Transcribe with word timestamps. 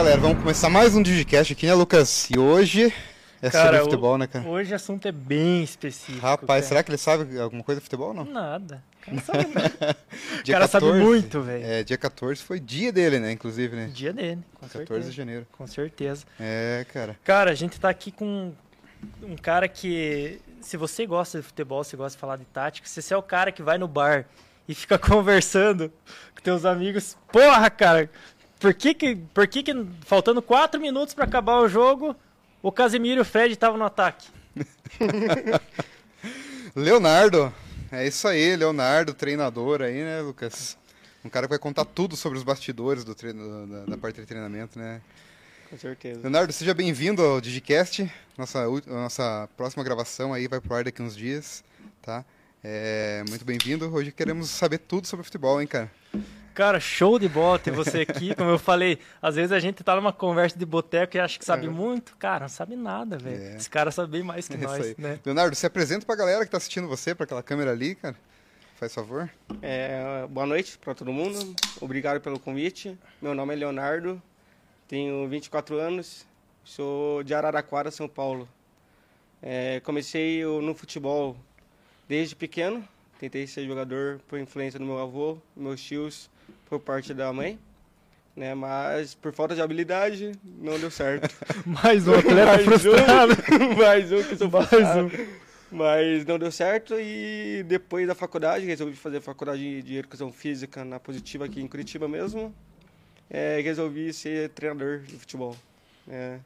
galera. 0.00 0.18
Vamos 0.18 0.38
começar 0.38 0.70
mais 0.70 0.96
um 0.96 1.02
Digicast 1.02 1.52
aqui, 1.52 1.66
né, 1.66 1.74
Lucas? 1.74 2.30
E 2.30 2.38
hoje 2.38 2.90
é 3.42 3.50
Cara, 3.50 3.66
sobre 3.66 3.80
futebol, 3.80 4.16
né, 4.16 4.26
cara? 4.26 4.48
Hoje 4.48 4.72
o 4.72 4.76
assunto 4.76 5.06
é 5.06 5.12
bem 5.12 5.62
específico. 5.62 6.18
Rapaz, 6.26 6.46
cara. 6.46 6.62
será 6.62 6.82
que 6.82 6.90
ele 6.90 6.96
sabe 6.96 7.38
alguma 7.38 7.62
coisa 7.62 7.82
de 7.82 7.84
futebol 7.84 8.08
ou 8.08 8.14
não? 8.14 8.24
Nada. 8.24 8.82
O 9.02 9.04
cara 9.04 9.20
sabe, 9.20 9.46
Dia 10.42 10.54
cara 10.54 10.68
sabe 10.68 10.86
14, 10.86 11.04
muito, 11.04 11.42
velho. 11.42 11.66
É, 11.66 11.84
dia 11.84 11.98
14 11.98 12.42
foi 12.42 12.58
dia 12.58 12.90
dele, 12.90 13.18
né, 13.18 13.30
inclusive, 13.32 13.76
né? 13.76 13.90
Dia 13.92 14.10
dele, 14.10 14.40
com 14.54 14.60
14 14.60 14.86
certeza. 14.86 15.10
de 15.10 15.16
janeiro. 15.18 15.46
Com 15.52 15.66
certeza. 15.66 16.24
É, 16.40 16.86
cara. 16.90 17.18
Cara, 17.22 17.50
a 17.50 17.54
gente 17.54 17.78
tá 17.78 17.90
aqui 17.90 18.10
com 18.10 18.54
um 19.22 19.36
cara 19.36 19.68
que, 19.68 20.40
se 20.62 20.78
você 20.78 21.04
gosta 21.04 21.42
de 21.42 21.46
futebol, 21.46 21.84
se 21.84 21.94
gosta 21.94 22.16
de 22.16 22.20
falar 22.20 22.36
de 22.36 22.46
tática, 22.46 22.88
se 22.88 23.02
você 23.02 23.12
é 23.12 23.16
o 23.18 23.22
cara 23.22 23.52
que 23.52 23.62
vai 23.62 23.76
no 23.76 23.86
bar 23.86 24.24
e 24.66 24.74
fica 24.74 24.96
conversando 24.98 25.92
com 26.34 26.40
teus 26.42 26.64
amigos, 26.64 27.18
porra, 27.30 27.68
cara, 27.68 28.08
por 28.60 28.74
que 28.74 28.92
que, 28.92 29.16
por 29.16 29.48
que, 29.48 29.62
que 29.62 29.86
faltando 30.02 30.42
quatro 30.42 30.78
minutos 30.78 31.14
pra 31.14 31.24
acabar 31.24 31.60
o 31.60 31.68
jogo, 31.68 32.14
o 32.62 32.70
Casemiro 32.70 33.20
e 33.20 33.22
o 33.22 33.24
Fred 33.24 33.52
estavam 33.52 33.78
no 33.78 33.84
ataque? 33.84 34.28
Leonardo, 36.76 37.52
é 37.90 38.06
isso 38.06 38.28
aí, 38.28 38.54
Leonardo, 38.54 39.14
treinador 39.14 39.80
aí, 39.80 40.04
né, 40.04 40.20
Lucas? 40.20 40.76
Um 41.24 41.30
cara 41.30 41.46
que 41.46 41.50
vai 41.50 41.58
contar 41.58 41.86
tudo 41.86 42.16
sobre 42.16 42.38
os 42.38 42.44
bastidores 42.44 43.02
do 43.02 43.14
treino, 43.14 43.66
da, 43.66 43.84
da 43.86 43.96
parte 43.96 44.20
de 44.20 44.26
treinamento, 44.26 44.78
né? 44.78 45.00
Com 45.70 45.78
certeza. 45.78 46.20
Leonardo, 46.20 46.52
seja 46.52 46.74
bem-vindo 46.74 47.22
ao 47.22 47.40
Digicast. 47.40 48.10
Nossa, 48.36 48.66
nossa 48.86 49.48
próxima 49.56 49.82
gravação 49.82 50.34
aí 50.34 50.46
vai 50.46 50.60
pro 50.60 50.74
ar 50.74 50.84
daqui 50.84 51.00
uns 51.00 51.16
dias, 51.16 51.64
tá? 52.02 52.24
É, 52.62 53.24
muito 53.28 53.44
bem-vindo. 53.44 53.92
Hoje 53.92 54.12
queremos 54.12 54.50
saber 54.50 54.78
tudo 54.78 55.06
sobre 55.06 55.24
futebol, 55.24 55.60
hein, 55.60 55.66
cara? 55.66 55.90
Cara, 56.60 56.78
show 56.78 57.18
de 57.18 57.26
bola 57.26 57.58
ter 57.58 57.70
você 57.70 58.00
aqui. 58.02 58.34
Como 58.34 58.50
eu 58.50 58.58
falei, 58.58 58.98
às 59.22 59.34
vezes 59.34 59.50
a 59.50 59.58
gente 59.58 59.82
tá 59.82 59.96
numa 59.96 60.12
conversa 60.12 60.58
de 60.58 60.66
boteco 60.66 61.16
e 61.16 61.18
acha 61.18 61.38
que 61.38 61.44
sabe 61.46 61.64
É. 61.66 61.70
muito. 61.70 62.14
Cara, 62.18 62.40
não 62.40 62.48
sabe 62.50 62.76
nada, 62.76 63.16
velho. 63.16 63.42
É. 63.42 63.56
Esse 63.56 63.70
cara 63.70 63.90
sabe 63.90 64.12
bem 64.12 64.22
mais 64.22 64.46
que 64.46 64.52
É 64.56 64.58
isso 64.58 64.66
nós, 64.66 64.86
aí. 64.88 64.94
né? 64.98 65.18
Leonardo, 65.24 65.56
se 65.56 65.64
apresenta 65.64 66.04
pra 66.04 66.14
galera 66.14 66.44
que 66.44 66.50
tá 66.50 66.58
assistindo 66.58 66.86
você, 66.86 67.14
pra 67.14 67.24
aquela 67.24 67.42
câmera 67.42 67.70
ali, 67.70 67.94
cara. 67.94 68.14
Faz 68.74 68.92
favor. 68.94 69.30
É, 69.62 70.26
boa 70.28 70.44
noite 70.46 70.76
para 70.76 70.94
todo 70.94 71.10
mundo. 71.10 71.56
Obrigado 71.80 72.20
pelo 72.20 72.38
convite. 72.38 72.94
Meu 73.22 73.34
nome 73.34 73.54
é 73.54 73.56
Leonardo, 73.56 74.20
tenho 74.86 75.26
24 75.30 75.78
anos, 75.78 76.26
sou 76.62 77.22
de 77.22 77.32
Araraquara, 77.32 77.90
São 77.90 78.06
Paulo. 78.06 78.46
É, 79.42 79.80
comecei 79.80 80.44
no 80.44 80.74
futebol 80.74 81.34
desde 82.06 82.36
pequeno. 82.36 82.86
Tentei 83.18 83.46
ser 83.46 83.66
jogador 83.66 84.20
por 84.28 84.38
influência 84.38 84.78
do 84.78 84.84
meu 84.84 84.98
avô, 84.98 85.38
meus 85.56 85.82
tios, 85.82 86.28
por 86.70 86.78
parte 86.78 87.12
da 87.12 87.32
mãe. 87.32 87.58
Né, 88.36 88.54
mas 88.54 89.12
por 89.12 89.32
falta 89.34 89.56
de 89.56 89.60
habilidade, 89.60 90.32
não 90.44 90.78
deu 90.78 90.90
certo. 90.90 91.28
Mais 91.66 92.06
um 92.06 92.14
atleta 92.14 92.46
Mais 92.46 92.62
um. 92.62 92.64
frustrado. 92.64 93.32
mais 93.76 94.12
um 94.12 94.22
que 94.22 94.36
sou 94.36 94.48
Mais 94.48 94.68
frustrado. 94.68 95.06
um. 95.06 95.76
Mas 95.76 96.24
não 96.24 96.38
deu 96.38 96.50
certo 96.50 96.94
e 96.98 97.64
depois 97.66 98.06
da 98.06 98.14
faculdade, 98.14 98.64
resolvi 98.64 98.96
fazer 98.96 99.20
faculdade 99.20 99.82
de 99.82 99.96
educação 99.96 100.32
física 100.32 100.84
na 100.84 100.98
Positiva 100.98 101.44
aqui 101.44 101.60
em 101.60 101.66
Curitiba 101.66 102.08
mesmo. 102.08 102.54
É, 103.28 103.60
resolvi 103.60 104.12
ser 104.12 104.48
treinador 104.50 105.00
de 105.00 105.16
futebol. 105.16 105.56
É, 106.08 106.38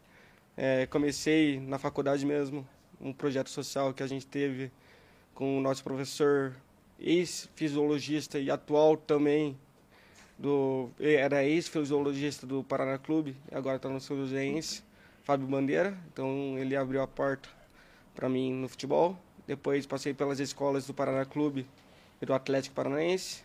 é, 0.56 0.86
comecei 0.86 1.60
na 1.60 1.78
faculdade 1.78 2.24
mesmo, 2.26 2.66
um 3.00 3.12
projeto 3.12 3.50
social 3.50 3.92
que 3.94 4.02
a 4.02 4.06
gente 4.06 4.26
teve 4.26 4.70
com 5.34 5.58
o 5.58 5.60
nosso 5.60 5.84
professor 5.84 6.54
ex-fisiologista 6.98 8.38
e 8.38 8.50
atual 8.50 8.96
também 8.96 9.56
do 10.38 10.90
era 10.98 11.44
ex-fisiologista 11.44 12.46
do 12.46 12.64
Paraná 12.64 12.98
Clube, 12.98 13.36
agora 13.52 13.76
está 13.76 13.88
no 13.88 14.00
São 14.00 14.16
Joséense, 14.16 14.82
Fábio 15.22 15.46
Bandeira. 15.46 15.96
Então 16.12 16.58
ele 16.58 16.76
abriu 16.76 17.02
a 17.02 17.06
porta 17.06 17.48
para 18.14 18.28
mim 18.28 18.52
no 18.52 18.68
futebol. 18.68 19.18
Depois 19.46 19.86
passei 19.86 20.14
pelas 20.14 20.40
escolas 20.40 20.86
do 20.86 20.94
Paraná 20.94 21.24
Clube 21.24 21.66
e 22.20 22.26
do 22.26 22.32
Atlético 22.32 22.74
Paranaense. 22.74 23.42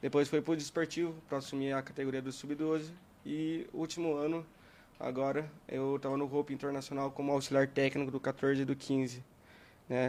Depois 0.00 0.28
fui 0.28 0.40
para 0.40 0.52
o 0.52 0.56
Desportivo 0.56 1.14
para 1.28 1.38
assumir 1.38 1.72
a 1.72 1.82
categoria 1.82 2.20
do 2.20 2.30
Sub-12. 2.30 2.90
E 3.24 3.66
último 3.72 4.16
ano, 4.16 4.44
agora, 5.00 5.50
eu 5.66 5.96
estava 5.96 6.16
no 6.16 6.32
Hope 6.32 6.52
Internacional 6.52 7.10
como 7.10 7.32
auxiliar 7.32 7.66
técnico 7.66 8.10
do 8.10 8.20
14 8.20 8.62
e 8.62 8.64
do 8.64 8.76
15. 8.76 9.24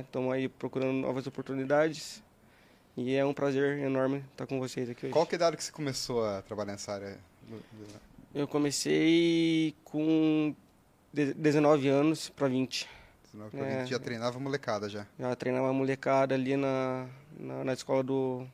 Estamos 0.01 0.33
aí 0.33 0.49
procurando 0.49 0.93
novas 0.93 1.25
oportunidades. 1.27 2.21
E 2.97 3.13
é 3.15 3.25
um 3.25 3.33
prazer 3.33 3.77
enorme 3.79 4.23
estar 4.31 4.47
com 4.47 4.59
vocês 4.59 4.89
aqui 4.89 5.05
hoje. 5.07 5.13
Qual 5.13 5.25
que 5.25 5.35
é 5.35 5.37
a 5.37 5.39
idade 5.39 5.57
que 5.57 5.63
você 5.63 5.71
começou 5.71 6.25
a 6.25 6.41
trabalhar 6.41 6.71
nessa 6.73 6.93
área? 6.93 7.17
Eu 8.33 8.47
comecei 8.47 9.75
com 9.83 10.55
de- 11.13 11.33
19 11.33 11.87
anos 11.89 12.29
para 12.29 12.47
20. 12.47 12.87
19 13.33 13.57
pra 13.57 13.67
É. 13.67 13.79
20, 13.81 13.89
Já 13.89 13.99
treinava 13.99 14.39
molecada 14.39 14.87
já. 14.89 15.05
Já 15.19 15.35
treinava 15.35 15.73
molecada 15.73 16.35
ali 16.35 16.55
na, 16.55 17.07
na, 17.37 17.63
na 17.65 17.73
escola 17.73 18.01
do 18.01 18.47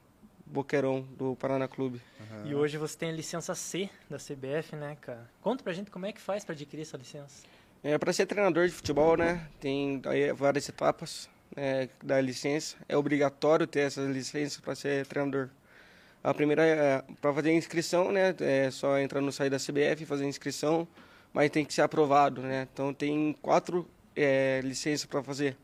Boqueirão, 0.46 1.02
do 1.18 1.36
Paraná 1.36 1.68
Clube. 1.68 2.02
Aham. 2.20 2.48
E 2.48 2.56
hoje 2.56 2.78
você 2.78 2.98
tem 2.98 3.10
a 3.10 3.14
licença 3.14 3.54
C 3.54 3.90
da 4.10 4.18
CBF, 4.18 4.76
né, 4.76 4.98
cara? 5.00 5.30
Conta 5.42 5.64
pra 5.64 5.72
gente 5.72 5.92
como 5.92 6.08
é 6.08 6.12
que 6.12 6.20
faz 6.20 6.44
pra 6.44 6.54
adquirir 6.54 6.82
essa 6.82 6.98
licença. 6.98 7.44
É, 7.84 7.98
para 7.98 8.12
ser 8.12 8.26
treinador 8.26 8.68
de 8.68 8.74
futebol, 8.74 9.16
né, 9.18 9.48
tem 9.60 10.02
aí 10.06 10.32
várias 10.34 10.68
etapas 10.70 11.28
né, 11.56 11.90
da 12.04 12.20
licença. 12.22 12.76
É 12.88 12.96
obrigatório 12.98 13.68
ter 13.68 13.82
essa 13.82 14.02
licença 14.02 14.62
para 14.62 14.76
ser 14.76 15.06
treinador. 15.06 15.50
A 16.24 16.34
primeira 16.34 16.66
é 16.66 17.04
para 17.20 17.34
fazer 17.34 17.52
inscrição, 17.52 18.12
né, 18.12 18.36
é 18.40 18.70
só 18.70 19.00
entrar 19.00 19.22
no 19.22 19.32
site 19.32 19.50
da 19.50 19.58
CBF 19.58 20.04
e 20.04 20.06
fazer 20.06 20.26
inscrição, 20.26 20.88
mas 21.34 21.50
tem 21.50 21.66
que 21.66 21.74
ser 21.74 21.82
aprovado, 21.82 22.42
né. 22.42 22.68
Então 22.72 22.94
tem 22.94 23.36
quatro 23.42 23.90
é, 24.16 24.62
licenças 24.64 25.06
para 25.06 25.24
fazer. 25.24 25.58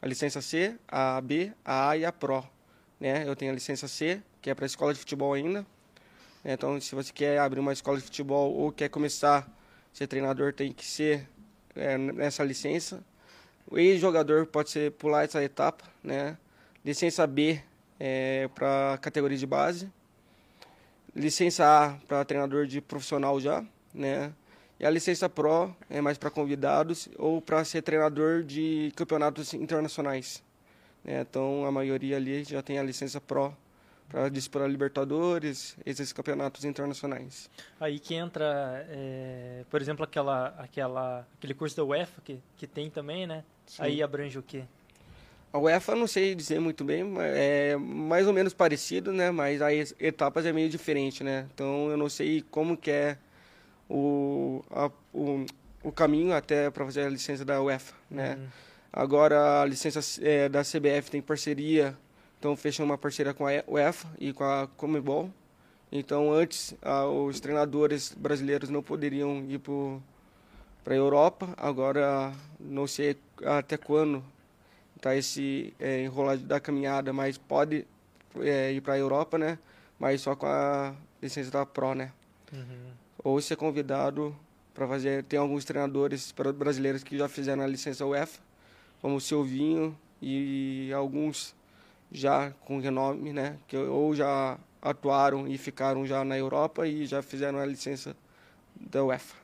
A 0.00 0.06
licença 0.06 0.40
C, 0.40 0.76
a 0.86 1.20
B, 1.20 1.52
a 1.64 1.90
A 1.90 1.96
e 1.96 2.04
a 2.04 2.12
Pro. 2.12 2.44
Né? 3.00 3.24
Eu 3.26 3.34
tenho 3.34 3.50
a 3.50 3.54
licença 3.54 3.88
C, 3.88 4.22
que 4.40 4.50
é 4.50 4.54
para 4.54 4.66
escola 4.66 4.92
de 4.92 5.00
futebol 5.00 5.32
ainda. 5.32 5.66
Então, 6.44 6.80
se 6.80 6.94
você 6.94 7.12
quer 7.12 7.38
abrir 7.38 7.60
uma 7.60 7.72
escola 7.72 7.98
de 7.98 8.04
futebol 8.04 8.54
ou 8.54 8.70
quer 8.70 8.88
começar 8.88 9.40
a 9.40 9.46
ser 9.92 10.06
treinador, 10.06 10.52
tem 10.52 10.72
que 10.72 10.86
ser 10.86 11.28
é, 11.74 11.98
nessa 11.98 12.44
licença. 12.44 13.02
O 13.70 13.78
ex-jogador 13.78 14.46
pode 14.46 14.70
ser 14.70 14.92
pular 14.92 15.24
essa 15.24 15.42
etapa, 15.44 15.84
né? 16.02 16.38
Licença 16.82 17.26
B 17.26 17.60
é 18.00 18.48
para 18.54 18.98
categoria 19.02 19.36
de 19.36 19.46
base. 19.46 19.90
Licença 21.14 21.64
A 21.66 21.94
para 22.06 22.24
treinador 22.24 22.66
de 22.66 22.80
profissional 22.80 23.38
já, 23.38 23.62
né? 23.92 24.32
E 24.80 24.86
a 24.86 24.90
licença 24.90 25.28
Pro 25.28 25.74
é 25.90 26.00
mais 26.00 26.16
para 26.16 26.30
convidados 26.30 27.08
ou 27.18 27.42
para 27.42 27.62
ser 27.64 27.82
treinador 27.82 28.42
de 28.42 28.92
campeonatos 28.96 29.52
internacionais. 29.52 30.42
né? 31.04 31.20
Então 31.28 31.66
a 31.66 31.72
maioria 31.72 32.16
ali 32.16 32.44
já 32.44 32.62
tem 32.62 32.78
a 32.78 32.82
licença 32.82 33.20
Pro 33.20 33.54
para 34.08 34.28
disputar 34.28 34.68
Libertadores, 34.68 35.76
esses 35.84 36.12
campeonatos 36.12 36.64
internacionais. 36.64 37.50
Aí 37.78 37.98
que 37.98 38.14
entra, 38.14 38.86
é, 38.88 39.64
por 39.70 39.80
exemplo, 39.82 40.04
aquela, 40.04 40.48
aquela, 40.58 41.26
aquele 41.36 41.54
curso 41.54 41.76
da 41.76 41.84
UEFA 41.84 42.20
que, 42.24 42.40
que 42.56 42.66
tem 42.66 42.88
também, 42.90 43.26
né? 43.26 43.44
Sim. 43.66 43.82
Aí 43.82 44.02
abrange 44.02 44.38
o 44.38 44.42
quê? 44.42 44.64
A 45.52 45.58
UEFA 45.58 45.94
não 45.94 46.06
sei 46.06 46.34
dizer 46.34 46.60
muito 46.60 46.84
bem, 46.84 47.04
é 47.18 47.76
mais 47.76 48.26
ou 48.26 48.32
menos 48.32 48.52
parecido, 48.52 49.12
né? 49.12 49.30
Mas 49.30 49.60
as 49.62 49.94
etapas 49.98 50.44
é 50.44 50.52
meio 50.52 50.68
diferente, 50.68 51.24
né? 51.24 51.46
Então 51.54 51.90
eu 51.90 51.96
não 51.96 52.08
sei 52.08 52.42
como 52.50 52.76
que 52.76 52.90
é 52.90 53.18
o, 53.88 54.62
a- 54.70 54.90
o, 55.12 55.46
o 55.82 55.92
caminho 55.92 56.34
até 56.34 56.70
para 56.70 56.84
fazer 56.84 57.02
a 57.02 57.08
licença 57.08 57.44
da 57.44 57.62
UEFA, 57.62 57.94
né? 58.10 58.34
Uhum. 58.38 58.46
Agora 58.92 59.62
a 59.62 59.64
licença 59.64 60.00
é, 60.22 60.48
da 60.48 60.62
CBF 60.62 61.10
tem 61.10 61.20
parceria, 61.22 61.96
então 62.38 62.56
fechou 62.56 62.86
uma 62.86 62.96
parceria 62.96 63.34
com 63.34 63.46
a 63.46 63.50
UEFA 63.66 64.08
e 64.18 64.32
com 64.32 64.44
a 64.44 64.68
Comebol. 64.76 65.30
Então 65.90 66.32
antes 66.32 66.74
ah, 66.82 67.06
os 67.06 67.40
treinadores 67.40 68.14
brasileiros 68.16 68.68
não 68.68 68.82
poderiam 68.82 69.44
ir 69.48 69.58
para 70.84 70.94
a 70.94 70.96
Europa, 70.96 71.48
agora 71.56 72.32
não 72.60 72.86
sei 72.86 73.16
até 73.44 73.76
quando 73.76 74.22
tá 75.00 75.16
esse 75.16 75.72
é, 75.78 76.02
enrolado 76.02 76.42
da 76.42 76.60
caminhada, 76.60 77.12
mas 77.12 77.38
pode 77.38 77.86
é, 78.40 78.72
ir 78.72 78.80
para 78.80 78.94
a 78.94 78.98
Europa, 78.98 79.38
né? 79.38 79.58
Mas 79.98 80.20
só 80.20 80.36
com 80.36 80.46
a 80.46 80.94
licença 81.22 81.50
da 81.50 81.64
Pro, 81.66 81.94
né? 81.94 82.12
Uhum. 82.52 82.92
Ou 83.24 83.40
ser 83.40 83.56
convidado 83.56 84.34
para 84.74 84.86
fazer. 84.86 85.24
Tem 85.24 85.38
alguns 85.38 85.64
treinadores 85.64 86.32
brasileiros 86.54 87.02
que 87.02 87.16
já 87.18 87.28
fizeram 87.28 87.62
a 87.62 87.66
licença 87.66 88.06
UEFA, 88.06 88.40
como 89.00 89.16
o 89.16 89.20
Silvinho 89.20 89.96
e 90.20 90.92
alguns 90.94 91.54
já 92.10 92.50
com 92.64 92.78
renome, 92.80 93.32
né? 93.32 93.56
Que 93.66 93.76
ou 93.76 94.14
já 94.14 94.56
atuaram 94.80 95.46
e 95.48 95.58
ficaram 95.58 96.06
já 96.06 96.24
na 96.24 96.36
Europa 96.38 96.86
e 96.86 97.04
já 97.06 97.20
fizeram 97.22 97.58
a 97.58 97.66
licença 97.66 98.16
da 98.80 99.02
UEFA. 99.04 99.34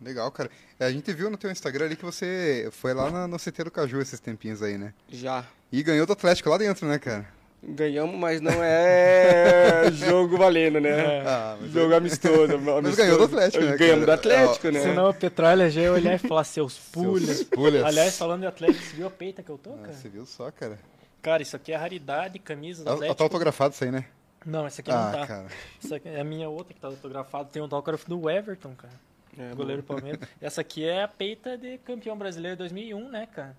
Legal, 0.00 0.30
cara. 0.32 0.50
É, 0.80 0.86
A 0.86 0.90
gente 0.90 1.12
viu 1.12 1.30
no 1.30 1.36
teu 1.36 1.50
Instagram 1.50 1.84
ali 1.86 1.96
que 1.96 2.04
você 2.04 2.68
foi 2.72 2.92
lá 2.92 3.08
na- 3.10 3.28
no 3.28 3.38
CT 3.38 3.64
do 3.64 3.70
Caju 3.70 4.00
esses 4.00 4.18
tempinhos 4.18 4.60
aí, 4.62 4.76
né? 4.76 4.92
Já. 5.08 5.44
E 5.70 5.82
ganhou 5.82 6.04
do 6.06 6.12
Atlético 6.12 6.48
lá 6.50 6.58
dentro, 6.58 6.86
né, 6.88 6.98
cara? 6.98 7.26
Ganhamos, 7.64 8.18
mas 8.18 8.40
não 8.40 8.50
é 8.60 9.84
jogo 9.94 10.36
valendo, 10.36 10.80
né? 10.80 10.90
É. 11.18 11.22
Ah, 11.24 11.56
mas 11.60 11.70
Jogo 11.70 11.94
amistoso. 11.94 12.52
amistoso. 12.56 12.96
ganhou 12.96 13.18
do 13.18 13.24
Atlético, 13.26 13.64
né, 13.64 13.76
Ganhamos 13.76 14.06
do? 14.06 14.10
Atlético, 14.12 14.70
né? 14.70 14.80
Senão 14.80 15.10
o 15.10 15.14
Petralha 15.14 15.70
já 15.70 15.80
ia 15.82 15.92
olhar 15.92 16.14
e 16.16 16.18
falar 16.18 16.42
seus 16.42 16.76
pulhas. 16.76 17.36
Seus 17.36 17.44
pulhas. 17.44 17.84
Aliás, 17.84 18.18
falando 18.18 18.40
de 18.40 18.46
Atlético, 18.46 18.84
você 18.84 18.96
viu 18.96 19.06
a 19.06 19.10
peita 19.10 19.42
que 19.44 19.50
eu 19.50 19.58
tô, 19.58 19.74
Ah, 19.74 19.78
cara? 19.82 19.92
você 19.92 20.08
viu 20.08 20.26
só, 20.26 20.50
cara? 20.50 20.76
Cara, 21.22 21.40
isso 21.42 21.54
aqui 21.56 21.72
é 21.72 21.76
raridade, 21.76 22.38
camisa 22.40 22.82
do 22.82 22.86
Tá, 22.86 22.92
Atlético. 22.94 23.16
tá 23.18 23.24
autografado 23.24 23.74
isso 23.74 23.84
aí, 23.84 23.90
né? 23.92 24.04
Não, 24.44 24.66
essa 24.66 24.80
aqui 24.80 24.90
ah, 24.90 25.04
não 25.04 25.12
tá. 25.12 25.26
cara. 25.26 25.46
Essa 25.82 25.96
aqui 25.96 26.08
é 26.08 26.20
a 26.20 26.24
minha 26.24 26.48
outra 26.48 26.74
que 26.74 26.80
tá 26.80 26.88
autografada. 26.88 27.48
Tem 27.48 27.62
um 27.62 27.66
autógrafo 27.66 28.08
do 28.08 28.28
Everton, 28.28 28.74
cara. 28.74 28.94
É, 29.38 29.54
goleiro 29.54 29.82
do 29.82 29.86
Palmeiras. 29.86 30.20
Essa 30.42 30.60
aqui 30.60 30.84
é 30.84 31.04
a 31.04 31.08
peita 31.08 31.56
de 31.56 31.78
campeão 31.78 32.18
brasileiro 32.18 32.56
2001, 32.58 33.08
né, 33.08 33.26
cara? 33.26 33.56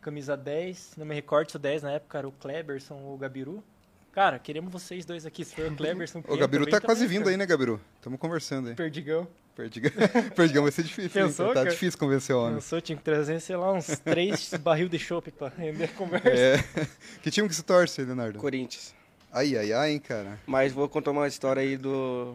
Camisa 0.00 0.36
10, 0.36 0.94
não 0.96 1.04
me 1.04 1.14
recordo 1.14 1.50
se 1.50 1.56
o 1.56 1.58
10 1.58 1.82
na 1.82 1.92
época 1.92 2.18
era 2.18 2.28
o 2.28 2.32
Kleberson 2.32 2.94
ou 2.94 3.14
o 3.14 3.18
Gabiru. 3.18 3.62
Cara, 4.12 4.38
queremos 4.38 4.70
vocês 4.72 5.04
dois 5.06 5.24
aqui, 5.24 5.44
se 5.44 5.54
for 5.54 5.64
o. 5.64 6.34
O 6.34 6.36
Gabiru 6.36 6.66
tá 6.66 6.80
quase 6.80 7.06
vindo 7.06 7.28
aí, 7.28 7.36
né, 7.36 7.46
Gabiru? 7.46 7.80
Tamo 8.02 8.18
conversando 8.18 8.68
aí. 8.68 8.74
Perdigão. 8.74 9.26
Perdigão, 9.54 9.90
Perdigão 10.36 10.62
vai 10.62 10.72
ser 10.72 10.82
difícil, 10.82 11.20
hein? 11.20 11.26
Pensou, 11.28 11.48
Tá 11.48 11.54
cara? 11.54 11.70
difícil 11.70 11.98
convencer 11.98 12.34
o 12.34 12.40
homem. 12.42 12.54
Pensou, 12.54 12.80
tinha 12.80 12.96
que 12.96 13.02
trazer, 13.04 13.38
sei 13.40 13.54
lá, 13.56 13.70
uns 13.72 13.86
três 14.00 14.52
barril 14.54 14.88
de 14.88 14.98
chopp 14.98 15.30
pra 15.30 15.48
render 15.48 15.84
a 15.84 15.88
conversa. 15.88 16.28
É. 16.30 16.56
Que 17.22 17.30
time 17.30 17.48
que 17.48 17.54
se 17.54 17.62
torce, 17.62 18.02
Leonardo? 18.02 18.38
Corinthians. 18.38 18.94
Ai, 19.30 19.56
ai, 19.56 19.72
ai, 19.72 19.90
hein, 19.92 19.98
cara. 19.98 20.38
Mas 20.46 20.72
vou 20.72 20.88
contar 20.88 21.10
uma 21.10 21.26
história 21.28 21.62
aí 21.62 21.76
do. 21.76 22.34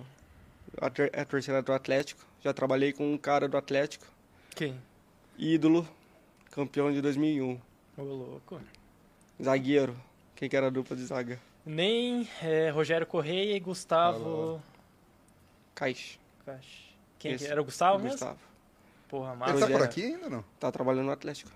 A, 0.79 0.89
tor- 0.89 1.09
a 1.13 1.25
torcida 1.25 1.62
do 1.62 1.74
Atlético. 1.74 2.24
Já 2.44 2.53
trabalhei 2.53 2.94
com 2.94 3.12
um 3.12 3.18
cara 3.18 3.47
do 3.47 3.57
Atlético. 3.57 4.06
Quem? 4.56 4.75
Ídolo. 5.38 5.88
Campeão 6.51 6.91
de 6.91 7.01
2001. 7.01 7.59
Ô, 7.97 8.01
louco. 8.03 8.59
Zagueiro. 9.44 9.95
Quem 10.35 10.47
que 10.47 10.56
era 10.56 10.68
a 10.68 10.69
dupla 10.69 10.95
de 10.95 11.03
zaga? 11.03 11.39
Nem 11.68 12.28
é, 12.42 12.69
Rogério 12.69 13.06
Correia 13.06 13.56
e 13.56 13.60
Gustavo... 13.60 14.62
Caixa. 15.75 16.18
Cax- 16.46 16.66
Quem 17.19 17.34
Esse. 17.34 17.46
que 17.46 17.52
era? 17.52 17.62
O 17.62 17.66
Gustavo 17.66 17.98
mesmo? 18.00 18.12
Gustavo. 18.12 18.40
Porra, 19.10 19.30
Ele 19.31 19.38
massa. 19.40 19.54
tá 19.54 19.60
por 19.60 19.62
Rogério. 19.64 19.86
aqui 19.86 20.04
ainda 20.04 20.30
não? 20.30 20.44
Tá 20.60 20.72
trabalhando 20.72 21.06
no 21.06 21.12
Atlético. 21.12 21.52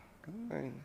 Ainda. 0.49 0.75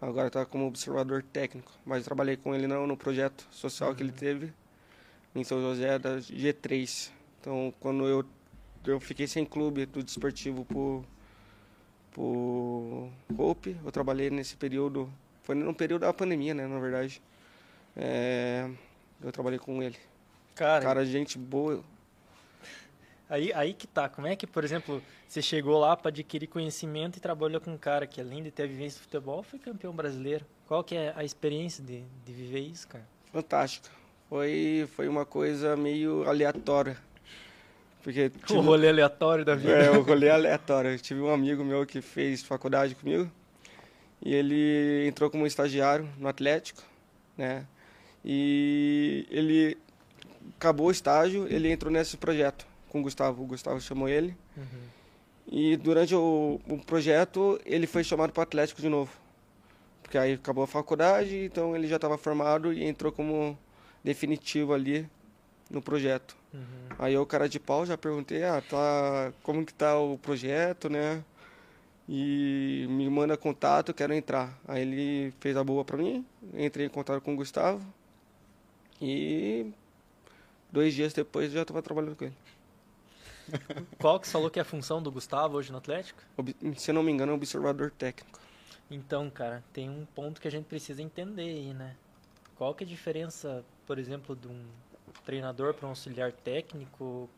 Agora 0.00 0.30
tá 0.30 0.44
como 0.46 0.66
observador 0.66 1.22
técnico. 1.22 1.72
Mas 1.84 1.98
eu 1.98 2.04
trabalhei 2.04 2.36
com 2.36 2.54
ele 2.54 2.66
no, 2.66 2.86
no 2.86 2.96
projeto 2.96 3.46
social 3.50 3.94
que 3.94 4.02
ele 4.02 4.12
teve 4.12 4.52
em 5.34 5.42
São 5.44 5.60
José 5.60 5.98
da 5.98 6.18
G3. 6.18 7.10
Então, 7.40 7.72
quando 7.80 8.06
eu, 8.06 8.24
eu 8.86 9.00
fiquei 9.00 9.26
sem 9.26 9.44
clube 9.44 9.86
do 9.86 10.02
desportivo 10.02 10.64
por, 10.64 11.04
por 12.12 13.08
Cope, 13.36 13.76
eu 13.84 13.90
trabalhei 13.90 14.30
nesse 14.30 14.56
período. 14.56 15.12
Foi 15.42 15.54
no 15.54 15.74
período 15.74 16.02
da 16.02 16.12
pandemia, 16.12 16.54
né? 16.54 16.66
Na 16.66 16.78
verdade. 16.78 17.20
É, 17.96 18.68
eu 19.22 19.30
trabalhei 19.32 19.58
com 19.58 19.82
ele. 19.82 19.96
Cara, 20.54 20.82
Cara, 20.84 21.04
gente 21.04 21.38
boa. 21.38 21.82
Aí, 23.28 23.52
aí 23.54 23.72
que 23.72 23.86
tá. 23.86 24.08
Como 24.08 24.26
é 24.26 24.36
que, 24.36 24.46
por 24.46 24.62
exemplo, 24.62 25.02
você 25.26 25.40
chegou 25.40 25.78
lá 25.78 25.96
para 25.96 26.08
adquirir 26.10 26.46
conhecimento 26.46 27.16
e 27.16 27.20
trabalhou 27.20 27.60
com 27.60 27.70
um 27.72 27.78
cara 27.78 28.06
que, 28.06 28.20
além 28.20 28.42
de 28.42 28.50
ter 28.50 28.64
a 28.64 28.66
vivência 28.66 28.98
do 28.98 29.04
futebol, 29.04 29.42
foi 29.42 29.58
campeão 29.58 29.92
brasileiro? 29.94 30.44
Qual 30.68 30.84
que 30.84 30.94
é 30.94 31.12
a 31.16 31.24
experiência 31.24 31.82
de, 31.82 32.02
de 32.24 32.32
viver 32.32 32.60
isso, 32.60 32.86
cara? 32.88 33.06
Fantástica. 33.32 33.88
Foi, 34.28 34.86
foi 34.94 35.08
uma 35.08 35.24
coisa 35.24 35.76
meio 35.76 36.28
aleatória. 36.28 36.96
Porque 38.02 38.30
tive- 38.30 38.58
O 38.58 38.62
rolê 38.62 38.88
aleatório 38.88 39.44
da 39.44 39.54
vida. 39.54 39.72
É, 39.72 39.90
o 39.90 40.02
rolê 40.02 40.28
aleatório. 40.28 40.90
Eu 40.90 40.98
tive 40.98 41.20
um 41.20 41.32
amigo 41.32 41.64
meu 41.64 41.86
que 41.86 42.00
fez 42.02 42.42
faculdade 42.42 42.94
comigo 42.94 43.30
e 44.20 44.34
ele 44.34 45.06
entrou 45.06 45.30
como 45.30 45.46
estagiário 45.46 46.08
no 46.18 46.28
Atlético, 46.28 46.82
né? 47.36 47.64
E 48.24 49.26
ele 49.30 49.76
acabou 50.56 50.86
o 50.88 50.90
estágio, 50.90 51.46
ele 51.50 51.70
entrou 51.70 51.92
nesse 51.92 52.16
projeto 52.16 52.66
com 52.88 53.00
o 53.00 53.02
Gustavo. 53.02 53.42
O 53.42 53.46
Gustavo 53.46 53.80
chamou 53.80 54.08
ele 54.08 54.36
Uhum. 54.56 54.64
e 55.50 55.76
durante 55.76 56.14
o, 56.14 56.60
o 56.68 56.78
projeto 56.78 57.58
ele 57.64 57.86
foi 57.86 58.04
chamado 58.04 58.32
para 58.32 58.40
o 58.40 58.42
Atlético 58.42 58.80
de 58.80 58.88
novo. 58.88 59.10
Porque 60.02 60.18
aí 60.18 60.34
acabou 60.34 60.64
a 60.64 60.66
faculdade, 60.66 61.36
então 61.44 61.74
ele 61.74 61.88
já 61.88 61.96
estava 61.96 62.18
formado 62.18 62.72
e 62.72 62.84
entrou 62.84 63.10
como 63.10 63.58
definitivo 64.04 64.74
ali 64.74 65.08
no 65.70 65.80
projeto. 65.80 66.36
Uhum. 66.52 66.60
Aí 66.98 67.14
eu, 67.14 67.24
cara 67.24 67.48
de 67.48 67.58
pau, 67.58 67.86
já 67.86 67.96
perguntei, 67.96 68.44
ah, 68.44 68.62
tá, 68.68 69.32
como 69.42 69.64
que 69.64 69.72
tá 69.72 69.98
o 69.98 70.18
projeto, 70.18 70.90
né? 70.90 71.24
E 72.08 72.86
me 72.90 73.08
manda 73.08 73.36
contato, 73.36 73.94
quero 73.94 74.12
entrar. 74.12 74.58
Aí 74.68 74.82
ele 74.82 75.32
fez 75.40 75.56
a 75.56 75.64
boa 75.64 75.82
pra 75.84 75.96
mim, 75.96 76.26
entrei 76.52 76.86
em 76.86 76.90
contato 76.90 77.22
com 77.22 77.32
o 77.32 77.36
Gustavo 77.36 77.82
e 79.02 79.72
dois 80.70 80.94
dias 80.94 81.12
depois 81.12 81.50
já 81.50 81.64
tava 81.64 81.82
trabalhando 81.82 82.14
com 82.14 82.24
ele. 82.24 82.36
Qual 83.98 84.20
que 84.20 84.28
você 84.28 84.32
falou 84.32 84.48
que 84.48 84.60
é 84.60 84.62
a 84.62 84.64
função 84.64 85.02
do 85.02 85.10
Gustavo 85.10 85.56
hoje 85.56 85.72
no 85.72 85.78
Atlético? 85.78 86.22
Se 86.76 86.92
eu 86.92 86.94
não 86.94 87.02
me 87.02 87.10
engano, 87.10 87.32
é 87.32 87.34
observador 87.34 87.90
técnico. 87.90 88.38
Então, 88.88 89.28
cara, 89.28 89.64
tem 89.72 89.90
um 89.90 90.06
ponto 90.14 90.40
que 90.40 90.46
a 90.46 90.50
gente 90.50 90.66
precisa 90.66 91.02
entender 91.02 91.42
aí, 91.42 91.74
né? 91.74 91.96
Qual 92.56 92.74
que 92.74 92.84
é 92.84 92.86
a 92.86 92.88
diferença, 92.88 93.64
por 93.86 93.98
exemplo, 93.98 94.36
de 94.36 94.46
um 94.46 94.64
treinador 95.24 95.74
para 95.74 95.86
um 95.86 95.90
auxiliar 95.90 96.30
técnico? 96.30 97.28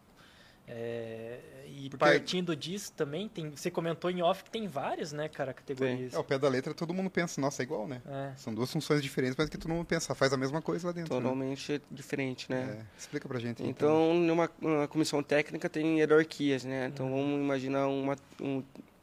É, 0.66 1.38
e 1.66 1.90
Porque- 1.90 1.99
partindo 2.05 2.56
disso 2.56 2.93
também, 2.93 3.28
tem, 3.28 3.50
você 3.50 3.70
comentou 3.70 4.11
em 4.11 4.22
off 4.22 4.43
que 4.44 4.50
tem 4.50 4.66
várias, 4.66 5.12
né, 5.12 5.28
cara, 5.28 5.52
categorias. 5.52 6.14
É, 6.14 6.19
o 6.19 6.25
pé 6.25 6.38
da 6.38 6.49
letra 6.49 6.72
todo 6.72 6.94
mundo 6.94 7.11
pensa, 7.11 7.38
nossa, 7.40 7.62
é 7.62 7.64
igual, 7.64 7.87
né? 7.87 8.00
É. 8.06 8.32
São 8.37 8.55
duas 8.55 8.72
funções 8.72 9.02
diferentes, 9.02 9.37
mas 9.37 9.49
que 9.50 9.58
todo 9.58 9.70
mundo 9.72 9.84
pensa, 9.84 10.14
faz 10.14 10.32
a 10.32 10.37
mesma 10.37 10.62
coisa 10.62 10.87
lá 10.87 10.93
dentro. 10.93 11.14
né? 11.14 11.20
Totalmente 11.20 11.82
diferente, 11.90 12.50
né? 12.50 12.78
É, 12.81 12.99
explica 12.99 13.28
pra 13.28 13.38
gente. 13.38 13.62
Então, 13.62 14.14
numa 14.14 14.50
uma 14.61 14.88
comissão 14.88 15.22
técnica 15.22 15.69
tem 15.69 15.99
hierarquias, 15.99 16.64
né? 16.64 16.87
Então, 16.93 17.10
vamos 17.10 17.38
imaginar 17.40 17.87
uma 17.88 18.17
um 18.40 18.62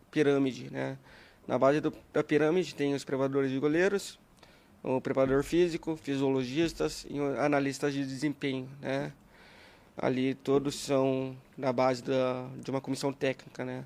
pirâmide, 0.09 0.71
né? 0.71 0.97
Na 1.47 1.57
base 1.59 1.79
do, 1.79 1.93
da 2.11 2.23
pirâmide 2.23 2.73
tem 2.73 2.93
os 2.93 3.03
preparadores 3.03 3.51
de 3.51 3.59
goleiros, 3.59 4.19
o 4.83 4.99
preparador 4.99 5.43
físico, 5.43 5.95
fisiologistas 5.95 7.05
e 7.09 7.19
analistas 7.39 7.93
de 7.93 8.03
desempenho, 8.05 8.67
né? 8.81 9.11
Ali 9.97 10.33
todos 10.35 10.75
são 10.75 11.35
na 11.57 11.71
base 11.71 12.03
da, 12.03 12.47
de 12.57 12.71
uma 12.71 12.81
comissão 12.81 13.11
técnica, 13.11 13.63
né? 13.65 13.85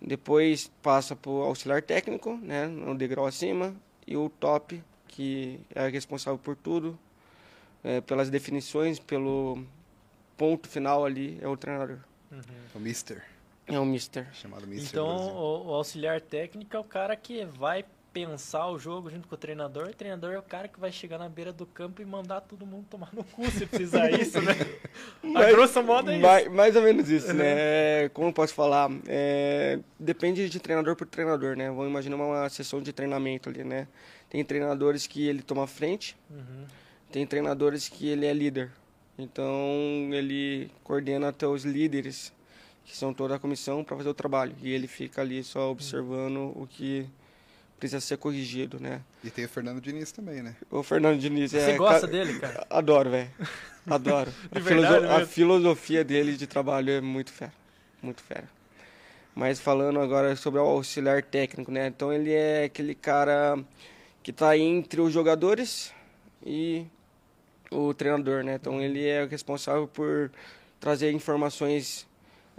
Depois 0.00 0.70
passa 0.82 1.16
para 1.16 1.30
o 1.30 1.42
auxiliar 1.42 1.82
técnico, 1.82 2.36
né? 2.36 2.66
No 2.66 2.94
degrau 2.96 3.26
acima 3.26 3.74
e 4.06 4.16
o 4.16 4.28
top, 4.28 4.82
que 5.06 5.60
é 5.74 5.88
responsável 5.88 6.38
por 6.38 6.56
tudo, 6.56 6.98
é, 7.82 8.00
pelas 8.00 8.30
definições, 8.30 8.98
pelo 8.98 9.64
ponto 10.36 10.68
final 10.68 11.04
ali, 11.04 11.38
é 11.40 11.48
o 11.48 11.56
treinador. 11.56 11.98
Uhum. 12.30 12.40
O 12.74 12.78
Mister, 12.78 13.24
É 13.66 13.78
o 13.78 13.84
mister. 13.84 14.28
chamado 14.34 14.66
Mister 14.66 14.90
Então, 14.90 15.06
o, 15.08 15.68
o 15.68 15.74
auxiliar 15.74 16.20
técnico 16.20 16.76
é 16.76 16.78
o 16.78 16.84
cara 16.84 17.16
que 17.16 17.44
vai 17.44 17.84
pensar 18.26 18.66
o 18.68 18.78
jogo 18.78 19.10
junto 19.10 19.28
com 19.28 19.34
o 19.34 19.38
treinador. 19.38 19.88
O 19.88 19.94
treinador 19.94 20.32
é 20.32 20.38
o 20.38 20.42
cara 20.42 20.66
que 20.68 20.78
vai 20.80 20.90
chegar 20.90 21.18
na 21.18 21.28
beira 21.28 21.52
do 21.52 21.64
campo 21.66 22.02
e 22.02 22.04
mandar 22.04 22.40
todo 22.40 22.66
mundo 22.66 22.86
tomar 22.90 23.10
no 23.14 23.22
cu 23.24 23.50
se 23.50 23.66
precisar 23.66 24.10
isso, 24.18 24.40
né? 24.40 24.52
A 25.22 25.26
Mas- 25.26 25.54
grosso 25.54 25.82
modo 25.82 26.10
é 26.10 26.14
isso. 26.14 26.22
Mais, 26.26 26.48
mais 26.48 26.76
ou 26.76 26.82
menos 26.82 27.08
isso, 27.08 27.32
né? 27.32 28.08
Como 28.12 28.28
eu 28.28 28.32
posso 28.32 28.54
falar? 28.54 28.90
É, 29.06 29.78
depende 29.98 30.48
de 30.48 30.60
treinador 30.60 30.96
por 30.96 31.06
treinador, 31.06 31.56
né? 31.56 31.68
Vamos 31.68 31.88
imaginar 31.88 32.16
uma 32.16 32.48
sessão 32.48 32.80
de 32.82 32.92
treinamento 32.92 33.48
ali, 33.48 33.64
né? 33.64 33.86
Tem 34.28 34.44
treinadores 34.44 35.06
que 35.06 35.26
ele 35.26 35.42
toma 35.42 35.66
frente, 35.66 36.16
Uhum. 36.30 36.64
tem 37.10 37.26
treinadores 37.26 37.88
que 37.88 38.08
ele 38.08 38.26
é 38.26 38.32
líder. 38.32 38.70
Então, 39.18 39.50
ele 40.12 40.70
coordena 40.84 41.28
até 41.28 41.46
os 41.46 41.64
líderes, 41.64 42.32
que 42.84 42.96
são 42.96 43.12
toda 43.12 43.34
a 43.34 43.38
comissão, 43.38 43.82
para 43.82 43.96
fazer 43.96 44.08
o 44.08 44.14
trabalho. 44.14 44.54
E 44.62 44.70
ele 44.72 44.86
fica 44.86 45.20
ali 45.22 45.42
só 45.42 45.70
observando 45.70 46.52
o 46.54 46.66
que 46.70 47.04
precisa 47.78 48.00
ser 48.00 48.16
corrigido, 48.16 48.78
né? 48.80 49.00
E 49.22 49.30
tem 49.30 49.44
o 49.44 49.48
Fernando 49.48 49.80
Diniz 49.80 50.10
também, 50.12 50.42
né? 50.42 50.56
O 50.70 50.82
Fernando 50.82 51.18
Diniz 51.18 51.54
é... 51.54 51.64
Você 51.64 51.76
gosta 51.76 52.00
ca- 52.02 52.06
dele, 52.12 52.38
cara? 52.38 52.66
Adoro, 52.70 53.10
velho. 53.10 53.30
Adoro. 53.88 54.30
De 54.52 54.58
a, 54.58 54.60
verdade 54.60 54.94
filoso- 54.96 55.06
a 55.12 55.18
mesmo? 55.18 55.32
filosofia 55.32 56.04
dele 56.04 56.36
de 56.36 56.46
trabalho 56.46 56.90
é 56.90 57.00
muito 57.00 57.32
fera. 57.32 57.52
Muito 58.02 58.22
fera. 58.22 58.48
Mas 59.34 59.60
falando 59.60 60.00
agora 60.00 60.34
sobre 60.34 60.58
o 60.58 60.64
auxiliar 60.64 61.22
técnico, 61.22 61.70
né? 61.70 61.86
Então 61.86 62.12
ele 62.12 62.32
é 62.32 62.64
aquele 62.64 62.94
cara 62.94 63.56
que 64.22 64.32
está 64.32 64.58
entre 64.58 65.00
os 65.00 65.12
jogadores 65.12 65.92
e 66.44 66.84
o 67.70 67.94
treinador, 67.94 68.42
né? 68.42 68.54
Então 68.56 68.80
ele 68.82 69.06
é 69.06 69.22
o 69.22 69.28
responsável 69.28 69.86
por 69.86 70.32
trazer 70.80 71.12
informações, 71.12 72.04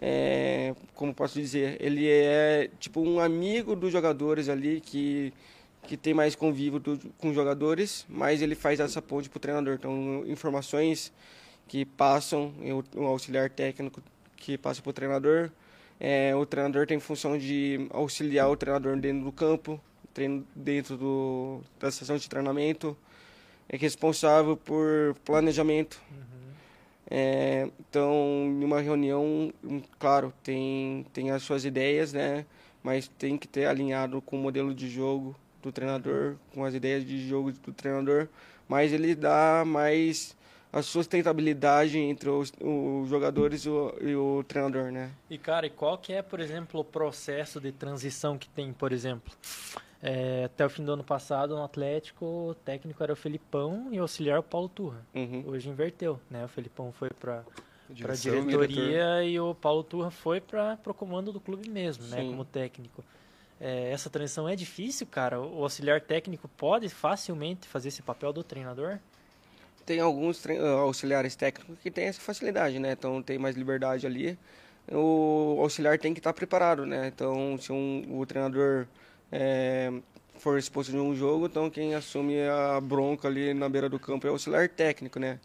é, 0.02 0.74
como 0.96 1.14
posso 1.14 1.40
dizer, 1.40 1.78
ele 1.82 2.08
é 2.08 2.70
tipo 2.80 3.02
um 3.02 3.20
amigo 3.20 3.76
dos 3.76 3.92
jogadores 3.92 4.50
ali 4.50 4.82
que 4.82 5.34
que 5.84 5.98
tem 5.98 6.14
mais 6.14 6.36
convívio 6.36 6.78
do- 6.80 7.00
com 7.18 7.30
os 7.30 7.36
jogadores, 7.36 8.06
mas 8.08 8.42
ele 8.42 8.54
faz 8.54 8.80
essa 8.80 9.02
ponte 9.02 9.30
para 9.30 9.38
o 9.38 9.40
treinador. 9.40 9.76
Então 9.76 10.24
informações 10.28 11.12
que 11.68 11.86
passam, 11.86 12.54
o, 12.96 13.00
o 13.00 13.06
auxiliar 13.06 13.50
técnico 13.50 14.02
que 14.38 14.58
passa 14.58 14.82
para 14.82 14.90
o 14.90 14.94
treinador, 14.94 15.50
é, 16.00 16.36
o 16.36 16.46
treinador 16.46 16.86
tem 16.86 17.00
função 17.00 17.38
de 17.38 17.88
auxiliar 17.92 18.50
o 18.50 18.58
treinador 18.58 18.98
dentro 18.98 19.24
do 19.26 19.32
campo, 19.32 19.80
treino 20.14 20.46
dentro 20.56 20.96
do, 20.98 21.62
da 21.80 21.90
sessão 21.90 22.18
de 22.18 22.30
treinamento, 22.30 22.96
é 23.68 23.78
responsável 23.78 24.58
por 24.58 25.16
planejamento. 25.26 26.00
É, 27.10 27.68
então, 27.80 28.14
em 28.46 28.64
uma 28.64 28.82
reunião, 28.82 29.52
hum, 29.64 29.82
claro, 29.98 30.34
tem, 30.44 31.06
tem 31.12 31.32
as 31.32 31.42
suas 31.44 31.66
ideias, 31.66 32.14
né? 32.14 32.46
Mas 32.84 33.08
tem 33.08 33.38
que 33.38 33.48
ter 33.48 33.66
alinhado 33.66 34.22
com 34.22 34.38
o 34.38 34.42
modelo 34.42 34.74
de 34.74 34.90
jogo 34.90 35.36
do 35.62 35.72
treinador, 35.72 36.36
com 36.54 36.64
as 36.64 36.74
ideias 36.74 37.06
de 37.06 37.28
jogo 37.28 37.52
do 37.52 37.74
treinador. 37.74 38.28
Mas 38.68 38.94
ele 38.94 39.16
dá 39.16 39.64
mais 39.66 40.38
a 40.72 40.82
sustentabilidade 40.82 41.98
entre 41.98 42.30
os, 42.30 42.54
os 42.62 43.10
jogadores 43.10 43.66
e 43.66 43.70
o, 43.70 43.94
e 44.02 44.16
o, 44.16 44.44
treinador, 44.48 44.92
né? 44.92 45.12
E 45.30 45.38
cara, 45.38 45.66
e 45.66 45.70
qual 45.70 45.98
que 45.98 46.14
é, 46.14 46.22
por 46.22 46.40
exemplo, 46.40 46.80
o 46.82 46.84
processo 46.84 47.60
de 47.60 47.72
transição 47.72 48.38
que 48.38 48.48
tem, 48.50 48.72
por 48.72 48.92
exemplo? 48.92 49.34
É, 50.02 50.46
até 50.46 50.66
o 50.66 50.70
fim 50.70 50.84
do 50.84 50.94
ano 50.94 51.04
passado, 51.04 51.56
no 51.56 51.64
Atlético, 51.64 52.26
o 52.26 52.54
técnico 52.54 53.04
era 53.04 53.12
o 53.12 53.16
Felipão 53.16 53.90
e 53.92 54.00
o 54.00 54.04
auxiliar 54.04 54.40
o 54.40 54.44
Paulo 54.44 54.70
Turra. 54.70 55.06
Uhum. 55.14 55.44
Hoje 55.48 55.70
inverteu, 55.70 56.20
né? 56.30 56.46
O 56.46 56.48
Felipão 56.48 56.92
foi 56.92 57.10
para 57.10 57.44
para 58.02 58.14
diretoria 58.14 58.68
diretor. 58.68 59.24
e 59.24 59.40
o 59.40 59.56
Paulo 59.56 59.84
Turra 59.84 60.12
foi 60.12 60.40
para 60.40 60.78
o 60.86 60.94
comando 60.94 61.34
do 61.34 61.40
clube 61.40 61.68
mesmo, 61.68 62.06
né? 62.06 62.22
Sim. 62.22 62.30
Como 62.30 62.46
técnico. 62.46 63.04
É, 63.60 63.92
essa 63.92 64.10
transição 64.10 64.48
é 64.48 64.56
difícil, 64.56 65.06
cara. 65.08 65.42
O 65.42 65.64
auxiliar 65.64 66.00
técnico 66.00 66.48
pode 66.48 66.88
facilmente 66.88 67.68
fazer 67.68 67.90
esse 67.90 68.02
papel 68.02 68.32
do 68.32 68.44
treinador? 68.44 69.00
Tem 69.90 70.00
alguns 70.00 70.46
ah, 70.46 70.82
auxiliares 70.82 71.36
técnicos 71.36 71.80
que 71.80 71.90
têm 71.90 72.06
essa 72.06 72.22
facilidade, 72.22 72.78
né? 72.78 72.92
Então 72.92 73.24
tem 73.24 73.40
mais 73.40 73.56
liberdade 73.56 74.06
ali. 74.06 74.38
O 74.92 75.58
auxiliar 75.62 75.98
tem 75.98 76.14
que 76.14 76.20
estar 76.20 76.32
preparado, 76.32 76.86
né? 76.86 77.08
Então 77.08 77.58
se 77.58 77.72
um, 77.72 78.06
o 78.20 78.24
treinador 78.24 78.86
é, 79.32 79.92
for 80.38 80.60
exposto 80.60 80.92
de 80.92 80.98
um 81.00 81.16
jogo, 81.16 81.48
então 81.48 81.72
quem 81.72 81.96
assume 81.96 82.36
a 82.48 82.80
bronca 82.80 83.28
ali 83.28 83.52
na 83.56 83.68
beira 83.68 83.90
do 83.90 83.98
campo 84.00 84.28
é 84.28 84.30
o 84.30 84.34
auxiliar 84.34 84.70
técnico, 84.70 85.20
né? 85.20 85.40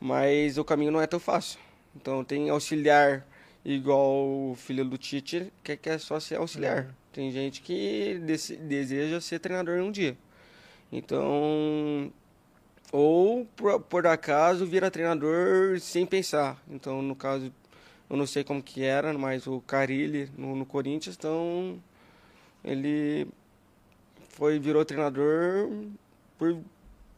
Mas 0.00 0.58
o 0.58 0.64
caminho 0.64 0.92
não 0.92 1.00
é 1.00 1.06
tão 1.06 1.20
fácil. 1.20 1.60
Então 1.94 2.24
tem 2.24 2.50
auxiliar 2.50 3.24
igual 3.64 4.26
o 4.26 4.56
filho 4.56 4.84
do 4.84 4.98
Tite, 4.98 5.52
que 5.62 5.76
quer 5.76 6.00
só 6.00 6.18
ser 6.20 6.36
auxiliar. 6.38 6.86
Uhum. 6.86 6.92
Tem 7.12 7.30
gente 7.30 7.62
que 7.62 8.20
dese- 8.24 8.56
deseja 8.56 9.20
ser 9.20 9.38
treinador 9.38 9.80
um 9.80 9.92
dia. 9.92 10.16
Então, 10.92 12.12
ou 12.92 13.44
por, 13.56 13.80
por 13.80 14.06
acaso 14.06 14.64
vira 14.66 14.90
treinador 14.90 15.78
sem 15.80 16.06
pensar. 16.06 16.60
Então, 16.70 17.02
no 17.02 17.14
caso, 17.16 17.52
eu 18.08 18.16
não 18.16 18.26
sei 18.26 18.44
como 18.44 18.62
que 18.62 18.82
era, 18.84 19.12
mas 19.16 19.46
o 19.46 19.60
Carilli 19.60 20.30
no, 20.36 20.54
no 20.56 20.64
Corinthians, 20.66 21.16
então 21.18 21.78
ele 22.64 23.26
foi 24.30 24.58
virou 24.58 24.84
treinador 24.84 25.68
por, 26.38 26.56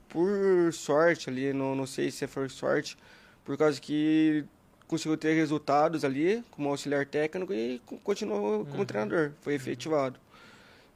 por 0.09 0.73
sorte 0.73 1.29
ali, 1.29 1.53
não, 1.53 1.75
não 1.75 1.87
sei 1.87 2.11
se 2.11 2.27
foi 2.27 2.49
sorte, 2.49 2.97
por 3.45 3.57
causa 3.57 3.81
que 3.81 4.45
conseguiu 4.87 5.17
ter 5.19 5.35
resultados 5.35 6.05
ali 6.05 6.43
como 6.51 6.69
auxiliar 6.71 7.05
técnico 7.05 7.53
e 7.53 7.81
co- 7.85 7.99
continuou 7.99 8.65
como 8.65 8.79
Uhum. 8.79 8.85
treinador, 8.87 9.33
foi 9.43 9.55
efetivado. 9.55 10.19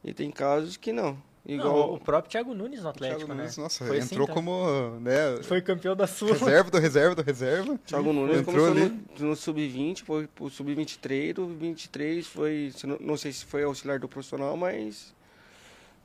E 0.03 0.13
tem 0.13 0.31
casos 0.31 0.75
que 0.77 0.91
não. 0.91 1.17
Não, 1.45 1.55
Igual 1.55 1.93
o 1.93 1.99
próprio 1.99 2.31
Thiago 2.31 2.53
Nunes 2.53 2.81
no 2.83 2.89
Atlético, 2.89 3.19
Thiago 3.19 3.33
né? 3.33 3.41
Nunes, 3.41 3.57
nossa, 3.57 3.85
Foi 3.85 3.97
assim, 3.97 4.13
entrou 4.15 4.27
tá? 4.27 4.33
como 4.33 4.97
né, 5.01 5.43
Foi 5.43 5.61
campeão 5.61 5.93
da 5.93 6.07
Sul. 6.07 6.31
reserva 6.31 6.71
do 6.71 6.79
reserva 6.79 7.15
do 7.15 7.21
reserva. 7.21 7.77
Thiago 7.85 8.13
Nunes 8.13 8.37
Entrou 8.37 8.55
começou 8.55 8.71
ali. 8.71 9.05
no, 9.19 9.27
no 9.27 9.35
sub-20, 9.35 10.03
foi 10.03 10.25
pro 10.27 10.49
sub-23, 10.49 11.33
do 11.33 11.47
23 11.47 12.25
foi, 12.25 12.71
não, 12.85 12.97
não 13.01 13.17
sei 13.17 13.33
se 13.33 13.43
foi 13.43 13.63
auxiliar 13.63 13.99
do 13.99 14.07
profissional, 14.07 14.55
mas 14.55 15.13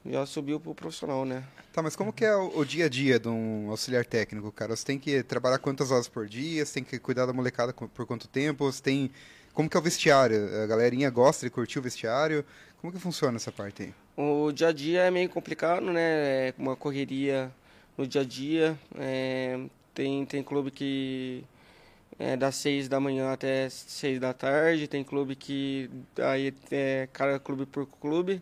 já 0.04 0.26
subiu 0.26 0.58
pro 0.58 0.74
profissional, 0.74 1.24
né? 1.24 1.44
Tá, 1.72 1.82
mas 1.82 1.94
como 1.94 2.12
que 2.12 2.24
é 2.24 2.34
o, 2.34 2.58
o 2.58 2.64
dia 2.64 2.86
a 2.86 2.88
dia 2.88 3.20
de 3.20 3.28
um 3.28 3.70
auxiliar 3.70 4.04
técnico, 4.04 4.50
cara? 4.50 4.74
Você 4.74 4.84
tem 4.84 4.98
que 4.98 5.22
trabalhar 5.22 5.58
quantas 5.58 5.92
horas 5.92 6.08
por 6.08 6.26
dia? 6.26 6.66
Você 6.66 6.74
tem 6.74 6.84
que 6.84 6.98
cuidar 6.98 7.26
da 7.26 7.32
molecada 7.32 7.72
por 7.72 8.06
quanto 8.06 8.26
tempo? 8.26 8.64
Você 8.64 8.82
tem... 8.82 9.10
Como 9.58 9.68
que 9.68 9.76
é 9.76 9.80
o 9.80 9.82
vestiário? 9.82 10.62
A 10.62 10.66
galerinha 10.68 11.10
gosta 11.10 11.44
de 11.44 11.50
curtir 11.50 11.80
o 11.80 11.82
vestiário? 11.82 12.44
Como 12.80 12.92
que 12.92 12.98
funciona 13.00 13.38
essa 13.38 13.50
parte 13.50 13.82
aí? 13.82 13.94
O 14.16 14.52
dia 14.52 14.68
a 14.68 14.72
dia 14.72 15.00
é 15.00 15.10
meio 15.10 15.28
complicado, 15.28 15.84
né? 15.86 16.50
É 16.50 16.54
uma 16.56 16.76
correria 16.76 17.50
no 17.96 18.06
dia 18.06 18.20
a 18.20 18.24
dia. 18.24 18.78
é, 18.96 19.58
tem, 19.92 20.24
tem 20.26 20.44
clube 20.44 20.70
que 20.70 21.42
é 22.20 22.36
das 22.36 22.54
6 22.54 22.88
da 22.88 23.00
manhã 23.00 23.32
até 23.32 23.68
6 23.68 24.20
da 24.20 24.32
tarde, 24.32 24.86
tem 24.86 25.02
clube 25.02 25.34
que 25.34 25.90
aí 26.22 26.54
é 26.70 27.08
cada 27.12 27.40
clube 27.40 27.66
por 27.66 27.84
clube. 27.84 28.40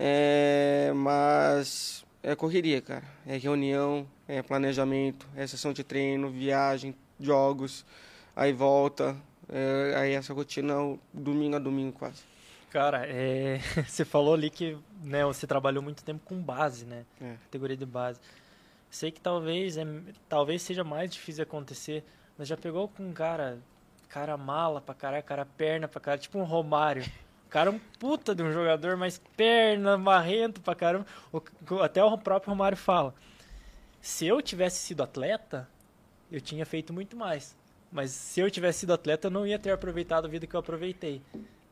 É, 0.00 0.90
mas 0.96 2.04
é 2.24 2.34
correria, 2.34 2.80
cara. 2.82 3.04
É 3.24 3.36
reunião, 3.36 4.04
é 4.26 4.42
planejamento, 4.42 5.28
é 5.36 5.46
sessão 5.46 5.72
de 5.72 5.84
treino, 5.84 6.28
viagem, 6.28 6.92
jogos, 7.20 7.86
aí 8.34 8.52
volta. 8.52 9.16
É, 9.52 9.94
aí 9.96 10.12
essa 10.14 10.32
rotina 10.32 10.74
domingo 11.12 11.56
a 11.56 11.58
domingo 11.58 11.92
quase. 11.98 12.22
Cara, 12.70 13.04
é, 13.06 13.58
você 13.86 14.04
falou 14.04 14.34
ali 14.34 14.48
que 14.50 14.76
né, 15.02 15.24
você 15.24 15.46
trabalhou 15.46 15.82
muito 15.82 16.04
tempo 16.04 16.20
com 16.24 16.40
base, 16.40 16.84
né? 16.86 17.04
É. 17.20 17.34
Categoria 17.44 17.76
de 17.76 17.86
base. 17.86 18.20
Sei 18.90 19.10
que 19.10 19.20
talvez, 19.20 19.76
é, 19.76 19.84
talvez 20.28 20.62
seja 20.62 20.82
mais 20.84 21.10
difícil 21.10 21.42
acontecer, 21.42 22.04
mas 22.38 22.48
já 22.48 22.56
pegou 22.56 22.88
com 22.88 23.04
um 23.08 23.12
cara, 23.12 23.58
cara 24.08 24.36
mala 24.36 24.80
pra 24.80 24.94
caralho, 24.94 25.22
cara 25.24 25.44
perna 25.46 25.86
pra 25.88 26.00
caralho, 26.00 26.22
tipo 26.22 26.38
um 26.38 26.44
Romário. 26.44 27.04
O 27.46 27.50
cara 27.50 27.70
é 27.70 27.72
um 27.72 27.80
puta 27.98 28.32
de 28.34 28.42
um 28.44 28.52
jogador, 28.52 28.96
mas 28.96 29.20
perna, 29.36 29.98
marrento 29.98 30.60
pra 30.60 30.74
caramba. 30.74 31.06
O- 31.32 31.80
até 31.82 32.02
o 32.04 32.16
próprio 32.16 32.50
Romário 32.50 32.76
fala. 32.78 33.12
Se 34.00 34.26
eu 34.26 34.40
tivesse 34.40 34.78
sido 34.78 35.02
atleta, 35.02 35.68
eu 36.30 36.40
tinha 36.40 36.64
feito 36.64 36.92
muito 36.92 37.16
mais. 37.16 37.56
Mas 37.90 38.10
se 38.10 38.40
eu 38.40 38.50
tivesse 38.50 38.80
sido 38.80 38.92
atleta, 38.92 39.26
eu 39.26 39.30
não 39.30 39.46
ia 39.46 39.58
ter 39.58 39.70
aproveitado 39.72 40.26
a 40.26 40.28
vida 40.28 40.46
que 40.46 40.54
eu 40.54 40.60
aproveitei. 40.60 41.20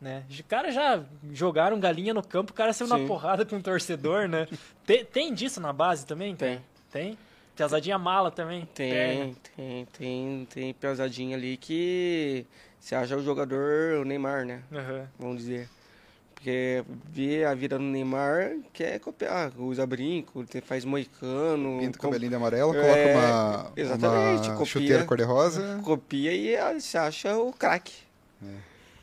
Né? 0.01 0.25
Os 0.29 0.41
caras 0.43 0.75
já 0.75 1.05
jogaram 1.33 1.79
galinha 1.81 2.15
no 2.15 2.23
campo, 2.23 2.53
o 2.53 2.55
cara 2.55 2.73
saiu 2.73 2.89
na 2.89 2.99
Sim. 2.99 3.07
porrada 3.07 3.45
com 3.45 3.57
o 3.57 3.63
torcedor, 3.63 4.29
né? 4.29 4.47
Tem, 4.87 5.05
tem 5.05 5.35
disso 5.35 5.61
na 5.61 5.73
base 5.73 6.07
também? 6.07 6.37
cara? 6.37 6.63
Tem. 6.91 7.07
Tem? 7.07 7.19
Piazadinha 7.57 7.99
mala 7.99 8.31
também? 8.31 8.67
Tem, 8.73 9.35
tem, 9.57 9.87
tem, 9.87 10.47
tem 10.49 10.75
pesadinha 10.75 11.37
ali 11.37 11.57
que 11.57 12.47
você 12.79 12.95
acha 12.95 13.17
o 13.17 13.23
jogador 13.23 14.01
o 14.01 14.05
Neymar, 14.05 14.45
né? 14.47 14.63
Aham. 14.73 15.09
Vamos 15.19 15.39
dizer. 15.39 15.69
Porque 16.39 16.85
vê 17.11 17.45
a 17.45 17.53
vida 17.53 17.77
do 17.77 17.83
Neymar, 17.83 18.53
quer 18.73 19.01
copiar, 19.01 19.51
usa 19.59 19.85
brinco, 19.85 20.45
faz 20.63 20.85
moicano, 20.85 21.81
Pinta 21.81 21.99
o 21.99 22.01
co- 22.01 22.07
cabelinho 22.07 22.31
de 22.31 22.37
amarelo, 22.37 22.77
É, 22.77 22.81
coloca 22.81 23.09
uma, 23.09 23.73
exatamente, 23.77 24.47
uma 24.49 24.57
copia. 24.57 24.67
chuteira 24.67 25.05
cor-de-rosa. 25.05 25.81
copia 25.83 26.33
e 26.33 26.57
ah, 26.57 26.79
você 26.79 26.97
acha 26.97 27.37
o 27.37 27.53
craque. 27.53 27.93
É. 28.41 28.47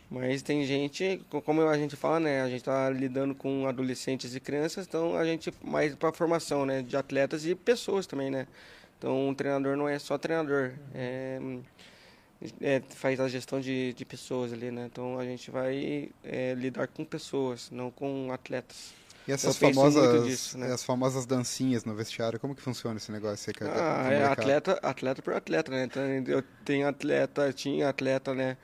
Mas 0.10 0.42
tem 0.44 0.64
gente, 0.66 1.22
co- 1.30 1.42
como 1.42 1.62
a 1.68 1.78
gente 1.78 1.98
fala, 1.98 2.22
né? 2.22 2.42
A 2.42 2.48
gente 2.50 2.64
tá 2.64 2.90
lidando 2.90 3.36
com 3.36 3.68
adolescentes 3.68 4.34
e 4.34 4.40
crianças, 4.40 4.88
então 4.88 5.18
a 5.18 5.26
gente 5.26 5.54
mais 5.62 5.94
para 5.94 6.14
formação, 6.14 6.66
né? 6.66 6.82
De 6.84 6.96
atletas 6.96 7.46
e 7.46 7.54
pessoas 7.54 8.08
também, 8.08 8.32
né? 8.32 8.48
Então 8.98 9.28
um 9.28 9.34
treinador 9.34 9.76
não 9.76 9.90
é 9.90 10.00
só 10.00 10.18
treinador, 10.18 10.72
é, 10.94 11.38
é, 12.62 12.82
faz 12.90 13.20
a 13.20 13.28
gestão 13.28 13.60
de, 13.60 13.94
de 13.94 14.06
pessoas 14.06 14.54
ali, 14.54 14.72
né? 14.72 14.88
Então 14.92 15.20
a 15.20 15.24
gente 15.24 15.50
vai 15.52 16.10
é, 16.24 16.54
lidar 16.54 16.88
com 16.88 17.04
pessoas, 17.06 17.70
não 17.72 17.90
com 17.90 18.32
atletas. 18.32 18.94
E 19.28 19.32
essas 19.32 19.60
Eu 19.60 19.70
famosas, 19.70 20.24
disso, 20.26 20.58
né? 20.58 20.72
as 20.72 20.84
famosas 20.84 21.26
dancinhas 21.26 21.84
no 21.84 21.96
vestiário, 21.96 22.40
como 22.40 22.54
que 22.54 22.62
funciona 22.62 22.98
esse 22.98 23.12
negócio 23.12 23.52
aí? 23.52 23.70
Ah, 23.72 24.08
é 24.12 24.24
atleta, 24.24 24.74
atleta 24.84 25.22
por 25.22 25.34
atleta, 25.34 25.72
né? 25.72 25.86
Então, 25.86 26.04
eu 26.04 26.44
tenho 26.64 26.88
atleta, 26.88 27.52
tinha 27.52 27.90
atleta, 27.90 28.36
né? 28.36 28.56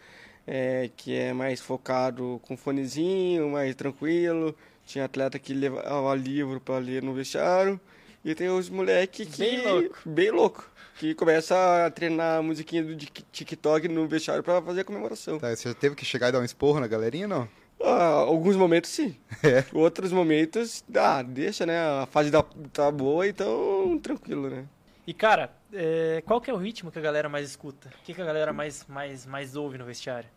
é, 0.45 0.89
que 0.95 1.15
é 1.15 1.33
mais 1.33 1.61
focado 1.61 2.39
com 2.43 2.57
fonezinho, 2.57 3.49
mais 3.49 3.75
tranquilo. 3.75 4.55
Tinha 4.85 5.05
atleta 5.05 5.39
que 5.39 5.53
levava 5.53 6.13
livro 6.15 6.59
para 6.59 6.77
ler 6.79 7.03
no 7.03 7.13
vestiário. 7.13 7.79
E 8.23 8.35
tem 8.35 8.49
os 8.49 8.69
moleque 8.69 9.25
que 9.25 9.39
Bem 9.39 9.61
louco. 9.67 9.99
bem 10.05 10.31
louco, 10.31 10.69
que 10.99 11.15
começa 11.15 11.85
a 11.85 11.89
treinar 11.89 12.37
a 12.39 12.41
musiquinha 12.41 12.83
do 12.83 12.95
Tik- 12.95 13.25
TikTok 13.31 13.87
no 13.87 14.07
vestiário 14.07 14.43
para 14.43 14.61
fazer 14.61 14.81
a 14.81 14.83
comemoração. 14.85 15.39
Tá, 15.39 15.55
você 15.55 15.69
já 15.69 15.73
teve 15.75 15.95
que 15.95 16.05
chegar 16.05 16.29
e 16.29 16.31
dar 16.31 16.39
um 16.39 16.43
esporro 16.45 16.79
na 16.79 16.87
galerinha, 16.87 17.27
não? 17.27 17.49
Ah, 17.83 18.03
alguns 18.27 18.55
momentos 18.55 18.91
sim. 18.91 19.15
É. 19.43 19.65
Outros 19.73 20.11
momentos, 20.11 20.83
ah, 20.95 21.23
deixa, 21.23 21.65
né? 21.65 21.79
A 21.79 22.05
fase 22.05 22.29
da, 22.29 22.43
tá 22.71 22.91
boa, 22.91 23.27
então 23.27 23.99
tranquilo, 24.03 24.49
né? 24.51 24.65
E 25.07 25.15
cara, 25.15 25.51
é, 25.73 26.21
qual 26.23 26.39
que 26.39 26.51
é 26.51 26.53
o 26.53 26.57
ritmo 26.57 26.91
que 26.91 26.99
a 26.99 27.01
galera 27.01 27.27
mais 27.27 27.49
escuta? 27.49 27.89
O 27.89 28.03
que, 28.05 28.13
que 28.13 28.21
a 28.21 28.25
galera 28.25 28.53
mais, 28.53 28.85
mais, 28.87 29.25
mais 29.25 29.55
ouve 29.55 29.79
no 29.79 29.85
vestiário? 29.85 30.29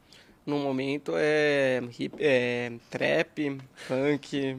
No 0.47 0.59
momento 0.59 1.13
é, 1.17 1.83
hip, 1.99 2.17
é 2.19 2.73
trap, 2.91 3.59
funk, 3.75 4.57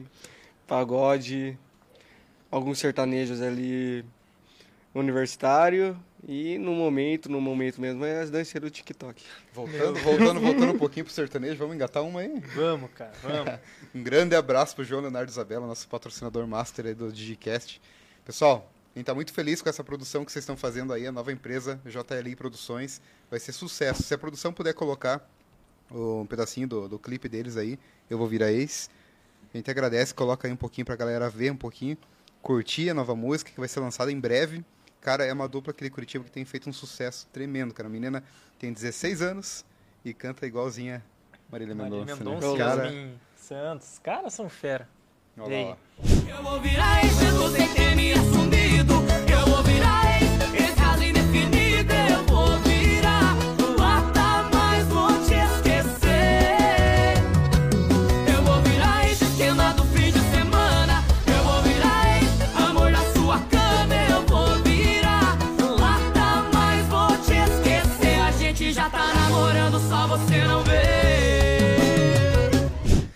pagode, 0.66 1.58
alguns 2.56 2.78
sertanejos 2.78 3.42
ali 3.42 4.04
universitário 4.94 5.96
e 6.26 6.56
no 6.58 6.72
momento, 6.72 7.28
no 7.28 7.38
momento 7.40 7.80
mesmo 7.80 8.04
é 8.04 8.22
as 8.22 8.30
danças 8.30 8.60
do 8.60 8.70
TikTok. 8.70 9.22
Voltando, 9.52 9.98
voltando, 10.00 10.40
voltando 10.40 10.72
um 10.72 10.78
pouquinho 10.78 11.04
pro 11.04 11.14
sertanejo, 11.14 11.58
vamos 11.58 11.76
engatar 11.76 12.02
uma 12.02 12.20
aí? 12.20 12.40
Vamos, 12.54 12.90
cara, 12.92 13.12
vamos. 13.22 13.60
Um 13.94 14.02
grande 14.02 14.34
abraço 14.34 14.74
pro 14.74 14.84
João 14.84 15.02
Leonardo 15.02 15.30
Isabela, 15.30 15.66
nosso 15.66 15.86
patrocinador 15.88 16.46
master 16.46 16.86
aí 16.86 16.94
do 16.94 17.12
Digicast. 17.12 17.80
Pessoal, 18.24 18.70
A 18.94 18.98
gente 18.98 19.06
tá 19.06 19.14
muito 19.14 19.32
feliz 19.32 19.60
com 19.60 19.68
essa 19.68 19.84
produção 19.84 20.24
que 20.24 20.32
vocês 20.32 20.42
estão 20.42 20.56
fazendo 20.56 20.92
aí, 20.92 21.06
a 21.06 21.12
nova 21.12 21.30
empresa 21.30 21.78
JLI 21.84 22.34
Produções. 22.34 23.00
Vai 23.30 23.38
ser 23.38 23.52
sucesso. 23.52 24.02
Se 24.02 24.14
a 24.14 24.18
produção 24.18 24.52
puder 24.52 24.72
colocar 24.72 25.28
um 25.90 26.26
pedacinho 26.26 26.66
do, 26.66 26.88
do 26.88 26.98
clipe 26.98 27.28
deles 27.28 27.56
aí, 27.56 27.78
eu 28.08 28.16
vou 28.16 28.26
virar 28.26 28.50
ex. 28.50 28.88
A 29.52 29.56
gente 29.56 29.70
agradece, 29.70 30.12
coloca 30.12 30.48
aí 30.48 30.52
um 30.52 30.56
pouquinho 30.56 30.84
pra 30.84 30.96
galera 30.96 31.30
ver 31.30 31.50
um 31.50 31.56
pouquinho, 31.56 31.96
curtir 32.46 32.90
a 32.90 32.94
nova 32.94 33.16
música 33.16 33.50
que 33.50 33.58
vai 33.58 33.68
ser 33.68 33.80
lançada 33.80 34.12
em 34.12 34.20
breve. 34.20 34.64
Cara, 35.00 35.24
é 35.24 35.32
uma 35.32 35.48
dupla 35.48 35.72
aqui 35.72 35.82
de 35.82 35.90
Curitiba 35.90 36.22
que 36.22 36.30
tem 36.30 36.44
feito 36.44 36.70
um 36.70 36.72
sucesso 36.72 37.26
tremendo, 37.32 37.74
cara. 37.74 37.88
A 37.88 37.90
menina 37.90 38.22
tem 38.56 38.72
16 38.72 39.20
anos 39.20 39.64
e 40.04 40.14
canta 40.14 40.46
igualzinha 40.46 41.04
Marília 41.50 41.74
Marília 41.74 42.04
Mendonça. 42.04 42.24
Mendonça, 42.24 42.52
né? 42.52 42.58
Cara, 42.58 43.10
Santos. 43.34 43.94
Os 43.94 43.98
caras 43.98 44.32
são 44.32 44.48
fera. 44.48 44.88
olha 45.36 45.70
lá. 45.70 45.76
Eu 46.28 46.42
vou 46.44 46.60
virar 46.60 47.02
mesmo 47.04 47.48
sem 47.50 47.74
ter 47.74 47.96
me 47.96 48.12
assumido. 48.12 48.95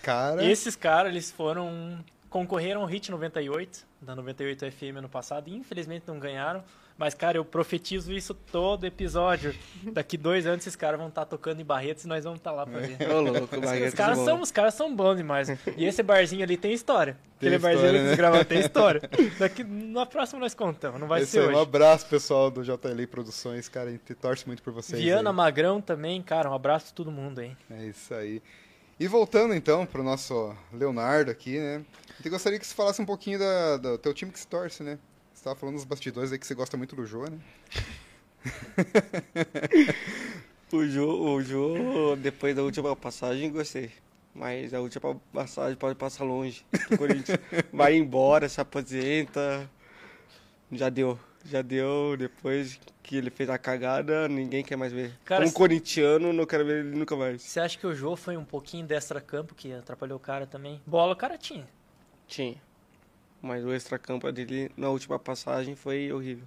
Cara, 0.01 0.43
Esses 0.43 0.75
caras, 0.75 1.11
eles 1.11 1.31
foram. 1.31 2.03
concorreram 2.29 2.81
ao 2.81 2.87
Hit 2.87 3.11
98, 3.11 3.85
da 4.01 4.15
98 4.15 4.71
FM 4.71 4.97
ano 4.97 5.09
passado, 5.09 5.49
e 5.49 5.55
infelizmente 5.55 6.03
não 6.07 6.17
ganharam. 6.19 6.63
Mas, 6.97 7.15
cara, 7.15 7.35
eu 7.37 7.43
profetizo 7.43 8.13
isso 8.13 8.31
todo 8.33 8.85
episódio. 8.85 9.55
Daqui 9.91 10.15
dois 10.17 10.45
anos 10.45 10.59
esses 10.61 10.75
caras 10.75 10.99
vão 10.99 11.09
estar 11.09 11.25
tocando 11.25 11.59
em 11.59 11.65
Barretos 11.65 12.03
e 12.03 12.07
nós 12.07 12.23
vamos 12.23 12.37
estar 12.39 12.51
lá 12.51 12.63
pra 12.63 12.79
ver. 12.79 13.09
Ô, 13.09 13.21
louco, 13.21 13.55
Os 13.55 13.61
Barreto 13.61 13.95
caras, 13.95 14.19
são, 14.19 14.39
os 14.41 14.51
caras 14.51 14.73
são 14.75 14.95
bons 14.95 15.15
demais. 15.17 15.49
E 15.77 15.83
esse 15.85 16.03
barzinho 16.03 16.43
ali 16.43 16.57
tem 16.57 16.73
história. 16.73 17.17
Tem 17.39 17.49
Aquele 17.49 17.57
barzinho 17.57 17.85
história, 17.85 17.89
ali 17.89 17.97
que 17.97 18.03
né? 18.03 18.07
eles 18.09 18.17
gravaram 18.17 18.45
tem 18.45 18.59
história. 18.59 19.01
Daqui, 19.39 19.63
na 19.63 20.05
próxima 20.05 20.41
nós 20.41 20.53
contamos, 20.53 20.99
não 20.99 21.07
vai 21.07 21.21
esse 21.23 21.31
ser 21.31 21.39
aí, 21.39 21.47
hoje. 21.47 21.55
um 21.55 21.61
abraço, 21.61 22.05
pessoal 22.05 22.51
do 22.51 22.61
JLI 22.63 23.07
Produções. 23.07 23.67
Cara, 23.67 23.89
a 23.89 23.91
gente 23.91 24.13
torce 24.13 24.45
muito 24.45 24.61
por 24.61 24.71
vocês. 24.71 25.01
Viana 25.01 25.31
aí. 25.31 25.35
Magrão 25.35 25.81
também, 25.81 26.21
cara, 26.21 26.51
um 26.51 26.53
abraço 26.53 26.87
pra 26.87 26.95
todo 26.97 27.09
mundo 27.11 27.39
aí. 27.39 27.55
É 27.71 27.85
isso 27.85 28.13
aí. 28.13 28.43
E 29.01 29.07
voltando 29.07 29.55
então 29.55 29.83
pro 29.83 30.03
nosso 30.03 30.55
Leonardo 30.71 31.31
aqui, 31.31 31.57
né? 31.57 31.83
Eu 32.23 32.29
gostaria 32.29 32.59
que 32.59 32.67
você 32.67 32.75
falasse 32.75 33.01
um 33.01 33.05
pouquinho 33.05 33.39
da, 33.39 33.77
do 33.77 33.97
teu 33.97 34.13
time 34.13 34.31
que 34.31 34.39
se 34.39 34.45
torce, 34.45 34.83
né? 34.83 34.99
Você 35.33 35.39
estava 35.39 35.55
falando 35.55 35.73
nos 35.73 35.85
bastidores 35.85 36.31
aí 36.31 36.37
que 36.37 36.45
você 36.45 36.53
gosta 36.53 36.77
muito 36.77 36.95
do 36.95 37.03
Jô, 37.03 37.25
né? 37.25 37.39
O 40.71 40.87
Jô, 40.87 41.33
o 41.33 41.41
Jô, 41.41 42.15
depois 42.15 42.55
da 42.55 42.61
última 42.61 42.95
passagem, 42.95 43.51
gostei. 43.51 43.91
Mas 44.35 44.71
a 44.71 44.79
última 44.79 45.19
passagem 45.33 45.75
pode 45.75 45.95
passar 45.95 46.23
longe. 46.23 46.63
O 46.91 46.97
Corinthians 46.97 47.39
vai 47.73 47.95
embora, 47.95 48.47
se 48.47 48.61
aposenta. 48.61 49.67
Já 50.71 50.89
deu. 50.89 51.19
Já 51.45 51.61
deu. 51.61 52.15
Depois 52.17 52.79
que 53.03 53.15
ele 53.17 53.29
fez 53.29 53.49
a 53.49 53.57
cagada, 53.57 54.27
ninguém 54.27 54.63
quer 54.63 54.75
mais 54.75 54.91
ver. 54.93 55.11
Cara, 55.25 55.41
Como 55.41 55.49
se- 55.49 55.55
corintiano, 55.57 56.31
não 56.33 56.45
quero 56.45 56.65
ver 56.65 56.85
ele 56.85 56.97
nunca 56.97 57.15
mais. 57.15 57.41
Você 57.41 57.59
acha 57.59 57.77
que 57.77 57.85
o 57.87 57.93
Jô 57.95 58.15
foi 58.15 58.37
um 58.37 58.45
pouquinho 58.45 58.85
de 58.85 58.93
extra-campo 58.93 59.55
que 59.55 59.73
atrapalhou 59.73 60.17
o 60.17 60.19
cara 60.19 60.45
também? 60.45 60.81
Bola 60.85 61.13
o 61.13 61.15
cara 61.15 61.37
tinha. 61.37 61.67
Tinha. 62.27 62.55
Mas 63.41 63.65
o 63.65 63.73
extracampo 63.73 64.31
dele 64.31 64.71
na 64.77 64.89
última 64.89 65.17
passagem 65.17 65.75
foi 65.75 66.11
horrível. 66.11 66.45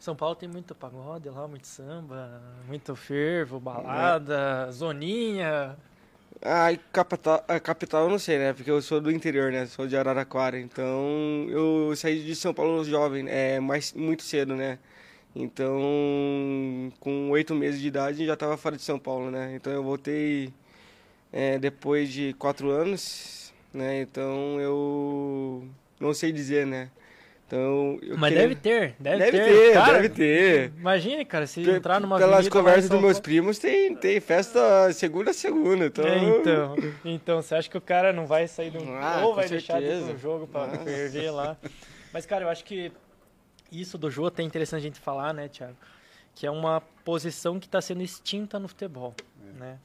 São 0.00 0.14
Paulo 0.16 0.36
tem 0.36 0.48
muito 0.48 0.74
pagode 0.74 1.28
lá, 1.28 1.46
muito 1.48 1.66
samba, 1.66 2.40
muito 2.66 2.94
fervo, 2.94 3.58
balada, 3.60 4.70
zoninha. 4.70 5.76
E 6.40 6.76
capital, 6.92 7.44
a 7.48 7.58
capital 7.60 8.04
eu 8.04 8.10
não 8.10 8.18
sei, 8.18 8.38
né? 8.38 8.52
Porque 8.52 8.70
eu 8.70 8.80
sou 8.80 9.00
do 9.00 9.10
interior, 9.10 9.50
né? 9.52 9.66
Sou 9.66 9.86
de 9.86 9.96
Araraquara. 9.96 10.58
Então, 10.58 11.46
eu 11.50 11.94
saí 11.96 12.22
de 12.24 12.34
São 12.36 12.54
Paulo 12.54 12.84
jovem, 12.84 13.26
é, 13.28 13.58
mais, 13.60 13.92
muito 13.92 14.22
cedo, 14.22 14.54
né? 14.54 14.78
Então, 15.34 15.80
com 17.00 17.30
oito 17.30 17.54
meses 17.54 17.80
de 17.80 17.88
idade, 17.88 18.26
já 18.26 18.34
estava 18.34 18.56
fora 18.56 18.76
de 18.76 18.82
São 18.82 18.98
Paulo, 18.98 19.30
né? 19.30 19.54
Então, 19.54 19.72
eu 19.72 19.82
voltei 19.82 20.52
é, 21.32 21.58
depois 21.58 22.10
de 22.12 22.34
quatro 22.34 22.70
anos, 22.70 23.52
né? 23.72 24.02
Então, 24.02 24.60
eu 24.60 25.68
não 26.00 26.14
sei 26.14 26.32
dizer, 26.32 26.66
né? 26.66 26.90
Então, 27.48 27.98
Mas 28.18 28.28
queria- 28.30 28.42
deve 28.48 28.54
ter, 28.56 28.94
deve, 29.00 29.18
Deve 29.24 29.38
ter. 29.38 29.44
ter, 29.46 29.72
Cara, 29.72 29.92
deve 29.94 30.08
ter. 30.10 30.72
Imagine, 30.78 31.24
cara, 31.24 31.46
se 31.46 31.64
Pe- 31.64 31.70
entrar 31.70 31.98
numa 31.98 32.18
Pelas 32.18 32.46
conversas 32.46 32.90
dos 32.90 33.00
meus 33.00 33.18
primos, 33.18 33.58
tem, 33.58 33.96
tem 33.96 34.20
festa 34.20 34.92
segunda 34.92 35.30
a 35.30 35.34
segunda. 35.34 35.86
Então, 35.86 36.04
É, 36.06 36.18
então, 36.18 36.76
então, 37.06 37.40
você 37.42 37.54
acha 37.54 37.70
que 37.70 37.78
o 37.78 37.80
cara 37.80 38.12
não 38.12 38.26
vai 38.26 38.46
sair 38.46 38.70
do. 38.70 38.78
Ah, 38.92 39.22
ou 39.24 39.34
vai 39.34 39.48
deixar 39.48 39.78
de 39.80 39.86
ir 39.86 39.88
certeza. 39.88 40.10
pro 40.10 40.18
jogo 40.18 40.46
pra 40.46 40.64
Ah. 40.64 40.78
ferver 40.78 41.30
lá. 41.30 41.56
Mas, 42.12 42.26
cara, 42.26 42.44
eu 42.44 42.50
acho 42.50 42.62
que 42.66 42.92
isso 43.72 43.96
do 43.96 44.10
até 44.10 44.42
é 44.42 44.44
interessante 44.44 44.80
a 44.80 44.82
gente 44.82 45.00
falar, 45.00 45.32
né, 45.32 45.48
Thiago? 45.48 45.74
Que 46.34 46.46
é 46.46 46.50
uma 46.50 46.82
posição 47.02 47.58
que 47.58 47.66
está 47.66 47.80
sendo 47.80 48.02
extinta 48.02 48.58
no 48.58 48.68
futebol, 48.68 49.14
né? 49.58 49.78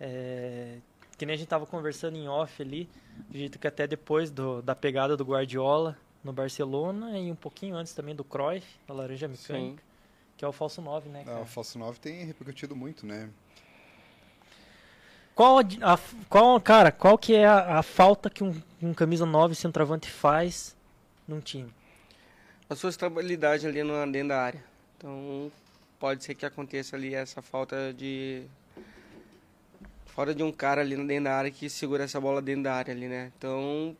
É, 0.00 0.74
que 1.16 1.24
nem 1.24 1.34
a 1.34 1.38
gente 1.38 1.46
tava 1.48 1.66
conversando 1.66 2.16
em 2.16 2.26
off 2.28 2.60
ali, 2.60 2.88
do 3.28 3.38
jeito 3.38 3.60
que 3.60 3.66
até 3.68 3.86
depois 3.86 4.28
do, 4.28 4.60
da 4.60 4.74
pegada 4.74 5.16
do 5.16 5.24
Guardiola 5.24 5.96
no 6.22 6.32
Barcelona 6.32 7.18
e 7.18 7.30
um 7.30 7.34
pouquinho 7.34 7.76
antes 7.76 7.92
também 7.94 8.14
do 8.14 8.24
Cruyff, 8.24 8.66
da 8.86 8.94
Laranja 8.94 9.26
Mecânica, 9.28 9.82
que 10.36 10.44
é 10.44 10.48
o 10.48 10.52
falso 10.52 10.80
9, 10.82 11.08
né, 11.08 11.24
cara? 11.24 11.38
Ah, 11.38 11.42
o 11.42 11.46
Falso 11.46 11.78
9 11.78 11.98
tem 11.98 12.24
repercutido 12.24 12.74
muito, 12.76 13.06
né? 13.06 13.28
Qual, 15.34 15.58
a, 15.58 15.62
a- 15.94 15.98
qual, 16.28 16.60
cara, 16.60 16.92
qual 16.92 17.16
que 17.16 17.34
é 17.34 17.46
a, 17.46 17.78
a 17.78 17.82
falta 17.82 18.28
que 18.28 18.44
um, 18.44 18.54
um 18.82 18.92
camisa 18.92 19.24
9 19.24 19.54
centroavante 19.54 20.10
faz 20.10 20.76
num 21.26 21.40
time? 21.40 21.72
a 22.68 22.76
sua 22.76 22.90
estabilidade 22.90 23.66
ali 23.66 23.82
no, 23.82 23.94
dentro 24.12 24.28
da 24.28 24.40
área. 24.42 24.62
Então, 24.96 25.50
pode 25.98 26.22
ser 26.22 26.36
que 26.36 26.46
aconteça 26.46 26.94
ali 26.94 27.12
essa 27.14 27.42
falta 27.42 27.92
de. 27.92 28.44
Falta 30.06 30.32
de 30.32 30.42
um 30.44 30.52
cara 30.52 30.80
ali 30.80 30.94
dentro 31.04 31.24
da 31.24 31.34
área 31.34 31.50
que 31.50 31.68
segura 31.68 32.04
essa 32.04 32.20
bola 32.20 32.40
dentro 32.40 32.62
da 32.64 32.74
área 32.74 32.94
ali, 32.94 33.08
né? 33.08 33.32
Então, 33.36 33.96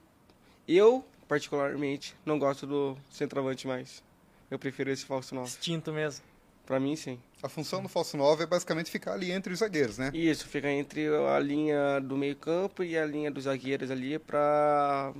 eu, 0.68 1.04
particularmente, 1.30 2.16
não 2.26 2.40
gosto 2.40 2.66
do 2.66 2.98
centroavante 3.08 3.64
mais. 3.64 4.02
Eu 4.50 4.58
prefiro 4.58 4.90
esse 4.90 5.04
falso 5.04 5.32
9. 5.32 5.46
Instinto 5.46 5.92
mesmo. 5.92 6.24
Pra 6.66 6.80
mim, 6.80 6.96
sim. 6.96 7.20
A 7.40 7.48
função 7.48 7.80
do 7.82 7.88
Falso 7.88 8.16
9 8.16 8.42
é 8.44 8.46
basicamente 8.46 8.90
ficar 8.90 9.12
ali 9.14 9.30
entre 9.30 9.52
os 9.52 9.58
zagueiros, 9.60 9.96
né? 9.98 10.10
Isso, 10.14 10.46
fica 10.46 10.68
entre 10.68 11.06
a 11.08 11.38
linha 11.38 12.00
do 12.00 12.16
meio-campo 12.16 12.82
e 12.84 12.96
a 12.98 13.04
linha 13.06 13.30
dos 13.30 13.44
zagueiros 13.44 13.90
ali 13.92 14.18
pra. 14.18 15.12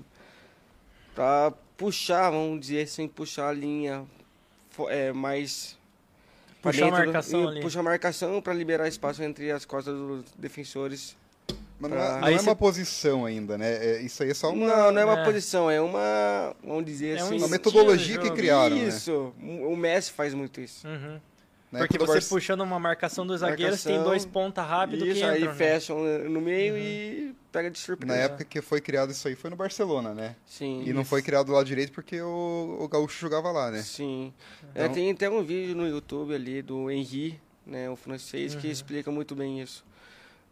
pra 1.15 1.53
puxar, 1.77 2.31
vamos 2.31 2.61
dizer 2.61 2.83
assim, 2.83 3.07
puxar 3.09 3.49
a 3.49 3.53
linha 3.53 4.05
é, 4.89 5.13
mais. 5.13 5.77
Puxar 6.63 6.87
a 6.87 6.91
do- 6.91 6.93
marcação 6.93 7.45
e 7.45 7.49
ali. 7.49 7.61
Puxar 7.63 7.81
a 7.81 7.85
marcação 7.85 8.43
pra 8.43 8.53
liberar 8.53 8.87
espaço 8.89 9.23
entre 9.23 9.51
as 9.51 9.65
costas 9.65 9.95
dos 9.97 10.25
defensores. 10.37 11.17
Mas 11.81 11.91
não 11.91 11.99
é, 11.99 12.11
não 12.21 12.25
Aí 12.27 12.35
é 12.35 12.39
cê- 12.39 12.45
uma 12.45 12.55
posição 12.57 13.25
ainda, 13.25 13.57
né? 13.57 13.73
É- 13.73 14.03
isso 14.03 14.23
aí 14.23 14.31
é 14.31 14.35
só 14.35 14.53
uma, 14.53 14.67
Não, 14.67 14.93
não 14.93 15.01
é 15.01 15.05
uma 15.05 15.21
É. 15.21 15.25
posição, 15.25 15.71
é 15.71 15.81
uma. 15.81 16.55
Vamos 16.63 16.85
dizer 16.85 17.17
É 17.19 17.25
um 17.25 17.27
assim. 17.29 17.39
uma 17.39 17.49
metodologia 17.49 18.19
que 18.19 18.31
criaram, 18.31 18.77
né? 18.77 18.89
Isso, 18.89 19.33
o 19.41 19.75
Messi 19.77 20.13
faz 20.13 20.35
muito 20.35 20.61
isso. 20.61 20.87
Uhum. 20.87 21.19
Na 21.73 21.79
Porque 21.79 21.99
você 21.99 22.21
puxando 22.29 22.63
uma 22.63 22.81
marcação 22.81 23.25
dos 23.25 23.41
zagueiros, 23.41 23.83
tem 23.85 24.03
dois 24.03 24.27
ponta 24.27 24.61
rápido 24.61 25.07
isso, 25.07 25.21
que 25.21 25.23
aí 25.23 25.39
entram. 25.39 25.53
né? 25.53 25.57
fecham 25.57 25.99
no 26.29 26.41
meio 26.41 26.77
e 26.77 27.33
pega 27.53 27.71
de 27.71 27.79
surpresa. 27.79 28.13
Na 28.13 28.21
época 28.21 28.45
que 28.45 28.61
foi 28.61 28.81
criado 28.81 29.13
isso 29.13 29.29
aí 29.29 29.37
foi 29.37 29.51
no 29.51 29.57
Barcelona, 29.57 30.13
né? 30.13 30.35
Sim. 30.45 30.83
E 30.85 30.93
não 30.93 31.05
foi 31.05 31.23
criado 31.23 31.47
do 31.47 31.53
lado 31.53 31.65
direito 31.65 31.93
porque 31.93 32.21
o, 32.21 32.77
o 32.81 32.89
Gaúcho 32.89 33.21
jogava 33.21 33.53
lá, 33.53 33.71
né? 33.71 33.83
Sim. 33.83 34.35
Então- 34.73 34.85
É, 34.85 34.89
tem 34.89 35.13
até 35.13 35.31
um 35.31 35.45
vídeo 35.45 35.77
no 35.77 35.87
YouTube 35.87 36.35
ali 36.35 36.61
do 36.61 36.91
Henri, 36.91 37.41
né, 37.65 37.89
o 37.89 37.95
francês, 37.95 38.53
Uhum. 38.57 38.61
que 38.61 38.67
explica 38.67 39.13
muito 39.13 39.37
bem 39.37 39.61
isso. 39.63 39.85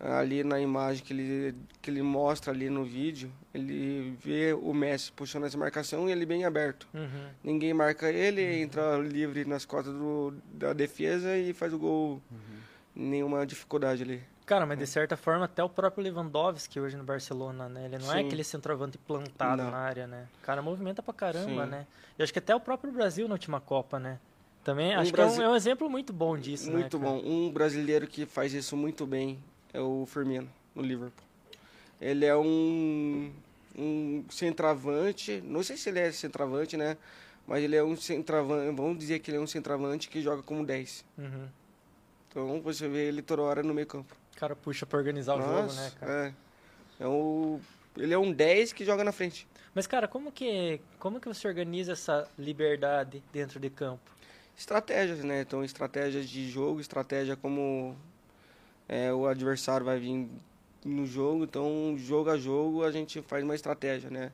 Ali 0.00 0.44
na 0.44 0.60
imagem 0.60 1.02
que 1.04 1.12
ele, 1.12 1.54
que 1.82 1.90
ele 1.90 2.02
mostra 2.02 2.52
ali 2.52 2.70
no 2.70 2.84
vídeo, 2.84 3.32
ele 3.52 4.16
vê 4.20 4.52
o 4.52 4.72
Messi 4.72 5.10
puxando 5.10 5.44
essa 5.46 5.58
marcação 5.58 6.08
e 6.08 6.12
ele 6.12 6.24
bem 6.24 6.44
aberto. 6.44 6.86
Uhum. 6.94 7.28
Ninguém 7.42 7.74
marca 7.74 8.08
ele, 8.08 8.40
entra 8.62 8.96
livre 8.98 9.44
nas 9.44 9.64
costas 9.64 9.92
do, 9.92 10.32
da 10.52 10.72
defesa 10.72 11.36
e 11.36 11.52
faz 11.52 11.72
o 11.72 11.78
gol. 11.78 12.22
Uhum. 12.30 12.58
Nenhuma 12.94 13.44
dificuldade 13.44 14.04
ali. 14.04 14.22
Cara, 14.46 14.64
mas 14.64 14.78
de 14.78 14.86
certa 14.86 15.16
forma, 15.16 15.44
até 15.44 15.62
o 15.64 15.68
próprio 15.68 16.02
Lewandowski 16.04 16.78
hoje 16.80 16.96
no 16.96 17.04
Barcelona, 17.04 17.68
né? 17.68 17.84
Ele 17.86 17.98
não 17.98 18.12
é 18.12 18.18
Sim. 18.20 18.26
aquele 18.26 18.42
centroavante 18.44 18.96
plantado 18.98 19.62
Não. 19.62 19.70
na 19.70 19.78
área, 19.78 20.06
né? 20.06 20.26
O 20.40 20.46
cara 20.46 20.62
movimenta 20.62 21.02
pra 21.02 21.12
caramba, 21.12 21.64
Sim. 21.64 21.70
né? 21.70 21.86
E 22.18 22.22
acho 22.22 22.32
que 22.32 22.38
até 22.38 22.54
o 22.54 22.60
próprio 22.60 22.92
Brasil 22.92 23.26
na 23.28 23.34
última 23.34 23.60
Copa, 23.60 23.98
né? 23.98 24.18
Também, 24.64 24.96
Um 24.96 25.00
acho 25.00 25.12
Brasil- 25.12 25.36
que 25.38 25.42
é 25.42 25.46
um, 25.46 25.50
é 25.50 25.52
um 25.52 25.56
exemplo 25.56 25.90
muito 25.90 26.12
bom 26.12 26.36
disso, 26.38 26.68
né? 26.70 26.78
muito 26.78 26.98
cara? 26.98 27.10
bom. 27.12 27.20
Um 27.24 27.50
brasileiro 27.50 28.06
que 28.06 28.24
faz 28.26 28.52
isso 28.54 28.76
muito 28.76 29.06
bem 29.06 29.38
é 29.72 29.80
o 29.80 30.06
Firmino, 30.06 30.48
no 30.74 30.82
Liverpool. 30.82 31.24
Ele 32.00 32.24
é 32.24 32.36
um, 32.36 33.32
um 33.76 34.24
centroavante, 34.30 35.40
não 35.44 35.62
sei 35.62 35.76
se 35.76 35.88
ele 35.88 35.98
é 35.98 36.12
centroavante, 36.12 36.76
né? 36.76 36.96
mas 37.48 37.64
ele 37.64 37.74
é 37.74 37.82
um 37.82 37.96
centroavante, 37.96 38.76
vamos 38.76 38.98
dizer 38.98 39.20
que 39.20 39.30
ele 39.30 39.38
é 39.38 39.40
um 39.40 39.46
centroavante 39.46 40.10
que 40.10 40.20
joga 40.20 40.42
como 40.42 40.64
10. 40.64 41.02
Uhum. 41.16 41.48
Então 42.28 42.60
você 42.60 42.86
vê 42.86 43.08
ele 43.08 43.22
toda 43.22 43.40
hora 43.40 43.62
no 43.62 43.72
meio 43.72 43.86
campo. 43.86 44.14
O 44.36 44.38
cara 44.38 44.54
puxa 44.54 44.84
pra 44.84 44.98
organizar 44.98 45.34
o 45.34 45.40
jogo, 45.40 45.72
né, 45.72 45.92
cara? 45.98 46.34
É. 47.00 47.04
É 47.04 47.06
o, 47.06 47.58
ele 47.96 48.12
é 48.12 48.18
um 48.18 48.30
10 48.30 48.74
que 48.74 48.84
joga 48.84 49.02
na 49.02 49.12
frente. 49.12 49.48
Mas, 49.74 49.86
cara, 49.86 50.06
como 50.06 50.30
que, 50.30 50.80
como 50.98 51.20
que 51.20 51.26
você 51.26 51.48
organiza 51.48 51.92
essa 51.92 52.28
liberdade 52.38 53.22
dentro 53.32 53.58
de 53.58 53.70
campo? 53.70 54.10
Estratégias, 54.56 55.20
né? 55.24 55.40
Então, 55.40 55.64
estratégias 55.64 56.28
de 56.28 56.50
jogo, 56.50 56.80
estratégia 56.80 57.36
como 57.36 57.96
é, 58.88 59.12
o 59.12 59.26
adversário 59.26 59.84
vai 59.84 59.98
vir 59.98 60.28
no 60.84 61.06
jogo. 61.06 61.44
Então, 61.44 61.94
jogo 61.98 62.30
a 62.30 62.38
jogo, 62.38 62.84
a 62.84 62.90
gente 62.90 63.20
faz 63.22 63.44
uma 63.44 63.54
estratégia, 63.54 64.10
né? 64.10 64.32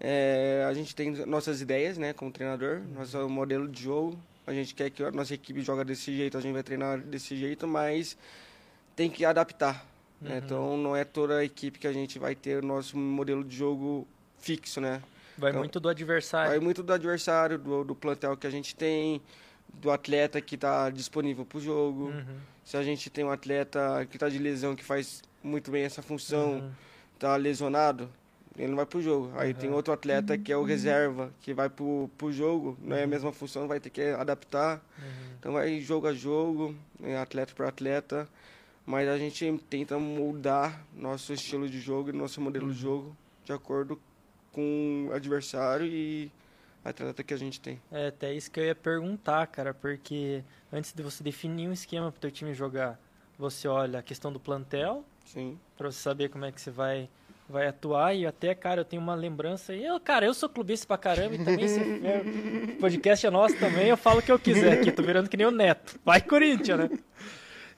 É, 0.00 0.64
a 0.68 0.72
gente 0.72 0.94
tem 0.94 1.10
nossas 1.26 1.60
ideias, 1.60 1.98
né, 1.98 2.12
como 2.12 2.30
treinador, 2.30 2.80
nosso 2.94 3.28
modelo 3.28 3.66
de 3.66 3.82
jogo. 3.82 4.16
A 4.46 4.52
gente 4.52 4.74
quer 4.74 4.90
que 4.90 5.02
a 5.02 5.10
nossa 5.10 5.34
equipe 5.34 5.60
joga 5.60 5.84
desse 5.84 6.16
jeito, 6.16 6.38
a 6.38 6.40
gente 6.40 6.52
vai 6.52 6.62
treinar 6.62 6.98
desse 7.00 7.36
jeito, 7.36 7.66
mas 7.66 8.16
tem 8.94 9.10
que 9.10 9.24
adaptar. 9.24 9.84
né? 10.20 10.30
Uhum. 10.30 10.36
Então, 10.38 10.76
não 10.78 10.96
é 10.96 11.04
toda 11.04 11.38
a 11.38 11.44
equipe 11.44 11.78
que 11.78 11.86
a 11.86 11.92
gente 11.92 12.18
vai 12.18 12.34
ter 12.34 12.62
o 12.62 12.66
nosso 12.66 12.96
modelo 12.96 13.42
de 13.44 13.56
jogo 13.56 14.06
fixo, 14.38 14.80
né? 14.80 15.02
Vai 15.36 15.50
Então, 15.50 15.60
muito 15.60 15.78
do 15.78 15.88
adversário. 15.88 16.50
Vai 16.50 16.60
muito 16.60 16.82
do 16.82 16.92
adversário, 16.92 17.58
do, 17.58 17.84
do 17.84 17.94
plantel 17.94 18.36
que 18.36 18.46
a 18.46 18.50
gente 18.50 18.74
tem, 18.74 19.20
do 19.74 19.90
atleta 19.90 20.40
que 20.40 20.54
está 20.54 20.90
disponível 20.90 21.44
para 21.44 21.58
o 21.58 21.60
jogo. 21.60 22.04
Uhum. 22.06 22.36
Se 22.68 22.76
a 22.76 22.82
gente 22.82 23.08
tem 23.08 23.24
um 23.24 23.30
atleta 23.30 24.06
que 24.10 24.16
está 24.16 24.28
de 24.28 24.38
lesão, 24.38 24.76
que 24.76 24.84
faz 24.84 25.22
muito 25.42 25.70
bem 25.70 25.84
essa 25.84 26.02
função, 26.02 26.58
Uhum. 26.58 26.70
está 27.14 27.34
lesionado, 27.34 28.10
ele 28.58 28.68
não 28.68 28.76
vai 28.76 28.84
pro 28.84 29.00
jogo. 29.00 29.32
Aí 29.38 29.52
Uhum. 29.54 29.58
tem 29.58 29.70
outro 29.70 29.90
atleta 29.90 30.36
que 30.36 30.52
é 30.52 30.56
o 30.56 30.64
reserva, 30.64 31.32
que 31.40 31.54
vai 31.54 31.70
pro, 31.70 32.10
pro 32.18 32.30
jogo, 32.30 32.76
não 32.82 32.94
é 32.94 33.04
a 33.04 33.06
mesma 33.06 33.32
função, 33.32 33.66
vai 33.66 33.80
ter 33.80 33.88
que 33.88 34.02
adaptar. 34.02 34.82
Uhum. 34.98 35.04
Então 35.40 35.52
vai 35.54 35.80
jogo 35.80 36.08
a 36.08 36.12
jogo, 36.12 36.74
é 37.02 37.16
atleta 37.16 37.54
por 37.54 37.64
atleta. 37.64 38.28
Mas 38.84 39.08
a 39.08 39.16
gente 39.16 39.50
tenta 39.70 39.98
moldar 39.98 40.84
nosso 40.94 41.32
estilo 41.32 41.70
de 41.70 41.80
jogo 41.80 42.10
e 42.10 42.12
nosso 42.12 42.38
modelo 42.38 42.70
de 42.70 42.78
jogo 42.78 43.16
de 43.46 43.52
acordo 43.52 43.98
com 44.52 45.08
o 45.10 45.14
adversário 45.14 45.86
e 45.86 46.30
atleta 46.84 47.22
que 47.22 47.34
a 47.34 47.36
gente 47.36 47.60
tem. 47.60 47.80
É 47.90 48.08
até 48.08 48.32
isso 48.32 48.50
que 48.50 48.60
eu 48.60 48.64
ia 48.64 48.74
perguntar, 48.74 49.46
cara, 49.46 49.74
porque 49.74 50.42
antes 50.72 50.92
de 50.92 51.02
você 51.02 51.22
definir 51.22 51.68
um 51.68 51.72
esquema 51.72 52.10
pro 52.10 52.20
teu 52.20 52.30
time 52.30 52.54
jogar, 52.54 52.98
você 53.38 53.68
olha 53.68 53.98
a 53.98 54.02
questão 54.02 54.32
do 54.32 54.40
plantel, 54.40 55.04
Sim. 55.28 55.58
Pra 55.76 55.90
você 55.90 55.98
saber 55.98 56.30
como 56.30 56.44
é 56.44 56.52
que 56.52 56.60
você 56.60 56.70
vai 56.70 57.08
vai 57.48 57.66
atuar 57.66 58.14
e 58.14 58.26
até, 58.26 58.54
cara, 58.54 58.82
eu 58.82 58.84
tenho 58.84 59.00
uma 59.00 59.14
lembrança 59.14 59.74
e 59.74 59.82
eu, 59.82 59.98
cara, 59.98 60.26
eu 60.26 60.34
sou 60.34 60.50
clubista 60.50 60.86
pra 60.86 60.98
caramba 60.98 61.34
e 61.34 61.42
também 61.42 61.66
se 61.66 61.80
é, 62.04 62.22
o 62.74 62.78
podcast 62.78 63.26
é 63.26 63.30
nosso 63.30 63.56
também, 63.58 63.86
eu 63.86 63.96
falo 63.96 64.18
o 64.18 64.22
que 64.22 64.30
eu 64.30 64.38
quiser 64.38 64.74
aqui, 64.74 64.92
tô 64.92 65.02
virando 65.02 65.30
que 65.30 65.36
nem 65.36 65.46
o 65.46 65.50
Neto. 65.50 65.98
Vai 66.04 66.20
Corinthians, 66.20 66.78
né? 66.78 66.90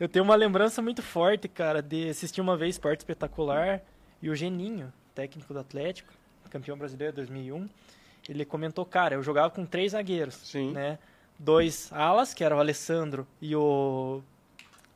Eu 0.00 0.08
tenho 0.08 0.24
uma 0.24 0.34
lembrança 0.34 0.82
muito 0.82 1.02
forte, 1.02 1.46
cara, 1.46 1.80
de 1.80 2.08
assistir 2.08 2.40
uma 2.40 2.56
vez 2.56 2.74
Esporte 2.74 3.00
Espetacular 3.00 3.80
e 4.20 4.28
o 4.28 4.34
Geninho, 4.34 4.92
técnico 5.14 5.54
do 5.54 5.60
Atlético, 5.60 6.12
campeão 6.50 6.76
brasileiro 6.76 7.14
2001, 7.14 7.68
ele 8.32 8.44
comentou, 8.44 8.84
cara, 8.84 9.14
eu 9.14 9.22
jogava 9.22 9.50
com 9.50 9.64
três 9.66 9.92
zagueiros, 9.92 10.34
Sim. 10.34 10.72
né? 10.72 10.98
Dois 11.38 11.90
alas, 11.92 12.34
que 12.34 12.44
era 12.44 12.54
o 12.54 12.58
Alessandro 12.60 13.26
e 13.40 13.56
o 13.56 14.22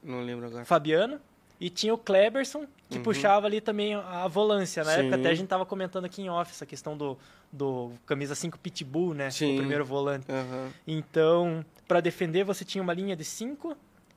Não 0.03 0.20
lembro 0.23 0.47
agora. 0.47 0.64
Fabiano 0.64 1.18
e 1.61 1.70
tinha 1.70 1.94
o 1.94 1.99
Kleberson 1.99 2.66
que 2.90 2.99
Uhum. 2.99 3.03
puxava 3.03 3.47
ali 3.47 3.61
também 3.61 3.94
a 3.94 4.29
volância. 4.29 4.85
Na 4.85 4.92
Sim. 4.92 5.01
época 5.01 5.16
até 5.16 5.31
a 5.31 5.35
gente 5.35 5.49
tava 5.49 5.64
comentando 5.64 6.05
aqui 6.05 6.20
em 6.23 6.29
off 6.29 6.51
essa 6.53 6.66
questão 6.66 6.97
do, 6.97 7.16
do 7.51 7.92
camisa 8.05 8.35
5 8.35 8.59
pitbull, 8.59 9.14
né? 9.14 9.31
Sim. 9.31 9.55
O 9.55 9.57
primeiro 9.59 9.85
volante. 9.85 10.27
Aham. 10.31 10.70
Então, 10.87 11.64
para 11.88 12.01
defender 12.01 12.44
você 12.44 12.64
tinha 12.64 12.83
uma 12.83 12.92
linha 12.92 13.16
de 13.16 13.25
5 13.25 13.75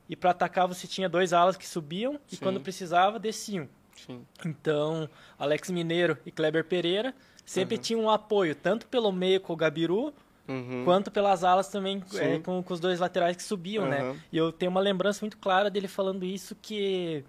e 0.09 0.15
para 0.15 0.31
atacar 0.31 0.67
você 0.67 0.85
tinha 0.87 1.07
dois 1.07 1.31
alas 1.31 1.55
que 1.55 1.67
subiam 1.67 2.19
e 2.31 2.35
Sim. 2.35 2.41
quando 2.43 2.59
precisava 2.59 3.17
desciam. 3.17 3.69
Sim. 3.95 4.21
Então, 4.45 5.09
Alex 5.39 5.69
Mineiro 5.71 6.17
e 6.25 6.31
Kleber 6.31 6.65
Pereira 6.65 7.15
sempre 7.47 7.77
Uhum. 7.77 7.81
tinham 7.81 8.01
um 8.01 8.09
apoio, 8.11 8.53
tanto 8.53 8.85
pelo 8.87 9.11
meio 9.11 9.39
com 9.41 9.53
o 9.53 9.55
Gabiru, 9.55 10.13
Uhum. 10.47 10.83
quanto 10.85 11.09
pelas 11.11 11.43
alas 11.43 11.67
também 11.67 12.01
é, 12.15 12.39
com, 12.39 12.61
com 12.63 12.73
os 12.73 12.79
dois 12.79 12.99
laterais 13.01 13.35
que 13.35 13.43
subiam, 13.43 13.85
né? 13.85 13.99
Aham. 14.01 14.15
E 14.31 14.37
eu 14.37 14.49
tenho 14.51 14.69
uma 14.71 14.79
lembrança 14.79 15.19
muito 15.21 15.37
clara 15.37 15.69
dele 15.69 15.87
falando 15.87 16.23
isso 16.23 16.55
que 16.61 17.23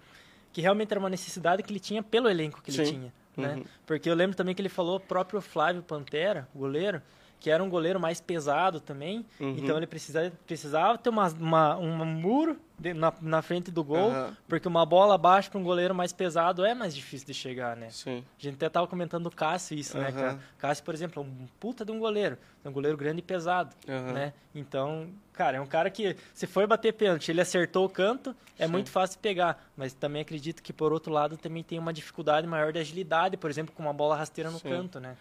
que 0.53 0.61
realmente 0.61 0.89
era 0.91 0.99
uma 0.99 1.09
necessidade 1.09 1.61
que 1.61 1.71
ele 1.71 1.79
tinha 1.81 2.01
pelo 2.01 2.27
elenco 2.29 2.61
que 2.61 2.71
ele 2.71 2.85
Sim. 2.85 2.91
tinha, 2.93 3.13
né? 3.37 3.55
Uhum. 3.55 3.65
Porque 3.85 4.09
eu 4.09 4.15
lembro 4.15 4.35
também 4.37 4.55
que 4.55 4.61
ele 4.61 4.69
falou 4.69 4.95
o 4.95 4.99
próprio 4.99 5.41
Flávio 5.41 5.83
Pantera, 5.83 6.47
goleiro, 6.55 7.01
que 7.39 7.49
era 7.49 7.63
um 7.63 7.69
goleiro 7.69 7.99
mais 7.99 8.19
pesado 8.19 8.79
também, 8.81 9.25
Uhum. 9.39 9.55
então 9.57 9.77
ele 9.77 9.87
precisava, 9.87 10.31
precisava 10.45 10.97
ter 10.97 11.09
uma, 11.09 11.27
uma, 11.29 11.77
um 11.77 12.05
muro 12.05 12.59
de- 12.77 12.93
na, 12.93 13.13
na 13.21 13.41
frente 13.41 13.71
do 13.71 13.83
gol, 13.83 14.11
Aham. 14.11 14.37
porque 14.47 14.67
uma 14.67 14.85
bola 14.85 15.15
abaixo 15.15 15.49
para 15.49 15.59
um 15.59 15.63
goleiro 15.63 15.95
mais 15.95 16.11
pesado 16.11 16.65
é 16.65 16.73
mais 16.73 16.93
difícil 16.93 17.27
de 17.27 17.33
chegar, 17.33 17.75
né? 17.77 17.89
Sim. 17.91 18.23
A 18.37 18.41
gente 18.41 18.55
até 18.55 18.67
tava 18.69 18.87
comentando 18.87 19.23
do 19.23 19.31
Cássio 19.31 19.77
isso, 19.77 19.97
né, 19.97 20.09
Aham. 20.09 20.19
cara? 20.19 20.39
Cássio, 20.57 20.83
por 20.83 20.93
exemplo, 20.93 21.21
é 21.21 21.25
um 21.25 21.47
puta 21.59 21.85
de 21.85 21.91
um 21.91 21.99
goleiro. 21.99 22.37
É 22.63 22.67
um 22.67 22.73
goleiro 22.73 22.97
grande 22.97 23.19
e 23.19 23.21
pesado, 23.21 23.73
né? 23.87 24.33
Então, 24.53 25.09
cara, 25.31 25.57
é 25.57 25.61
um 25.61 25.65
cara 25.65 25.89
que, 25.89 26.17
se 26.33 26.45
foi 26.45 26.67
bater 26.67 26.91
pênalti, 26.93 27.29
ele 27.31 27.39
acertou 27.39 27.85
o 27.85 27.89
canto, 27.89 28.35
é 28.57 28.65
Sim. 28.65 28.71
muito 28.73 28.89
fácil 28.91 29.15
de 29.15 29.21
pegar. 29.21 29.65
Mas 29.77 29.93
também 29.93 30.21
acredito 30.21 30.61
que, 30.61 30.73
por 30.73 30.91
outro 30.91 31.11
lado, 31.13 31.37
também 31.37 31.63
tem 31.63 31.79
uma 31.79 31.93
dificuldade 31.93 32.45
maior 32.45 32.73
de 32.73 32.79
agilidade, 32.79 33.37
por 33.37 33.49
exemplo, 33.49 33.73
com 33.73 33.81
uma 33.81 33.93
bola 33.93 34.17
rasteira 34.17 34.51
no 34.51 34.59
Sim. 34.59 34.67
canto, 34.69 34.99
né? 34.99 35.15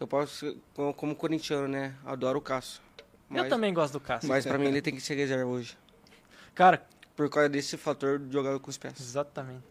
Eu 0.00 0.06
posso, 0.06 0.56
como, 0.96 1.14
corintiano, 1.14 1.68
né? 1.68 1.94
Adoro 2.04 2.38
o 2.38 2.42
Cássio. 2.42 2.80
Eu 3.30 3.48
também 3.48 3.72
gosto 3.72 3.94
do 3.94 4.00
Cássio. 4.00 4.28
Mas 4.28 4.44
pra 4.44 4.58
mim 4.58 4.66
ele 4.66 4.82
tem 4.82 4.94
que 4.94 5.00
ser 5.00 5.14
reserva 5.14 5.46
hoje. 5.50 5.78
Cara, 6.54 6.84
Por 7.16 7.30
causa 7.30 7.48
desse 7.48 7.76
fator 7.76 8.18
de 8.18 8.32
jogar 8.32 8.58
com 8.58 8.68
os 8.70 8.76
pés. 8.76 8.94
exatamente. 9.00 9.62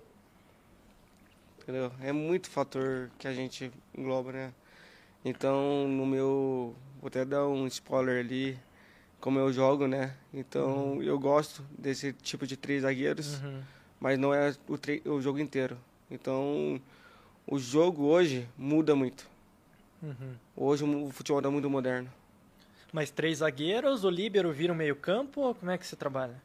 Entendeu? 1.62 1.92
É 2.02 2.12
muito 2.12 2.50
fator 2.50 3.12
que 3.20 3.28
a 3.28 3.34
gente 3.34 3.72
engloba, 3.96 4.32
né? 4.32 4.54
Então, 5.24 5.88
no 5.88 6.06
meu. 6.06 6.76
Vou 7.00 7.08
até 7.08 7.24
dar 7.26 7.46
um 7.48 7.68
spoiler 7.68 8.20
ali, 8.24 8.58
como 9.20 9.38
eu 9.38 9.52
jogo, 9.54 9.88
né? 9.88 10.16
Então, 10.34 11.02
eu 11.04 11.20
gosto 11.20 11.64
desse 11.78 12.14
tipo 12.14 12.48
de 12.48 12.56
três 12.58 12.82
zagueiros, 12.84 13.40
Uhum. 13.42 13.62
mas 14.00 14.18
não 14.18 14.34
é 14.34 14.56
o, 14.68 15.12
o 15.14 15.22
jogo 15.22 15.40
inteiro. 15.40 15.78
Então, 16.10 16.82
o 17.46 17.60
jogo 17.60 18.06
hoje 18.06 18.48
muda 18.58 18.96
muito. 18.96 19.30
Uhum. 20.02 20.34
Hoje 20.56 20.84
o 20.84 21.10
futebol 21.12 21.40
está 21.40 21.50
muito 21.52 21.70
moderno. 21.70 22.12
Mas 22.92 23.10
três 23.12 23.38
zagueiros, 23.40 24.04
o 24.04 24.10
líbero 24.10 24.52
vira 24.52 24.74
o 24.74 24.76
meio 24.76 24.96
campo, 24.96 25.42
ou 25.42 25.56
como 25.56 25.72
é 25.72 25.78
que 25.78 25.86
você 25.88 25.96
trabalha? 25.96 26.36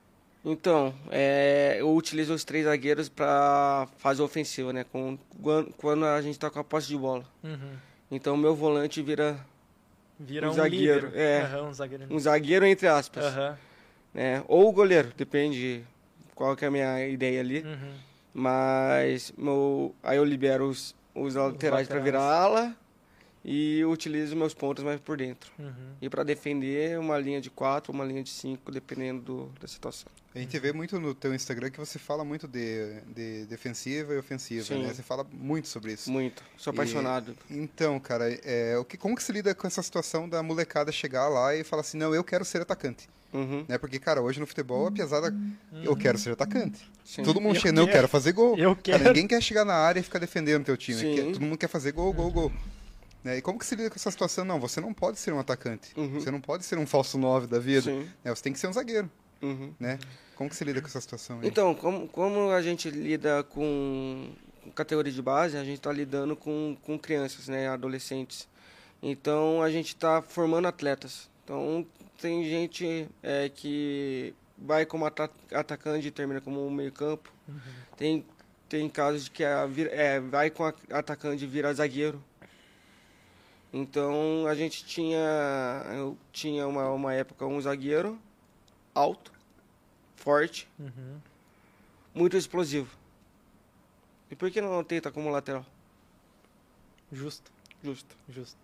Então, 0.44 0.94
é, 1.10 1.76
eu 1.80 1.92
utilizo 1.94 2.32
os 2.32 2.44
três 2.44 2.64
zagueiros 2.66 3.08
para 3.08 3.88
fase 3.98 4.22
ofensiva, 4.22 4.72
né? 4.72 4.84
Com, 4.84 5.18
quando- 5.78 6.04
a 6.04 6.22
gente 6.22 6.34
está 6.34 6.48
com 6.48 6.60
a 6.60 6.64
posse 6.64 6.86
de 6.86 6.96
bola. 6.96 7.24
Uhum. 7.42 7.72
Então, 8.10 8.36
meu 8.36 8.54
volante 8.54 9.02
vira 9.02 9.36
Vira 10.18 10.46
Um 10.46 10.50
um, 10.50 10.54
zagueiro, 10.54 11.06
líbero. 11.08 11.18
é. 11.20 11.42
Aham, 11.42 11.62
um 11.68 11.74
zagueiro. 11.74 12.06
um 12.08 12.18
zagueiro, 12.18 12.64
entre 12.64 12.86
aspas. 12.88 13.24
Né? 14.14 14.42
Ou 14.48 14.68
o 14.68 14.72
goleiro, 14.72 15.12
depende 15.16 15.84
qual 16.34 16.56
que 16.56 16.64
é 16.64 16.68
a 16.68 16.70
minha 16.70 17.06
ideia 17.08 17.40
ali. 17.40 17.60
Uhum. 17.62 17.92
Mas 18.32 19.32
meu, 19.36 19.94
aí 20.02 20.16
eu 20.16 20.24
libero 20.24 20.68
os, 20.70 20.94
os 21.14 21.34
laterais 21.34 21.86
para 21.88 21.96
laterais. 21.98 22.04
virar 22.04 22.22
ala 22.22 22.76
e 23.48 23.84
utilizo 23.84 24.34
meus 24.34 24.52
pontos 24.52 24.82
mais 24.82 24.98
por 25.00 25.16
dentro. 25.16 25.52
Uhum. 25.56 25.72
E 26.02 26.10
para 26.10 26.24
defender, 26.24 26.98
uma 26.98 27.16
linha 27.16 27.40
de 27.40 27.48
quatro, 27.48 27.92
uma 27.92 28.04
linha 28.04 28.20
de 28.22 28.30
cinco, 28.30 28.72
dependendo 28.72 29.22
do, 29.22 29.52
da 29.60 29.68
situação. 29.68 30.10
A 30.34 30.38
gente 30.40 30.58
vê 30.58 30.72
muito 30.72 30.98
no 30.98 31.14
teu 31.14 31.32
Instagram 31.32 31.70
que 31.70 31.78
você 31.78 31.96
fala 31.98 32.24
muito 32.24 32.46
de, 32.48 33.00
de 33.14 33.46
defensiva 33.46 34.12
e 34.12 34.18
ofensiva, 34.18 34.64
Sim. 34.66 34.82
né? 34.82 34.92
Você 34.92 35.02
fala 35.02 35.24
muito 35.32 35.68
sobre 35.68 35.92
isso. 35.92 36.10
Muito. 36.10 36.42
Sou 36.58 36.72
E- 36.72 36.74
apaixonado. 36.74 37.36
Então, 37.48 37.98
cara, 38.00 38.28
é, 38.44 38.76
o 38.76 38.84
que, 38.84 38.96
como 38.98 39.14
que 39.16 39.22
se 39.22 39.30
lida 39.32 39.54
com 39.54 39.66
essa 39.66 39.82
situação 39.82 40.28
da 40.28 40.42
molecada 40.42 40.90
chegar 40.90 41.28
lá 41.28 41.54
e 41.54 41.62
falar 41.62 41.82
assim, 41.82 41.96
não, 41.96 42.12
eu 42.14 42.24
quero 42.24 42.44
ser 42.44 42.60
atacante? 42.60 43.08
Uhum. 43.32 43.64
Né? 43.68 43.78
Porque, 43.78 43.98
cara, 43.98 44.20
hoje 44.20 44.40
no 44.40 44.46
futebol, 44.46 44.86
a 44.88 44.92
pesada, 44.92 45.32
eu 45.84 45.96
quero 45.96 46.18
ser 46.18 46.32
atacante. 46.32 46.80
Sim. 47.04 47.22
Todo 47.22 47.40
mundo 47.40 47.54
Eu 47.56 47.60
chega, 47.60 47.72
não, 47.72 47.82
eu 47.84 47.88
quero. 47.88 48.08
fazer 48.08 48.32
gol. 48.32 48.58
Eu 48.58 48.74
Cara, 48.74 48.98
quero. 48.98 49.04
ninguém 49.04 49.26
quer 49.28 49.42
chegar 49.42 49.64
na 49.64 49.74
área 49.74 50.00
e 50.00 50.02
ficar 50.02 50.18
defendendo 50.18 50.64
teu 50.64 50.76
time. 50.76 51.14
Quer- 51.14 51.24
todo 51.32 51.40
mundo 51.40 51.56
quer 51.56 51.68
fazer 51.68 51.92
gol, 51.92 52.12
gol, 52.12 52.30
gol. 52.30 52.52
Né? 53.26 53.38
E 53.38 53.42
como 53.42 53.58
que 53.58 53.66
se 53.66 53.74
lida 53.74 53.90
com 53.90 53.96
essa 53.96 54.08
situação? 54.10 54.44
Não, 54.44 54.60
você 54.60 54.80
não 54.80 54.94
pode 54.94 55.18
ser 55.18 55.32
um 55.32 55.40
atacante. 55.40 55.92
Uhum. 55.96 56.14
Você 56.20 56.30
não 56.30 56.40
pode 56.40 56.64
ser 56.64 56.78
um 56.78 56.86
falso 56.86 57.18
9 57.18 57.48
da 57.48 57.58
vida. 57.58 57.90
Né? 57.92 58.08
Você 58.34 58.40
tem 58.42 58.52
que 58.52 58.58
ser 58.60 58.68
um 58.68 58.72
zagueiro, 58.72 59.10
Uhum. 59.42 59.74
né? 59.80 59.98
Como 60.36 60.48
que 60.48 60.54
se 60.54 60.64
lida 60.64 60.80
com 60.80 60.86
essa 60.86 61.00
situação 61.00 61.40
aí? 61.40 61.48
Então, 61.48 61.74
como, 61.74 62.06
como 62.06 62.50
a 62.50 62.62
gente 62.62 62.88
lida 62.88 63.42
com, 63.42 64.30
com 64.62 64.70
categoria 64.70 65.12
de 65.12 65.20
base, 65.20 65.56
a 65.56 65.64
gente 65.64 65.78
está 65.78 65.90
lidando 65.92 66.36
com, 66.36 66.76
com 66.82 66.96
crianças, 66.98 67.48
né, 67.48 67.68
adolescentes. 67.68 68.46
Então, 69.02 69.60
a 69.60 69.70
gente 69.70 69.88
está 69.88 70.22
formando 70.22 70.68
atletas. 70.68 71.28
Então, 71.44 71.84
tem 72.20 72.44
gente 72.48 73.08
é, 73.22 73.48
que 73.48 74.34
vai 74.56 74.86
como 74.86 75.04
ata- 75.04 75.30
atacante 75.52 76.06
e 76.06 76.10
termina 76.12 76.40
como 76.40 76.70
meio 76.70 76.92
campo. 76.92 77.32
Tem, 77.96 78.24
tem 78.68 78.88
casos 78.88 79.24
de 79.24 79.30
que 79.32 79.44
a, 79.44 79.68
é, 79.90 80.20
vai 80.20 80.48
com 80.50 80.64
a 80.64 80.72
atacante 80.92 81.44
e 81.44 81.46
vira 81.46 81.72
zagueiro. 81.74 82.22
Então 83.80 84.46
a 84.46 84.54
gente 84.54 84.84
tinha. 84.86 85.18
Eu 85.94 86.16
tinha 86.32 86.66
uma, 86.66 86.88
uma 86.90 87.12
época 87.12 87.44
um 87.46 87.60
zagueiro 87.60 88.18
alto, 88.94 89.30
forte, 90.16 90.66
Uhum. 90.78 91.18
muito 92.14 92.36
explosivo. 92.38 92.88
E 94.30 94.34
por 94.34 94.50
que 94.50 94.60
não 94.62 94.82
tenta 94.82 95.10
como 95.12 95.28
lateral? 95.30 95.64
Justo, 97.12 97.52
Justo. 97.84 98.16
justo. 98.28 98.58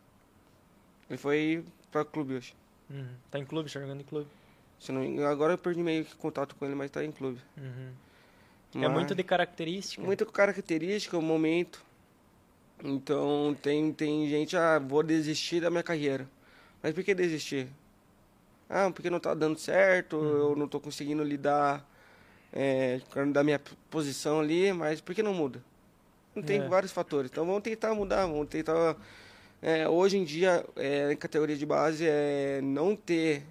Ele 1.10 1.18
foi 1.18 1.62
para 1.90 2.04
clube 2.06 2.34
hoje. 2.36 2.54
Uhum. 2.90 3.06
Tá 3.30 3.38
em 3.38 3.44
clube, 3.44 3.68
jogando 3.68 4.00
em 4.00 4.04
clube. 4.04 4.28
Se 4.80 4.90
não, 4.90 5.26
agora 5.26 5.52
eu 5.52 5.58
perdi 5.58 5.82
meio 5.82 6.04
que 6.06 6.16
contato 6.16 6.56
com 6.56 6.64
ele, 6.64 6.74
mas 6.74 6.90
tá 6.90 7.04
em 7.04 7.12
clube. 7.12 7.38
Uhum. 7.58 7.92
É 8.74 8.78
Mas- 8.78 8.92
muito 8.92 9.14
de 9.14 9.22
característica. 9.22 10.02
Muita 10.02 10.24
característica, 10.24 11.16
o 11.18 11.22
momento. 11.22 11.84
Então 12.84 13.56
tem, 13.62 13.92
tem 13.92 14.28
gente, 14.28 14.56
ah, 14.56 14.78
vou 14.78 15.02
desistir 15.02 15.60
da 15.60 15.70
minha 15.70 15.82
carreira. 15.82 16.28
Mas 16.82 16.92
por 16.92 17.04
que 17.04 17.14
desistir? 17.14 17.68
Ah, 18.68 18.90
porque 18.92 19.10
não 19.10 19.20
tá 19.20 19.34
dando 19.34 19.58
certo, 19.58 20.16
eu 20.16 20.56
não 20.56 20.66
tô 20.66 20.80
conseguindo 20.80 21.22
lidar 21.22 21.86
é, 22.52 23.00
da 23.32 23.44
minha 23.44 23.60
posição 23.90 24.40
ali, 24.40 24.72
mas 24.72 25.00
por 25.00 25.14
que 25.14 25.22
não 25.22 25.34
muda? 25.34 25.62
Não 26.34 26.42
tem 26.42 26.60
É. 26.60 26.68
vários 26.68 26.90
fatores. 26.90 27.30
Então 27.30 27.46
vamos 27.46 27.62
tentar 27.62 27.94
mudar, 27.94 28.26
vamos 28.26 28.48
tentar. 28.48 28.96
é, 29.60 29.88
hoje 29.88 30.16
em 30.16 30.24
dia, 30.24 30.64
é, 30.74 31.12
em 31.12 31.16
categoria 31.16 31.56
de 31.56 31.64
base, 31.64 32.04
é 32.06 32.60
não 32.62 32.96
ter. 32.96 33.44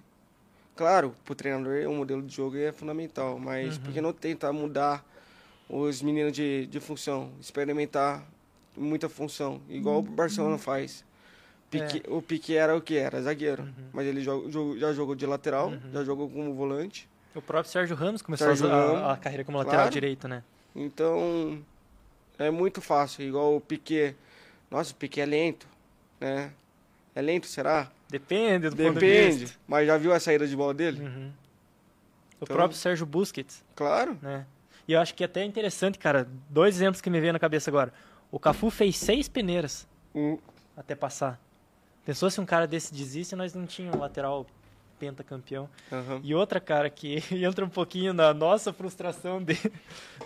Claro, 0.76 1.14
pro 1.24 1.34
treinador 1.34 1.86
o 1.88 1.94
modelo 1.94 2.20
de 2.22 2.34
jogo 2.34 2.56
é 2.58 2.70
fundamental, 2.72 3.38
mas 3.38 3.78
por 3.78 3.92
que 3.92 4.00
não 4.00 4.12
tentar 4.12 4.52
mudar 4.52 5.06
os 5.68 6.02
meninos 6.02 6.32
de, 6.32 6.66
de 6.66 6.80
função, 6.80 7.30
experimentar 7.40 8.26
muita 8.76 9.08
função, 9.08 9.60
igual 9.68 9.98
o 9.98 10.02
Barcelona 10.02 10.58
faz. 10.58 11.04
Pique- 11.70 12.02
O 12.08 12.20
Pique 12.20 12.54
era 12.56 12.76
o 12.76 12.80
que? 12.82 12.96
Era 12.96 13.22
zagueiro, 13.22 13.66
mas 13.92 14.06
ele 14.06 14.20
jo- 14.20 14.48
jo- 14.50 14.78
já 14.78 14.92
jogou 14.92 15.14
de 15.14 15.24
lateral, 15.24 15.72
já 15.92 16.04
jogou 16.04 16.28
como 16.28 16.52
volante. 16.54 17.08
O 17.34 17.40
próprio 17.40 17.70
Sérgio 17.72 17.96
Ramos 17.96 18.20
começou 18.20 18.46
Sérgio 18.48 18.66
a, 18.70 18.70
Ramos, 18.70 19.10
a, 19.10 19.16
carreira 19.16 19.42
como 19.44 19.56
lateral 19.56 19.78
claro. 19.80 19.90
direito, 19.90 20.28
né? 20.28 20.42
Então, 20.76 21.62
é 22.38 22.50
muito 22.50 22.82
fácil, 22.82 23.22
igual 23.26 23.56
o 23.56 23.60
Piquet. 23.60 24.14
Nossa, 24.70 24.92
o 24.92 24.96
Piquet 24.96 25.22
é 25.22 25.26
lento, 25.26 25.66
né? 26.20 26.52
É 27.14 27.22
lento, 27.22 27.46
será? 27.46 27.90
Depende 28.10 28.68
do 28.68 28.76
de 28.76 28.90
Depende. 28.90 29.44
vista. 29.44 29.58
Mas 29.66 29.86
já 29.86 29.96
viu 29.96 30.12
a 30.12 30.20
saída 30.20 30.46
de 30.46 30.54
bola 30.54 30.74
dele? 30.74 31.00
Uhum. 31.02 31.30
O 32.38 32.44
Então- 32.44 32.54
próprio 32.56 32.78
Sérgio 32.78 33.06
Busquets, 33.06 33.64
Claro. 33.74 34.18
né? 34.20 34.44
E 34.86 34.92
eu 34.92 35.00
acho 35.00 35.14
que 35.14 35.22
é 35.22 35.26
até 35.26 35.42
interessante, 35.44 35.98
cara, 35.98 36.28
dois 36.50 36.74
exemplos 36.76 37.00
que 37.00 37.08
me 37.08 37.18
vêm 37.20 37.32
na 37.32 37.38
cabeça 37.38 37.70
agora. 37.70 37.92
O 38.32 38.38
Cafu 38.40 38.68
fez 38.70 38.96
seis 38.96 39.28
peneiras 39.28 39.86
Um- 40.14 40.38
até 40.76 40.94
passar. 40.96 41.38
Pensou 42.04 42.28
se 42.30 42.40
um 42.40 42.46
cara 42.46 42.66
desse 42.66 42.92
desiste, 42.92 43.36
nós 43.36 43.54
não 43.54 43.64
tínhamos 43.66 43.96
um 43.98 44.00
lateral 44.00 44.44
pentacampeão. 44.98 45.68
aham. 45.90 46.20
E 46.22 46.32
outra, 46.34 46.60
cara, 46.60 46.88
que 46.88 47.22
entra 47.32 47.64
um 47.64 47.68
pouquinho 47.68 48.12
na 48.14 48.32
nossa 48.32 48.72
frustração 48.72 49.42
de, 49.42 49.56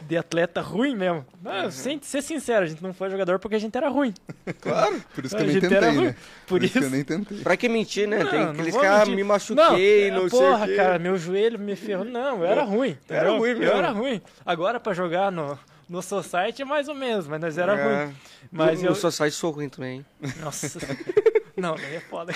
de 0.03 0.17
atleta 0.19 0.61
ruim 0.61 0.95
mesmo. 0.95 1.25
Não, 1.43 1.71
sem 1.71 2.01
ser 2.03 2.23
sincero, 2.23 2.65
a 2.65 2.69
gente 2.69 2.83
não 2.83 2.93
foi 2.95 3.09
jogador 3.11 3.39
porque 3.39 3.57
a 3.57 3.59
gente 3.59 3.75
era 3.77 3.89
ruim. 3.89 4.13
Claro. 4.61 5.03
Por 5.15 5.25
isso 5.25 5.35
que 5.35 5.43
eu 5.43 5.47
nem 5.47 5.55
gente 5.61 5.67
era 5.75 5.87
tentei, 5.87 5.97
ruim. 5.99 6.07
né? 6.09 6.17
Por 6.47 6.63
isso 6.63 6.73
que 6.75 6.79
eu 6.79 6.83
isso- 6.83 6.91
nem 6.91 7.05
tentei. 7.05 7.39
Pra 7.41 7.57
que 7.57 7.69
mentir, 7.71 8.07
né? 8.07 8.19
Tem 8.25 8.39
Não, 8.39 8.45
não 8.47 8.51
aqueles 8.53 8.77
caras, 8.77 8.99
mentir. 9.01 9.17
me 9.17 9.25
machuquei, 9.25 10.11
não, 10.11 10.27
é, 10.27 10.29
sei 10.29 10.39
porra, 10.39 10.65
o 10.65 10.69
quê. 10.69 10.77
cara, 10.77 10.99
meu 10.99 11.17
joelho 11.17 11.59
me 11.59 11.75
ferrou. 11.75 12.05
Não, 12.05 12.39
eu 12.41 12.45
era 12.47 12.63
ruim. 12.63 12.97
Era 13.09 13.21
entendeu? 13.31 13.39
ruim 13.39 13.51
Eu 13.51 13.59
mesmo. 13.59 13.77
era 13.77 13.91
ruim. 13.91 14.23
Agora, 14.45 14.79
pra 14.79 14.93
jogar 14.93 15.33
no, 15.33 15.59
no 15.89 16.03
Society 16.03 16.63
é 16.63 16.65
mais 16.65 16.89
ou 16.89 16.95
menos, 16.95 17.27
mas 17.29 17.41
nós 17.41 17.57
era 17.59 17.77
É. 17.79 18.05
ruim. 18.05 18.17
Mas 18.51 18.81
no, 18.81 18.87
eu... 18.87 18.91
no 18.91 18.97
Society 18.97 19.37
sou 19.37 19.51
ruim 19.53 19.69
também. 19.69 20.05
Nossa. 20.41 20.79
não, 21.57 21.75
aí 21.75 21.97
é 21.97 22.01
foda. 22.01 22.33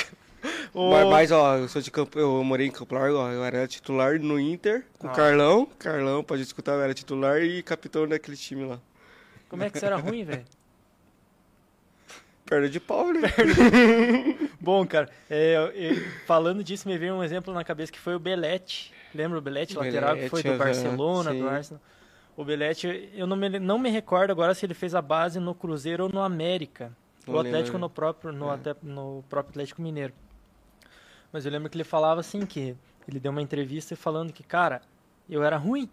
O... 0.73 0.91
Mas, 0.93 1.07
mas, 1.09 1.33
ó, 1.33 1.57
eu 1.59 1.69
sou 1.69 1.83
de 1.83 1.91
Campo, 1.91 2.19
eu 2.19 2.43
morei 2.45 2.67
em 2.67 2.71
Campo 2.71 2.95
Largo, 2.95 3.17
ó, 3.19 3.31
eu 3.31 3.45
era 3.45 3.67
titular 3.67 4.19
no 4.19 4.39
Inter, 4.41 4.85
com 4.99 5.09
o 5.09 5.11
Ah. 5.11 5.15
Carlão. 5.15 5.67
Carlão, 5.79 6.23
pode 6.25 6.43
escutar, 6.43 6.73
eu 6.73 6.81
era 6.83 6.95
titular 6.95 7.43
e 7.43 7.63
capitão 7.63 8.07
daquele 8.09 8.37
time 8.37 8.65
lá. 8.65 8.79
Como 9.49 9.63
é 9.65 9.69
que 9.71 9.79
você 9.79 9.87
era 9.87 9.97
ruim, 9.97 10.25
velho? 10.25 10.45
Perna 12.47 12.69
de 12.69 12.81
pau, 12.81 13.13
né? 13.13 13.29
Bom, 14.61 14.85
cara, 14.87 15.09
é, 15.29 15.55
eu- 15.75 16.03
falando 16.27 16.65
disso, 16.65 16.89
me 16.89 16.99
veio 16.99 17.15
um 17.15 17.23
exemplo 17.23 17.55
na 17.55 17.63
cabeça 17.63 17.93
que 17.93 17.99
foi 17.99 18.15
o 18.15 18.19
Belete. 18.19 18.93
Lembra 19.15 19.39
o 19.39 19.41
Belete, 19.41 19.77
lateral, 19.77 20.17
que 20.17 20.29
foi 20.29 20.43
do 20.43 20.57
Barcelona, 20.57 21.33
sim. 21.33 21.39
do 21.41 21.49
Arsenal? 21.49 21.83
O 22.37 22.45
Belete, 22.45 23.11
eu 23.15 23.27
não 23.27 23.37
me, 23.37 23.59
não 23.59 23.79
me 23.79 23.91
recordo 23.91 24.31
agora 24.31 24.55
se 24.55 24.65
ele 24.65 24.75
fez 24.75 24.95
a 24.95 25.03
base 25.03 25.39
no 25.39 25.55
Cruzeiro 25.55 26.05
ou 26.05 26.11
no 26.13 26.21
América. 26.23 26.97
O 27.27 27.39
Atlético 27.39 27.77
no 27.79 27.89
próprio, 27.91 28.33
no, 28.33 28.51
É. 28.51 28.55
até, 28.55 28.75
no 28.83 29.23
próprio 29.29 29.51
Atlético 29.51 29.83
Mineiro. 29.83 30.13
Mas 31.33 31.45
eu 31.45 31.53
lembro 31.53 31.69
que 31.69 31.77
ele 31.77 31.85
falava 31.85 32.21
assim 32.21 32.45
que 32.47 32.75
ele 33.07 33.21
deu 33.21 33.31
uma 33.31 33.43
entrevista 33.43 33.95
falando 33.95 34.33
que, 34.33 34.43
cara, 34.43 34.81
eu 35.29 35.43
era 35.45 35.57
ruim, 35.57 35.89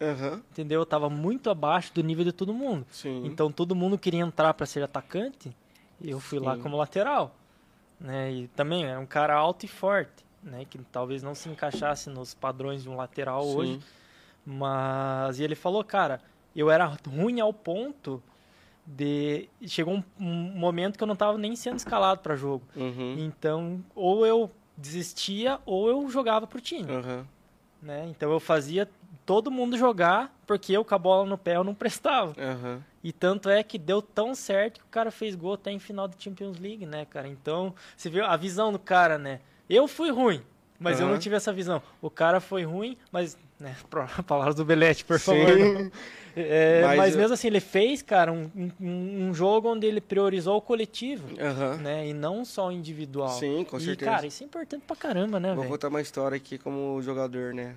Aham, 0.00 0.42
entendeu? 0.50 0.80
Eu 0.80 0.86
tava 0.86 1.08
muito 1.08 1.48
abaixo 1.48 1.94
do 1.94 2.02
nível 2.02 2.24
de 2.24 2.32
todo 2.32 2.52
mundo. 2.52 2.84
sim. 2.90 3.24
Então 3.24 3.50
todo 3.50 3.74
mundo 3.74 3.96
queria 3.96 4.20
entrar 4.20 4.52
para 4.52 4.66
ser 4.66 4.82
atacante 4.82 5.54
e 6.00 6.10
eu 6.10 6.18
fui 6.20 6.38
lá 6.38 6.56
Sim. 6.56 6.62
como 6.62 6.76
lateral. 6.76 7.34
Né? 7.98 8.32
E 8.32 8.48
também 8.48 8.84
é 8.84 8.98
um 8.98 9.06
cara 9.06 9.34
alto 9.34 9.64
e 9.64 9.68
forte, 9.68 10.24
né? 10.42 10.64
que 10.68 10.76
talvez 10.90 11.22
não 11.22 11.34
se 11.34 11.48
encaixasse 11.48 12.10
nos 12.10 12.34
padrões 12.34 12.82
de 12.82 12.88
um 12.90 12.96
lateral 12.96 13.42
Sim. 13.44 13.56
hoje. 13.56 13.80
Mas 14.44 15.38
e 15.38 15.44
ele 15.44 15.54
falou, 15.54 15.82
cara, 15.82 16.20
eu 16.54 16.70
era 16.70 16.84
ruim 17.08 17.40
ao 17.40 17.52
ponto 17.52 18.22
de. 18.86 19.48
Chegou 19.66 19.94
um, 19.94 20.02
um 20.18 20.52
momento 20.56 20.96
que 20.96 21.02
eu 21.02 21.06
não 21.06 21.14
estava 21.14 21.38
nem 21.38 21.56
sendo 21.56 21.78
escalado 21.78 22.20
para 22.20 22.36
jogo. 22.36 22.64
Uhum. 22.76 23.16
Então, 23.18 23.82
ou 23.94 24.26
eu 24.26 24.50
desistia 24.76 25.58
ou 25.64 25.88
eu 25.88 26.08
jogava 26.10 26.46
pro 26.46 26.60
time. 26.60 26.92
Aham. 26.92 27.26
Né? 27.80 28.06
Então 28.08 28.32
eu 28.32 28.40
fazia 28.40 28.88
todo 29.26 29.50
mundo 29.50 29.76
jogar 29.76 30.34
porque 30.46 30.72
eu 30.72 30.84
com 30.84 30.94
a 30.94 30.98
bola 30.98 31.26
no 31.26 31.38
pé 31.38 31.56
eu 31.56 31.64
não 31.64 31.74
prestava. 31.74 32.34
Aham. 32.40 32.82
E 33.02 33.12
tanto 33.12 33.50
é 33.50 33.62
que 33.62 33.78
deu 33.78 34.00
tão 34.00 34.34
certo 34.34 34.80
que 34.80 34.86
o 34.86 34.88
cara 34.90 35.10
fez 35.10 35.34
gol 35.34 35.54
até 35.54 35.70
em 35.70 35.78
final 35.78 36.08
de 36.08 36.22
Champions 36.22 36.58
League, 36.58 36.86
né, 36.86 37.04
cara? 37.04 37.28
Então, 37.28 37.74
você 37.94 38.08
viu 38.08 38.24
a 38.24 38.34
visão 38.34 38.72
do 38.72 38.78
cara, 38.78 39.18
né? 39.18 39.40
Eu 39.68 39.86
fui 39.86 40.10
ruim, 40.10 40.42
mas 40.78 41.00
eu 41.00 41.06
não 41.06 41.18
tive 41.18 41.36
essa 41.36 41.52
visão. 41.52 41.82
O 42.00 42.08
cara 42.08 42.40
foi 42.40 42.64
ruim, 42.64 42.96
mas, 43.12 43.36
né, 43.60 43.76
palavras 44.26 44.54
do 44.54 44.64
Belete, 44.64 45.04
por 45.04 45.18
favor. 45.18 45.90
É, 46.36 46.82
Mas 46.82 46.96
mas 46.96 47.14
mesmo 47.16 47.34
assim, 47.34 47.46
ele 47.46 47.60
fez, 47.60 48.02
cara, 48.02 48.32
um, 48.32 48.50
um, 48.80 49.28
um 49.28 49.32
jogo 49.32 49.68
onde 49.72 49.86
ele 49.86 50.00
priorizou 50.00 50.56
o 50.56 50.60
coletivo, 50.60 51.28
Aham. 51.40 51.76
né? 51.76 52.08
E 52.08 52.12
não 52.12 52.44
só 52.44 52.66
o 52.66 52.72
individual. 52.72 53.28
Sim, 53.38 53.62
com 53.62 53.76
e, 53.76 53.80
certeza. 53.80 54.10
cara, 54.10 54.26
isso 54.26 54.42
é 54.42 54.46
importante 54.46 54.82
pra 54.84 54.96
caramba, 54.96 55.38
né, 55.38 55.50
Vou 55.50 55.58
velho? 55.58 55.70
contar 55.70 55.86
uma 55.86 56.00
história 56.00 56.34
aqui 56.34 56.58
como 56.58 57.00
jogador, 57.02 57.54
né? 57.54 57.76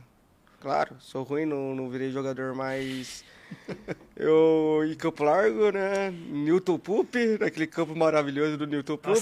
Claro, 0.60 0.96
sou 1.00 1.22
ruim, 1.22 1.46
não, 1.46 1.76
não 1.76 1.88
virei 1.88 2.10
jogador, 2.10 2.56
mas 2.56 3.24
eu 4.18 4.82
em 4.92 4.96
Campo 4.96 5.24
Largo, 5.24 5.70
né? 5.72 6.10
Newton 6.32 6.80
Pup, 6.80 7.14
naquele 7.40 7.68
campo 7.68 7.96
maravilhoso 7.96 8.58
do 8.58 8.66
Newton 8.66 8.98
Pup. 8.98 9.16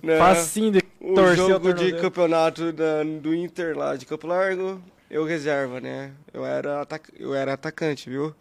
Né? 0.00 0.16
facinho 0.16 0.70
de 0.70 0.78
O 1.00 1.14
torcer 1.14 1.44
o 1.44 1.48
jogo 1.48 1.72
de 1.74 1.92
campeonato 1.96 2.72
da- 2.72 3.02
do 3.02 3.34
Inter 3.34 3.76
lá 3.76 3.96
de 3.96 4.06
Campo 4.06 4.28
Largo, 4.28 4.80
eu 5.14 5.24
reserva, 5.24 5.80
né? 5.80 6.12
Eu 6.32 6.44
era, 6.44 6.80
atac- 6.82 7.12
eu 7.16 7.34
era 7.34 7.52
atacante, 7.52 8.10
viu? 8.10 8.34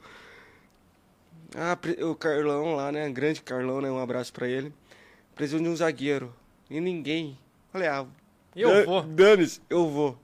Ah, 1.56 1.78
o 2.04 2.16
Carlão 2.16 2.76
lá, 2.76 2.92
né? 2.92 3.10
Grande 3.12 3.42
Carlão, 3.42 3.80
né? 3.80 3.90
Um 3.92 4.00
abraço 4.00 4.34
pra 4.34 4.48
ele. 4.48 4.74
Precisou 5.36 5.62
de 5.62 5.70
um 5.70 5.76
zagueiro. 5.76 6.34
E 6.70 6.80
ninguém. 6.80 7.38
Falei, 7.72 7.88
ah, 7.88 8.06
Eu 8.56 8.70
Dan- 8.70 8.86
vou. 8.86 9.02
Dane-se, 9.04 9.62
eu 9.70 9.88
vou. 9.90 10.18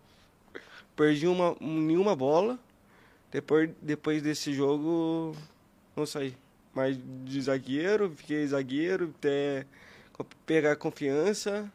Perdi 0.95 1.27
uma, 1.27 1.55
nenhuma 1.61 2.15
bola. 2.15 2.57
Depois, 3.31 3.69
depois 3.81 4.21
desse 4.23 4.53
jogo, 4.53 5.35
não 5.95 6.05
saí. 6.05 6.35
Mas 6.73 6.97
de 7.25 7.41
zagueiro, 7.41 8.11
fiquei 8.15 8.45
zagueiro 8.47 9.13
até 9.19 9.65
pegar 10.45 10.75
confiança. 10.77 11.71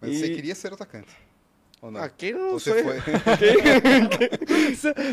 Mas 0.00 0.10
E- 0.12 0.18
você 0.18 0.34
queria 0.34 0.54
ser 0.56 0.72
atacante? 0.72 1.16
Ou 1.86 1.92
não? 1.92 2.02
Ah, 2.02 2.08
quem 2.08 2.32
não 2.32 2.52
Ou 2.54 2.58
você 2.58 2.70
eu? 2.72 2.82
foi? 2.84 2.96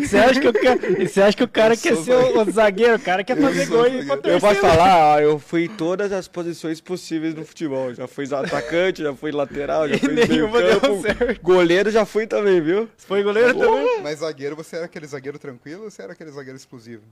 Você 0.02 0.18
acha 0.18 0.40
que 0.42 0.48
o 0.48 0.54
cara, 0.54 0.80
você 1.08 1.22
acha 1.22 1.38
que 1.38 1.44
o 1.44 1.48
cara 1.48 1.78
quer 1.78 1.96
ser 1.98 2.14
o, 2.16 2.42
o 2.42 2.52
zagueiro, 2.52 2.96
o 2.96 3.00
cara 3.00 3.24
quer 3.24 3.38
fazer 3.40 3.68
gol 3.68 3.88
e. 3.88 4.08
Eu 4.24 4.40
posso 4.40 4.60
falar, 4.60 5.16
ó, 5.16 5.20
eu 5.20 5.38
fui 5.38 5.66
em 5.66 5.70
todas 5.70 6.12
as 6.12 6.28
posições 6.28 6.82
possíveis 6.82 7.36
no 7.36 7.46
futebol. 7.46 7.94
Já 7.94 8.08
fui 8.08 8.26
atacante, 8.34 9.04
já 9.04 9.14
fui 9.14 9.32
lateral, 9.32 9.88
já 9.88 10.00
fui 10.00 10.14
meio 10.14 10.28
nenhuma 10.28 10.60
deu 10.62 10.82
campo. 10.82 11.02
certo. 11.04 11.42
Goleiro 11.44 11.92
já 11.92 12.06
fui 12.06 12.26
também, 12.26 12.60
viu? 12.60 12.90
Foi 12.98 13.22
goleiro 13.22 13.54
também? 13.54 14.02
Mas 14.02 14.20
zagueiro, 14.20 14.56
você 14.56 14.78
era 14.78 14.86
aquele 14.86 15.06
zagueiro 15.06 15.38
tranquilo 15.38 15.84
ou 15.84 15.92
você 15.92 16.02
era 16.02 16.14
aquele 16.14 16.32
zagueiro 16.32 16.58
explosivo? 16.58 17.04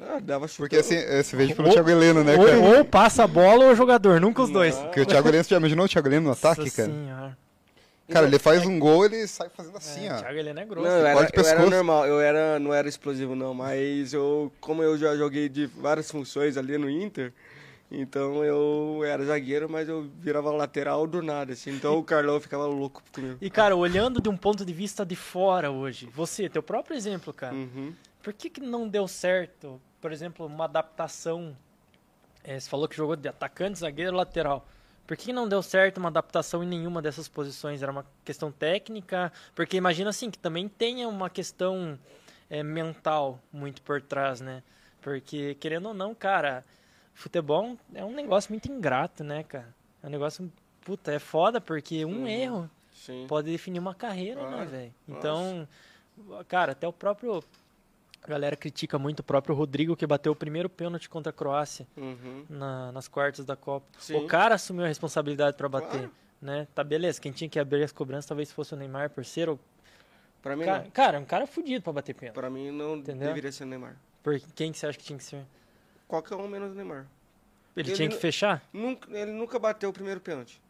Ah, 0.00 0.18
dava 0.18 0.48
chute. 0.48 0.60
Porque 0.60 0.76
assim, 0.76 0.94
é, 0.96 1.22
você 1.22 1.36
veio 1.36 1.54
pelo 1.54 1.68
Ou- 1.68 1.74
Thiago 1.74 1.90
Heleno, 1.90 2.24
né, 2.24 2.34
cara? 2.34 2.58
Ou, 2.58 2.78
ou 2.78 2.84
passa 2.86 3.24
a 3.24 3.26
bola 3.26 3.66
ou 3.66 3.72
o 3.72 3.76
jogador, 3.76 4.18
nunca 4.18 4.40
os 4.40 4.48
dois. 4.48 4.74
Porque 4.76 5.02
o 5.02 5.06
Thiago 5.06 5.28
Heleno, 5.28 5.44
você 5.44 5.50
já 5.50 5.58
imaginou 5.58 5.84
o 5.84 5.88
Thiago 5.90 6.08
Heleno 6.08 6.26
no 6.28 6.32
ataque, 6.32 6.62
Nossa 6.62 6.76
cara? 6.76 6.88
senhora. 6.90 7.38
Cara, 8.10 8.26
ele 8.26 8.38
faz 8.38 8.66
um 8.66 8.78
gol, 8.78 9.04
ele 9.04 9.26
sai 9.26 9.48
fazendo 9.48 9.76
assim, 9.76 10.06
É, 10.06 10.12
ó. 10.14 10.18
Thiago 10.18 10.38
Heleno 10.38 10.60
é 10.60 10.64
grosso. 10.64 10.86
Não, 10.88 10.94
eu 10.96 11.06
era, 11.06 11.12
eu 11.14 11.22
era 11.22 11.30
pescoço. 11.32 11.70
normal, 11.70 12.06
eu 12.06 12.20
era, 12.20 12.58
não 12.58 12.74
era 12.74 12.88
explosivo 12.88 13.34
não, 13.34 13.54
mas 13.54 14.12
eu, 14.12 14.52
como 14.60 14.82
eu 14.82 14.96
já 14.98 15.16
joguei 15.16 15.48
de 15.48 15.66
várias 15.66 16.10
funções 16.10 16.56
ali 16.56 16.76
no 16.78 16.88
Inter, 16.90 17.32
Então 17.90 18.44
eu 18.44 19.02
era 19.04 19.24
zagueiro, 19.24 19.68
mas 19.68 19.88
eu 19.88 20.08
virava 20.20 20.50
lateral 20.52 21.06
do 21.06 21.20
nada, 21.22 21.52
assim. 21.54 21.70
Então 21.70 21.98
o 21.98 22.04
Carlão 22.04 22.40
ficava 22.40 22.64
louco 22.66 23.02
comigo. 23.12 23.36
E, 23.40 23.50
cara, 23.50 23.74
olhando 23.74 24.20
de 24.20 24.28
um 24.28 24.36
ponto 24.36 24.64
de 24.64 24.72
vista 24.72 25.04
de 25.04 25.16
fora 25.16 25.70
hoje, 25.72 26.06
você, 26.14 26.48
teu 26.48 26.62
próprio 26.62 26.96
exemplo, 26.96 27.32
cara, 27.32 27.52
Uhum. 27.54 27.92
por 28.22 28.32
que, 28.32 28.48
que 28.48 28.60
não 28.60 28.86
deu 28.88 29.08
certo, 29.08 29.80
por 30.00 30.12
exemplo, 30.12 30.46
uma 30.46 30.66
adaptação? 30.66 31.56
é, 32.44 32.58
você 32.58 32.70
falou 32.70 32.88
que 32.88 32.96
jogou 32.96 33.16
de 33.16 33.28
atacante, 33.28 33.78
zagueiro, 33.80 34.16
lateral. 34.16 34.66
Por 35.10 35.16
que 35.16 35.32
não 35.32 35.48
deu 35.48 35.60
certo 35.60 35.98
uma 35.98 36.08
adaptação 36.08 36.62
em 36.62 36.68
nenhuma 36.68 37.02
dessas 37.02 37.26
posições? 37.26 37.82
Era 37.82 37.90
uma 37.90 38.06
questão 38.24 38.52
técnica? 38.52 39.32
Porque 39.56 39.76
imagina 39.76 40.10
assim, 40.10 40.30
que 40.30 40.38
também 40.38 40.68
tenha 40.68 41.08
uma 41.08 41.28
questão 41.28 41.98
é, 42.48 42.62
mental 42.62 43.40
muito 43.52 43.82
por 43.82 44.00
trás, 44.00 44.40
né? 44.40 44.62
Porque, 45.02 45.56
querendo 45.56 45.86
ou 45.88 45.94
não, 45.94 46.14
cara, 46.14 46.64
futebol 47.12 47.76
é 47.92 48.04
um 48.04 48.14
negócio 48.14 48.52
muito 48.52 48.70
ingrato, 48.70 49.24
né, 49.24 49.42
cara? 49.42 49.74
É 50.00 50.06
um 50.06 50.10
negócio, 50.10 50.48
puta, 50.82 51.10
é 51.10 51.18
foda, 51.18 51.60
porque 51.60 52.04
um 52.04 52.20
Uhum. 52.20 52.26
erro 52.28 52.70
Sim. 52.94 53.26
pode 53.26 53.50
definir 53.50 53.80
uma 53.80 53.96
carreira, 53.96 54.42
né, 54.42 54.48
Claro. 54.50 54.70
velho? 54.70 54.94
Então, 55.08 55.68
cara, 56.46 56.70
até 56.70 56.86
o 56.86 56.92
próprio. 56.92 57.42
A 58.22 58.26
galera 58.28 58.54
critica 58.56 58.98
muito 58.98 59.20
o 59.20 59.22
próprio 59.22 59.54
Rodrigo 59.54 59.96
que 59.96 60.06
bateu 60.06 60.32
o 60.32 60.36
primeiro 60.36 60.68
pênalti 60.68 61.08
contra 61.08 61.30
a 61.30 61.32
Croácia 61.32 61.86
Uhum. 61.96 62.44
na- 62.50 62.92
nas 62.92 63.08
quartas 63.08 63.44
da 63.44 63.56
Copa. 63.56 63.86
Sim. 63.98 64.16
O 64.16 64.26
cara 64.26 64.54
assumiu 64.56 64.84
a 64.84 64.88
responsabilidade 64.88 65.56
pra 65.56 65.68
bater, 65.68 65.88
Claro. 66.00 66.10
né? 66.40 66.68
Tá 66.74 66.84
beleza, 66.84 67.20
quem 67.20 67.32
tinha 67.32 67.48
que 67.48 67.58
abrir 67.58 67.82
as 67.82 67.92
cobranças 67.92 68.26
talvez 68.26 68.52
fosse 68.52 68.74
o 68.74 68.76
Neymar 68.76 69.10
por 69.10 69.24
ser 69.24 69.48
o 69.48 69.58
Pra 70.42 70.54
mim 70.56 70.64
cara, 70.64 70.82
não. 70.84 70.90
cara, 70.90 71.18
um 71.18 71.24
cara 71.24 71.46
fudido 71.46 71.82
pra 71.82 71.92
bater 71.92 72.14
pênalti. 72.14 72.34
Pra 72.34 72.48
mim 72.50 72.70
não 72.70 72.96
Entendeu? 72.96 73.28
deveria 73.28 73.52
ser 73.52 73.64
o 73.64 73.66
Neymar. 73.66 73.96
Por 74.22 74.38
quem 74.54 74.70
que 74.72 74.78
você 74.78 74.86
acha 74.86 74.98
que 74.98 75.04
tinha 75.04 75.18
que 75.18 75.24
ser? 75.24 75.44
Qualquer 76.06 76.34
um 76.36 76.46
menos 76.48 76.72
o 76.72 76.74
Neymar. 76.74 77.06
Ele, 77.76 77.88
Ele 77.88 77.96
tinha 77.96 78.08
que 78.08 78.16
fechar? 78.16 78.62
Nunca, 78.72 79.10
ele 79.16 79.32
nunca 79.32 79.58
bateu 79.58 79.88
o 79.88 79.92
primeiro 79.92 80.20
pênalti. 80.20 80.60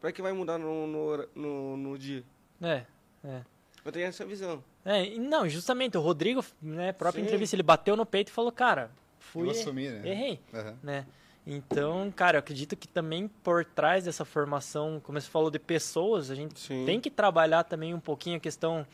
Pra 0.00 0.10
que 0.12 0.20
vai 0.20 0.32
mudar 0.32 0.58
no, 0.58 0.86
no, 0.86 1.28
no, 1.34 1.76
no 1.76 1.98
dia? 1.98 2.24
É, 2.60 2.84
é. 3.24 3.42
Eu 3.84 3.92
tenho 3.92 4.06
essa 4.06 4.24
visão. 4.24 4.62
É, 4.84 5.10
não, 5.18 5.48
justamente, 5.48 5.96
o 5.96 6.00
Rodrigo, 6.00 6.44
né, 6.60 6.92
própria 6.92 7.20
Sim. 7.20 7.26
entrevista, 7.26 7.54
ele 7.56 7.62
bateu 7.62 7.96
no 7.96 8.06
peito 8.06 8.28
e 8.28 8.32
falou, 8.32 8.50
cara, 8.50 8.90
fui, 9.18 9.46
Eu 9.46 9.50
assumi, 9.50 9.88
né? 9.88 10.08
errei. 10.08 10.40
Aham. 10.54 10.78
né? 10.82 11.06
Então, 11.46 12.12
cara, 12.14 12.36
eu 12.36 12.40
acredito 12.40 12.76
que 12.76 12.86
também 12.86 13.26
por 13.26 13.64
trás 13.64 14.04
dessa 14.04 14.24
formação, 14.24 15.00
como 15.02 15.20
você 15.20 15.28
falou 15.28 15.50
de 15.50 15.58
pessoas, 15.58 16.30
a 16.30 16.34
gente 16.34 16.58
Sim. 16.60 16.84
tem 16.84 17.00
que 17.00 17.10
trabalhar 17.10 17.64
também 17.64 17.94
um 17.94 18.00
pouquinho 18.00 18.36
a 18.36 18.40
questão 18.40 18.86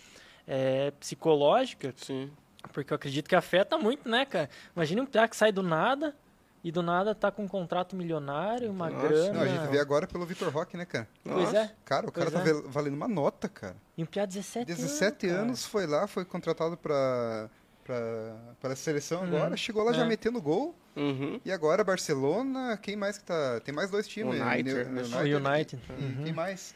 é, 0.46 0.90
psicológica, 0.92 1.92
Sim. 1.96 2.30
porque 2.72 2.92
eu 2.92 2.96
acredito 2.96 3.28
que 3.28 3.34
afeta 3.34 3.76
muito, 3.76 4.08
né, 4.08 4.24
cara? 4.24 4.48
Imagina 4.74 5.02
um 5.02 5.06
cara 5.06 5.28
que 5.28 5.36
sai 5.36 5.50
do 5.52 5.62
nada 5.62 6.14
e 6.66 6.72
do 6.72 6.82
nada 6.82 7.14
tá 7.14 7.30
com 7.30 7.44
um 7.44 7.48
contrato 7.48 7.94
milionário, 7.94 8.70
uma 8.72 8.90
Nossa. 8.90 9.06
grana. 9.06 9.32
Não, 9.34 9.40
a 9.42 9.46
gente 9.46 9.70
vê 9.70 9.78
agora 9.78 10.06
pelo 10.06 10.26
Vitor 10.26 10.48
Roque, 10.52 10.76
né, 10.76 10.84
cara? 10.84 11.06
Pois 11.22 11.36
Nossa. 11.44 11.58
é. 11.58 11.70
Cara, 11.84 12.08
o 12.08 12.12
cara 12.12 12.30
Pois 12.30 12.42
tá 12.44 12.50
é. 12.50 12.52
vel- 12.52 12.68
valendo 12.68 12.94
uma 12.94 13.06
nota, 13.06 13.48
cara. 13.48 13.76
E 13.96 14.02
um 14.02 14.06
piá 14.06 14.26
de 14.26 14.34
17, 14.34 14.66
17 14.66 15.26
anos. 15.28 15.40
anos, 15.42 15.64
foi 15.64 15.86
lá, 15.86 16.08
foi 16.08 16.24
contratado 16.24 16.76
pra, 16.76 17.48
pra, 17.84 17.96
pra 18.60 18.74
seleção 18.74 19.20
Uhum. 19.20 19.28
agora, 19.36 19.56
chegou 19.56 19.84
lá 19.84 19.92
já 19.92 20.02
É. 20.02 20.08
metendo 20.08 20.42
gol. 20.42 20.74
Uhum. 20.96 21.40
E 21.44 21.52
agora 21.52 21.84
Barcelona, 21.84 22.76
quem 22.82 22.96
mais 22.96 23.18
que 23.18 23.24
tá? 23.24 23.60
Tem 23.60 23.72
mais 23.74 23.90
dois 23.90 24.08
times. 24.08 24.40
United, 24.40 24.74
né? 24.88 25.02
né? 25.02 25.02
O 25.22 25.36
United. 25.36 25.80
E 25.98 26.02
Uhum. 26.02 26.24
quem 26.24 26.32
mais? 26.32 26.74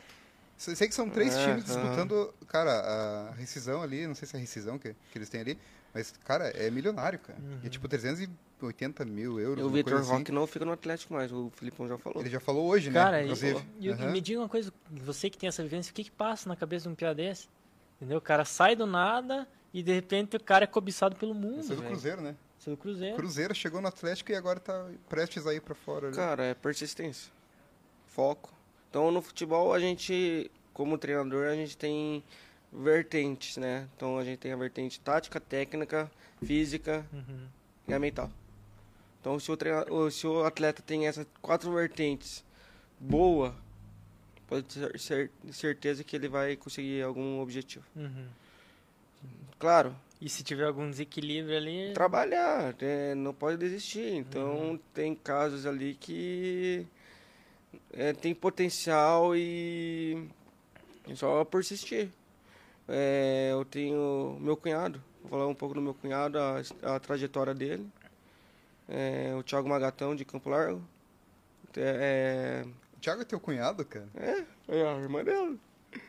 Sei 0.57 0.77
sei 0.77 0.87
que 0.89 0.95
são 0.95 1.09
três 1.09 1.35
times 1.37 1.65
disputando, 1.65 2.33
cara, 2.47 2.71
a 2.71 3.31
rescisão 3.33 3.83
ali, 3.83 4.07
não 4.07 4.15
sei 4.15 4.29
se 4.29 4.37
é 4.37 4.39
a 4.39 4.41
rescisão 4.41 4.79
que, 4.79 4.95
que 5.11 5.17
eles 5.19 5.29
têm 5.31 5.41
ali, 5.41 5.59
mas, 5.95 6.13
cara, 6.25 6.49
é 6.49 6.71
milionário, 6.71 7.19
cara. 7.19 7.39
E 7.63 7.67
é 7.67 7.71
tipo 7.71 7.89
380 7.89 9.05
mil 9.05 9.39
euros. 9.41 9.61
E 9.61 9.63
o 9.67 9.71
Vitor 9.71 9.93
coisa 9.95 10.07
assim. 10.09 10.19
Roque 10.19 10.33
não 10.33 10.47
fica 10.47 10.65
no 10.65 10.73
Atlético 10.73 11.15
mais, 11.15 11.33
o 11.33 11.51
Filipão 11.57 11.89
já 11.89 11.99
falou. 11.99 12.21
Ele 12.23 12.31
já 12.31 12.41
falou 12.41 12.67
hoje, 12.69 12.91
Cara, 12.91 13.13
né? 13.19 13.21
e, 13.23 13.25
Inclusive. 13.25 13.65
e- 13.81 13.91
Aham. 13.91 14.11
me 14.13 14.21
diga 14.21 14.41
uma 14.41 14.49
coisa, 14.49 14.73
você 14.91 15.29
que 15.31 15.39
tem 15.39 15.49
essa 15.49 15.63
vivência, 15.63 15.91
o 15.91 15.95
que 15.95 16.05
que 16.05 16.11
passa 16.11 16.49
na 16.49 16.57
cabeça 16.57 16.85
de 16.85 16.89
um 16.91 16.95
piá 16.95 17.13
desse? 17.13 17.49
Entendeu? 17.97 18.19
O 18.19 18.21
cara 18.23 18.45
sai 18.45 18.75
do 18.77 18.87
nada 18.87 19.47
e 19.75 19.83
de 19.83 19.93
repente 19.93 20.37
o 20.37 20.41
cara 20.41 20.65
é 20.65 20.67
cobiçado 20.67 21.17
pelo 21.17 21.35
mundo, 21.35 21.61
Esse 21.61 21.73
é 21.73 21.75
do 21.77 21.83
velho. 21.83 21.93
Cruzeiro, 21.93 22.21
né? 22.23 22.35
Esse 22.59 22.69
é 22.69 22.73
do 22.73 22.77
Cruzeiro. 22.77 23.17
Cruzeiro 23.17 23.55
chegou 23.55 23.81
no 23.81 23.89
Atlético 23.89 24.33
e 24.33 24.35
agora 24.35 24.61
tá 24.61 24.87
prestes 25.09 25.47
a 25.47 25.55
ir 25.55 25.61
pra 25.61 25.75
fora. 25.75 26.11
né? 26.11 26.17
Cara, 26.17 26.45
é 26.45 26.55
persistência. 26.55 27.31
Foco. 28.07 28.53
Então 28.89 29.11
no 29.11 29.23
futebol 29.23 29.73
a 29.73 29.79
gente, 29.79 30.51
como 30.75 30.99
treinador, 30.99 31.47
a 31.47 31.55
gente 31.55 31.77
tem 31.77 32.23
vertentes, 32.73 33.57
né? 33.57 33.89
Então 33.97 34.19
a 34.19 34.25
gente 34.25 34.39
tem 34.39 34.53
a 34.53 34.57
vertente 34.57 35.01
tática, 35.01 35.41
técnica, 35.41 36.11
física 36.45 37.05
Uhum. 37.13 37.47
e 37.89 37.93
a 37.95 37.99
mental. 37.99 38.31
Então 39.21 39.39
se 39.39 39.51
o, 39.51 39.57
treina- 39.57 39.85
o- 39.93 40.11
se 40.11 40.27
o 40.27 40.45
atleta 40.45 40.83
tem 40.83 41.07
essas 41.07 41.27
quatro 41.43 41.73
vertentes 41.73 42.45
boa, 42.99 43.55
pode 44.47 44.63
ter 44.67 44.99
cer- 44.99 45.31
certeza 45.53 46.03
que 46.05 46.17
ele 46.17 46.29
vai 46.29 46.57
conseguir 46.57 47.03
algum 47.03 47.41
objetivo. 47.41 47.85
Uhum. 47.97 48.27
Claro, 49.59 49.95
E 50.21 50.29
se 50.29 50.43
tiver 50.43 50.65
algum 50.67 50.89
desequilíbrio 50.91 51.57
ali. 51.57 51.93
trabalhar, 51.95 52.75
é, 52.81 53.15
não 53.15 53.33
pode 53.35 53.57
desistir. 53.59 54.15
Então 54.17 54.79
tem 54.95 55.15
casos 55.15 55.65
ali 55.67 55.95
que 55.95 56.87
é, 57.93 58.13
tem 58.13 58.35
potencial 58.35 59.35
e 59.37 60.27
é 61.09 61.15
só 61.15 61.45
persistir. 61.45 62.11
É, 62.91 63.51
eu 63.53 63.65
tenho 63.65 64.37
meu 64.41 64.57
cunhado, 64.57 65.01
vou 65.23 65.31
falar 65.31 65.47
um 65.47 65.55
pouco 65.55 65.75
do 65.75 65.81
meu 65.81 65.95
cunhado, 65.95 66.39
a, 66.39 66.61
a 66.97 66.99
trajetória 67.01 67.55
dele. 67.55 67.87
É, 68.89 69.33
o 69.39 69.43
Thiago 69.45 69.69
Magatão 69.69 70.17
de 70.17 70.25
Campo 70.25 70.51
Largo. 70.51 70.83
É, 71.77 72.65
O 72.97 73.01
Thiago 73.01 73.23
é 73.23 73.25
teu 73.25 73.39
cunhado, 73.39 73.85
cara? 73.85 74.09
é, 74.17 74.43
é 74.69 74.83
a 74.89 74.97
irmã 74.99 75.23
dela. 75.23 75.55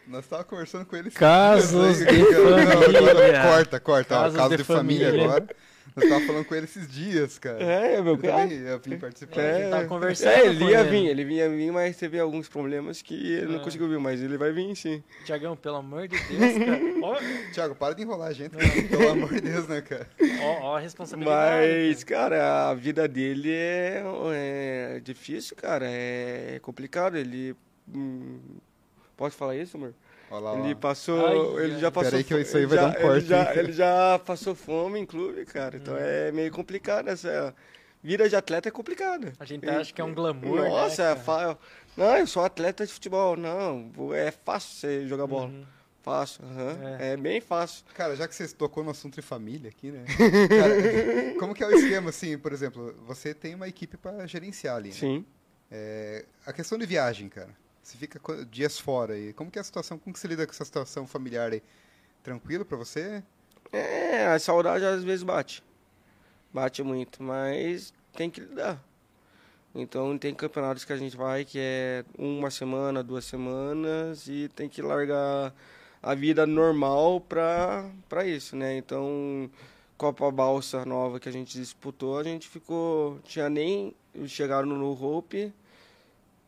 Nós 0.07 0.25
tava 0.27 0.43
conversando 0.43 0.85
com 0.85 0.95
ele 0.95 1.09
Casos 1.11 1.97
dias 1.97 2.07
de. 2.07 2.21
Não, 2.21 2.81
família. 2.81 3.41
Corta, 3.43 3.79
corta. 3.79 4.15
ó, 4.15 4.21
Casos 4.23 4.37
caso 4.37 4.49
de 4.51 4.57
de, 4.57 4.63
família, 4.63 5.05
família. 5.07 5.25
agora. 5.27 5.47
Nós 5.95 6.07
tava 6.09 6.25
falando 6.25 6.45
com 6.45 6.55
ele 6.55 6.65
esses 6.65 6.87
dias, 6.89 7.37
cara. 7.37 7.61
É, 7.63 7.95
é 7.95 8.01
meu 8.01 8.13
Ele 8.13 8.21
cunhado. 8.21 8.41
também 8.49 8.57
ia 8.59 8.77
vir 8.77 8.99
participar. 8.99 9.41
É. 9.41 9.51
a 9.55 9.59
gente 9.59 9.69
tava 9.71 9.87
conversando 9.87 10.29
é, 10.31 10.45
ele 10.47 10.65
ia 10.65 10.79
ele. 10.79 10.89
vir, 10.89 11.07
ele 11.07 11.25
vinha 11.25 11.49
vir, 11.49 11.71
mas 11.71 11.97
teve 11.97 12.19
alguns 12.19 12.47
problemas 12.47 13.01
que 13.01 13.13
ele 13.13 13.47
não 13.53 13.59
É. 13.59 13.63
conseguiu 13.63 13.89
vir, 13.89 13.99
mas 13.99 14.21
ele 14.21 14.37
vai 14.37 14.51
vir 14.51 14.75
sim. 14.75 15.03
Tiagão, 15.25 15.55
pelo 15.55 15.75
amor 15.77 16.07
de 16.07 16.17
Deus, 16.17 16.53
cara. 16.65 16.81
Ó, 17.03 17.17
Thiago, 17.53 17.75
para 17.75 17.93
de 17.95 18.03
enrolar 18.03 18.29
a 18.29 18.33
gente, 18.33 18.51
cara. 18.55 18.67
pelo 18.89 19.09
amor 19.09 19.33
de 19.33 19.41
Deus, 19.41 19.67
né, 19.67 19.81
cara? 19.81 20.07
ó, 20.41 20.61
ó 20.67 20.77
a 20.77 20.79
responsabilidade. 20.79 21.67
Mas, 21.89 22.03
cara, 22.03 22.69
a 22.69 22.73
vida 22.73 23.07
dele 23.07 23.51
é, 23.51 24.03
é 24.33 24.99
difícil, 25.03 25.55
cara. 25.55 25.85
É 25.87 26.59
complicado. 26.61 27.17
Ele. 27.17 27.55
hum, 27.93 28.39
Pode 29.17 29.35
falar 29.35 29.55
isso, 29.55 29.77
amor? 29.77 29.93
Olha 30.31 30.39
lá, 30.39 30.59
Ele 30.59 30.75
passou. 30.75 31.25
Ai, 31.57 31.65
ele 31.65 31.79
já 31.79 31.91
passou. 31.91 32.09
Peraí 32.09 32.23
que 32.23 32.37
isso 32.39 32.55
aí 32.57 32.63
ele 32.63 32.67
vai 32.67 32.77
já- 32.77 32.87
dar 32.87 32.97
um 32.97 33.01
corte, 33.01 33.17
Ele 33.17 33.25
já, 33.27 33.55
ele 33.55 33.73
já 33.73 34.19
passou 34.25 34.55
fome 34.55 34.99
em 34.99 35.05
clube, 35.05 35.45
cara. 35.45 35.75
Então 35.77 35.95
é 35.97 36.31
meio 36.31 36.51
complicado 36.51 37.09
essa. 37.09 37.53
Vida 38.03 38.27
de 38.27 38.35
atleta 38.35 38.67
é 38.67 38.71
complicada. 38.71 39.33
A 39.39 39.45
gente 39.45 39.69
acha 39.69 39.93
que 39.93 40.01
é 40.01 40.03
um 40.03 40.13
glamour. 40.13 40.67
Nossa, 40.67 41.03
né, 41.03 41.11
é 41.11 41.15
fa... 41.15 41.55
Não, 41.95 42.17
eu 42.17 42.25
sou 42.25 42.43
atleta 42.43 42.83
de 42.85 42.91
futebol. 42.91 43.37
Não, 43.37 43.91
é 44.15 44.31
fácil 44.31 44.71
você 44.75 45.07
jogar 45.07 45.27
bola. 45.27 45.47
Uhum. 45.49 45.65
Fácil, 46.01 46.43
aham. 46.45 46.97
É. 46.99 47.11
é. 47.11 47.17
bem 47.17 47.39
fácil. 47.39 47.85
Cara, 47.93 48.15
já 48.15 48.27
que 48.27 48.33
você 48.33 48.47
tocou 48.47 48.83
no 48.83 48.89
assunto 48.89 49.13
de 49.15 49.21
família 49.21 49.69
aqui, 49.69 49.91
né? 49.91 50.03
Cara, 50.49 51.39
como 51.39 51.53
que 51.53 51.63
é 51.63 51.67
o 51.67 51.71
esquema, 51.75 52.09
assim, 52.09 52.39
por 52.39 52.51
exemplo, 52.51 52.95
você 53.05 53.35
tem 53.35 53.53
uma 53.53 53.67
equipe 53.67 53.97
pra 53.97 54.25
gerenciar 54.25 54.77
ali, 54.77 54.89
né? 54.89 54.95
Sim. 54.95 55.25
É, 55.69 56.25
a 56.43 56.51
questão 56.51 56.77
de 56.79 56.87
viagem, 56.87 57.29
cara. 57.29 57.49
Você 57.91 57.97
fica 57.97 58.45
dias 58.45 58.79
fora 58.79 59.15
aí. 59.15 59.33
Como 59.33 59.51
que 59.51 59.59
é 59.59 59.61
a 59.61 59.65
situação? 59.65 59.99
Como 59.99 60.13
que 60.13 60.19
você 60.19 60.27
lida 60.27 60.45
com 60.47 60.53
essa 60.53 60.63
situação 60.63 61.05
familiar 61.05 61.51
aí? 61.51 61.61
Tranquilo 62.23 62.63
pra 62.63 62.77
você? 62.77 63.21
É, 63.69 64.27
a 64.27 64.39
saudade 64.39 64.85
às 64.85 65.03
vezes 65.03 65.23
bate. 65.23 65.61
Bate 66.53 66.81
muito, 66.83 67.21
mas 67.21 67.93
tem 68.13 68.29
que 68.29 68.39
lidar. 68.39 68.81
Então 69.75 70.17
tem 70.17 70.33
campeonatos 70.33 70.85
que 70.85 70.93
a 70.93 70.97
gente 70.97 71.17
vai 71.17 71.43
que 71.43 71.59
é 71.59 72.05
uma 72.17 72.49
semana, 72.49 73.03
duas 73.03 73.25
semanas 73.25 74.25
e 74.25 74.49
tem 74.55 74.69
que 74.69 74.81
largar 74.81 75.53
a 76.01 76.15
vida 76.15 76.47
normal 76.47 77.19
pra, 77.19 77.91
pra 78.07 78.25
isso, 78.25 78.55
né? 78.55 78.77
Então, 78.77 79.51
Copa 79.97 80.31
Balsa 80.31 80.85
nova 80.85 81.19
que 81.19 81.27
a 81.27 81.31
gente 81.31 81.59
disputou, 81.59 82.17
a 82.17 82.23
gente 82.23 82.47
ficou. 82.47 83.19
Tinha 83.25 83.49
nem. 83.49 83.93
Chegaram 84.27 84.67
no 84.67 84.91
Hope, 84.91 85.53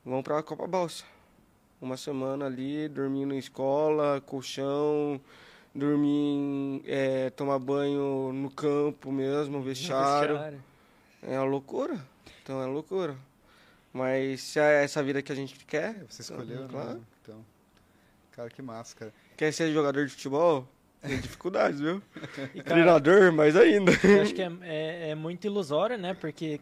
vamos 0.06 0.24
pra 0.24 0.42
Copa 0.42 0.66
Balsa. 0.68 1.13
Uma 1.84 1.98
semana 1.98 2.46
ali, 2.46 2.88
dormindo 2.88 3.34
em 3.34 3.38
escola, 3.38 4.22
colchão, 4.26 5.20
dormir, 5.76 6.82
é, 6.86 7.30
tomar 7.32 7.60
banho 7.60 8.32
no 8.34 8.50
campo 8.50 9.12
mesmo, 9.12 9.62
vestiário. 9.62 10.30
Vestiário. 10.36 10.64
É 11.22 11.38
uma 11.38 11.44
loucura. 11.44 12.00
Então 12.42 12.62
é 12.64 12.66
loucura. 12.66 13.18
Mas 13.92 14.42
se 14.44 14.60
é 14.62 14.82
essa 14.86 15.04
vida 15.04 15.22
que 15.22 15.30
a 15.34 15.36
gente 15.36 15.58
quer, 15.66 15.90
É, 15.90 16.06
você 16.10 16.22
escolheu, 16.22 16.70
claro. 16.70 16.94
né? 16.94 17.00
Então, 17.22 17.46
cara, 18.32 18.50
que 18.50 18.62
massa, 18.62 18.96
cara. 18.96 19.14
quer 19.36 19.52
ser 19.52 19.72
jogador 19.74 20.06
de 20.06 20.14
futebol, 20.14 20.66
tem 21.02 21.20
dificuldades, 21.20 21.82
viu? 21.82 22.02
E, 22.56 22.62
cara, 22.64 22.76
Treinador, 22.76 23.34
mais 23.34 23.58
ainda. 23.58 23.92
eu 24.06 24.22
acho 24.22 24.34
que 24.34 24.42
é, 24.42 24.52
é, 24.62 25.10
é 25.10 25.16
muito 25.16 25.46
ilusório, 25.46 25.98
né? 25.98 26.14
Porque 26.14 26.62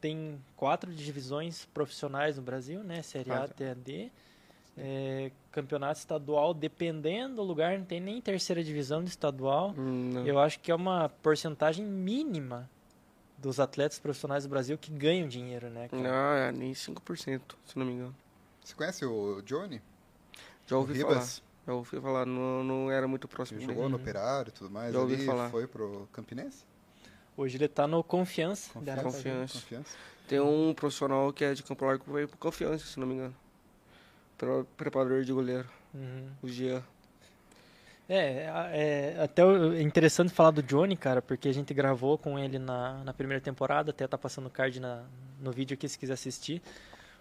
tem 0.00 0.40
quatro 0.56 0.90
divisões 0.90 1.66
profissionais 1.66 2.38
no 2.38 2.42
Brasil, 2.42 2.82
né? 2.82 3.02
Série 3.02 3.30
A 3.30 3.40
Ah, 3.40 3.44
até 3.44 3.70
a 3.70 3.74
D. 3.74 4.10
É, 4.76 5.30
campeonato 5.52 6.00
estadual, 6.00 6.52
dependendo 6.52 7.36
do 7.36 7.42
lugar, 7.42 7.78
não 7.78 7.84
tem 7.84 8.00
nem 8.00 8.20
terceira 8.20 8.62
divisão 8.62 9.04
de 9.04 9.10
estadual. 9.10 9.72
Hum, 9.78 10.10
não. 10.12 10.26
Eu 10.26 10.38
acho 10.38 10.58
que 10.58 10.70
é 10.70 10.74
uma 10.74 11.08
porcentagem 11.22 11.84
mínima 11.86 12.68
dos 13.38 13.60
atletas 13.60 13.98
profissionais 13.98 14.44
do 14.44 14.50
Brasil 14.50 14.76
que 14.76 14.90
ganham 14.90 15.28
dinheiro, 15.28 15.68
né? 15.70 15.88
cara? 15.88 16.02
Não, 16.02 16.34
é 16.34 16.52
nem 16.52 16.72
5%, 16.72 17.40
se 17.66 17.78
não 17.78 17.86
me 17.86 17.92
engano. 17.92 18.14
Você 18.62 18.74
conhece 18.74 19.04
o 19.04 19.42
Johnny? 19.42 19.80
Já 20.66 20.76
ouvi 20.76 20.94
Ribas? 20.94 21.38
falar. 21.38 21.54
Já 21.66 21.72
ouvi 21.74 22.00
falar, 22.00 22.26
não, 22.26 22.64
não 22.64 22.90
era 22.90 23.06
muito 23.06 23.28
próximo 23.28 23.60
Ele 23.60 23.66
jogou 23.66 23.88
no 23.88 23.96
Operário 23.96 24.50
e 24.50 24.52
tudo 24.52 24.70
mais. 24.70 24.92
Já 24.92 25.00
ouvi 25.00 25.14
ali, 25.14 25.26
falar. 25.26 25.50
foi 25.50 25.66
pro 25.66 26.08
Campinense? 26.12 26.64
Hoje 27.36 27.56
ele 27.56 27.68
tá 27.68 27.86
no 27.86 28.02
Confiança. 28.02 28.70
Confiança. 28.74 29.54
Confiança. 29.54 29.96
Tem 30.28 30.40
um 30.40 30.72
profissional 30.74 31.32
que 31.32 31.44
é 31.44 31.52
de 31.52 31.62
Campo 31.62 31.84
Largo 31.84 32.04
que 32.04 32.10
veio 32.10 32.28
pro 32.28 32.38
Confiança, 32.38 32.86
se 32.86 32.98
não 32.98 33.06
me 33.06 33.14
engano. 33.14 33.34
Pre- 34.36 34.64
Preparador 34.76 35.22
de 35.24 35.32
goleiro, 35.32 35.68
Uhum. 35.94 36.28
o 36.42 36.48
Jean. 36.48 36.82
É, 38.08 38.48
a- 38.50 38.68
é 38.70 39.22
até 39.22 39.42
é 39.42 39.80
interessante 39.80 40.32
falar 40.32 40.50
do 40.50 40.62
Johnny, 40.62 40.96
cara, 40.96 41.22
porque 41.22 41.48
a 41.48 41.54
gente 41.54 41.72
gravou 41.72 42.18
com 42.18 42.38
ele 42.38 42.58
na, 42.58 43.02
na 43.04 43.14
primeira 43.14 43.40
temporada, 43.40 43.90
até 43.90 44.06
tá 44.06 44.18
passando 44.18 44.46
o 44.46 44.50
card 44.50 44.78
na, 44.78 45.04
no 45.40 45.50
vídeo 45.50 45.74
aqui 45.74 45.88
se 45.88 45.98
quiser 45.98 46.12
assistir. 46.14 46.60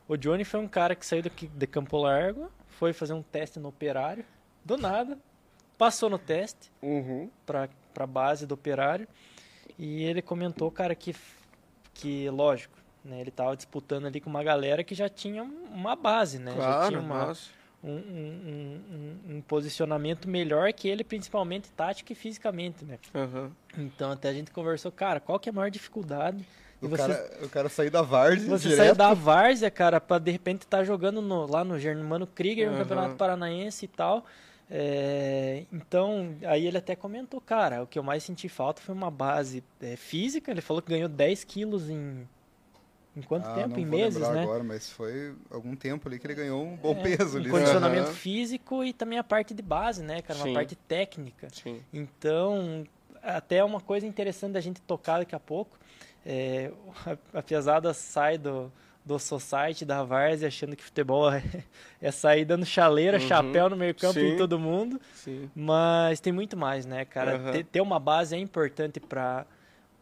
O 0.08 0.18
Johnny 0.18 0.44
foi 0.44 0.60
um 0.60 0.68
cara 0.68 0.94
que 0.96 1.06
saiu 1.06 1.22
daqui 1.24 1.48
de 1.48 1.68
Campo 1.68 1.98
Largo, 1.98 2.52
foi 2.68 2.92
fazer 2.92 3.14
um 3.14 3.22
teste 3.22 3.60
no 3.60 3.70
operário, 3.70 4.26
do 4.66 4.76
nada, 4.76 5.18
passou 5.78 6.10
no 6.10 6.18
teste 6.20 6.70
Uhum. 6.82 7.30
pra, 7.46 7.70
pra 7.94 8.06
base 8.06 8.46
do 8.46 8.54
operário, 8.56 9.08
e 9.80 10.04
ele 10.04 10.22
comentou, 10.22 10.70
cara, 10.70 10.94
que, 10.96 11.16
que 11.94 12.30
lógico, 12.30 12.78
né, 13.04 13.20
ele 13.22 13.32
tava 13.32 13.56
disputando 13.56 14.06
ali 14.06 14.20
com 14.22 14.30
uma 14.30 14.44
galera 14.44 14.84
que 14.84 14.96
já 14.96 15.10
tinha 15.10 15.44
um- 15.44 15.66
uma 15.74 15.96
base, 15.96 16.40
né? 16.40 16.52
já 16.52 16.58
Claro, 16.58 16.88
tinha 16.88 17.00
uma, 17.00 17.34
um, 17.84 17.92
um- 17.92 18.82
um- 19.30 19.36
um- 19.38 19.42
posicionamento 19.42 20.28
melhor 20.30 20.72
que 20.74 20.88
ele, 20.88 21.04
principalmente 21.04 21.70
tático 21.72 22.12
e 22.12 22.16
fisicamente, 22.16 22.86
né? 22.86 22.98
Aham. 23.14 23.52
Então 23.78 24.12
até 24.12 24.30
a 24.30 24.34
gente 24.34 24.52
conversou, 24.52 24.92
cara, 24.92 25.20
qual 25.20 25.40
que 25.40 25.50
é 25.50 25.52
a 25.52 25.54
maior 25.54 25.70
dificuldade 25.70 26.38
de 26.38 26.86
O, 26.86 26.90
você, 26.90 26.98
cara, 27.08 27.46
o 27.46 27.50
cara 27.50 27.70
sair 27.70 27.90
da 27.90 28.02
Várzea 28.02 28.50
você 28.50 28.70
direto. 28.70 28.86
sair 28.86 28.96
da 28.96 29.14
várzea, 29.14 29.70
cara, 29.72 30.00
pra 30.00 30.18
de 30.18 30.32
repente 30.32 30.62
estar 30.62 30.84
jogando 30.84 31.22
no- 31.22 31.46
lá 31.46 31.64
no 31.64 31.78
Germano 31.80 32.26
Krieger, 32.26 32.68
no 32.70 32.76
Aham. 32.76 32.84
Campeonato 32.84 33.16
Paranaense 33.16 33.86
e 33.86 33.88
tal. 33.88 34.26
É, 34.72 35.64
então, 35.72 36.36
aí 36.46 36.66
ele 36.66 36.78
até 36.78 36.96
comentou, 36.96 37.40
cara, 37.40 37.84
o 37.84 37.88
que 37.88 38.00
eu 38.00 38.04
mais 38.04 38.24
senti 38.24 38.50
falta 38.50 38.82
foi 38.82 38.96
uma 38.96 39.12
base 39.12 39.64
é, 39.82 39.96
física. 39.96 40.50
Ele 40.52 40.62
falou 40.62 40.82
que 40.82 40.90
ganhou 40.90 41.08
10 41.10 41.44
quilos 41.44 41.90
em. 41.90 42.28
Em 43.16 43.22
quanto 43.22 43.46
Ah, 43.48 43.54
tempo? 43.54 43.70
não 43.70 43.78
Em 43.80 43.86
vou 43.86 44.00
meses, 44.00 44.22
né? 44.30 44.42
agora, 44.42 44.64
mas 44.64 44.90
foi 44.90 45.36
algum 45.52 45.76
tempo 45.76 46.08
ali 46.08 46.18
que 46.18 46.26
ele 46.26 46.34
ganhou 46.34 46.66
um 46.66 46.76
bom 46.76 46.94
É, 46.96 47.02
peso 47.04 47.38
ali. 47.38 47.46
né? 47.46 47.52
condicionamento 47.52 48.06
Aham. 48.08 48.16
físico 48.16 48.84
e 48.84 48.92
também 48.92 49.20
a 49.20 49.24
parte 49.24 49.54
de 49.54 49.62
base, 49.62 50.02
né, 50.02 50.22
cara? 50.22 50.40
Uma 50.40 50.48
Sim. 50.48 50.54
parte 50.54 50.76
técnica. 50.76 51.48
Sim. 51.52 51.82
Então, 51.94 52.84
até 53.22 53.64
uma 53.64 53.80
coisa 53.80 54.08
interessante 54.08 54.54
da 54.54 54.60
gente 54.62 54.82
tocar 54.82 55.20
daqui 55.20 55.36
a 55.36 55.40
pouco. 55.40 55.78
É, 56.26 56.72
a, 57.34 57.40
a 57.40 57.44
pesada 57.44 57.94
sai 57.94 58.38
do, 58.40 58.72
do 59.06 59.20
society, 59.20 59.86
da 59.86 60.04
Várzea, 60.04 60.48
achando 60.48 60.76
que 60.76 60.82
futebol 60.84 61.32
é, 61.32 61.44
é 62.02 62.10
sair 62.12 62.46
dando 62.46 62.66
chaleira, 62.66 63.20
Uhum. 63.20 63.28
chapéu 63.28 63.70
no 63.70 63.76
meio 63.76 63.94
campo 63.94 64.20
em 64.20 64.32
Sim. 64.32 64.38
todo 64.38 64.58
mundo. 64.58 65.00
Sim. 65.14 65.52
Mas 65.56 66.20
tem 66.20 66.34
muito 66.34 66.58
mais, 66.58 66.84
né, 66.84 67.06
cara? 67.06 67.36
Aham. 67.36 67.52
Ter, 67.52 67.64
ter 67.66 67.82
uma 67.82 68.00
base 68.00 68.36
é 68.36 68.40
importante 68.40 69.00
para 69.00 69.46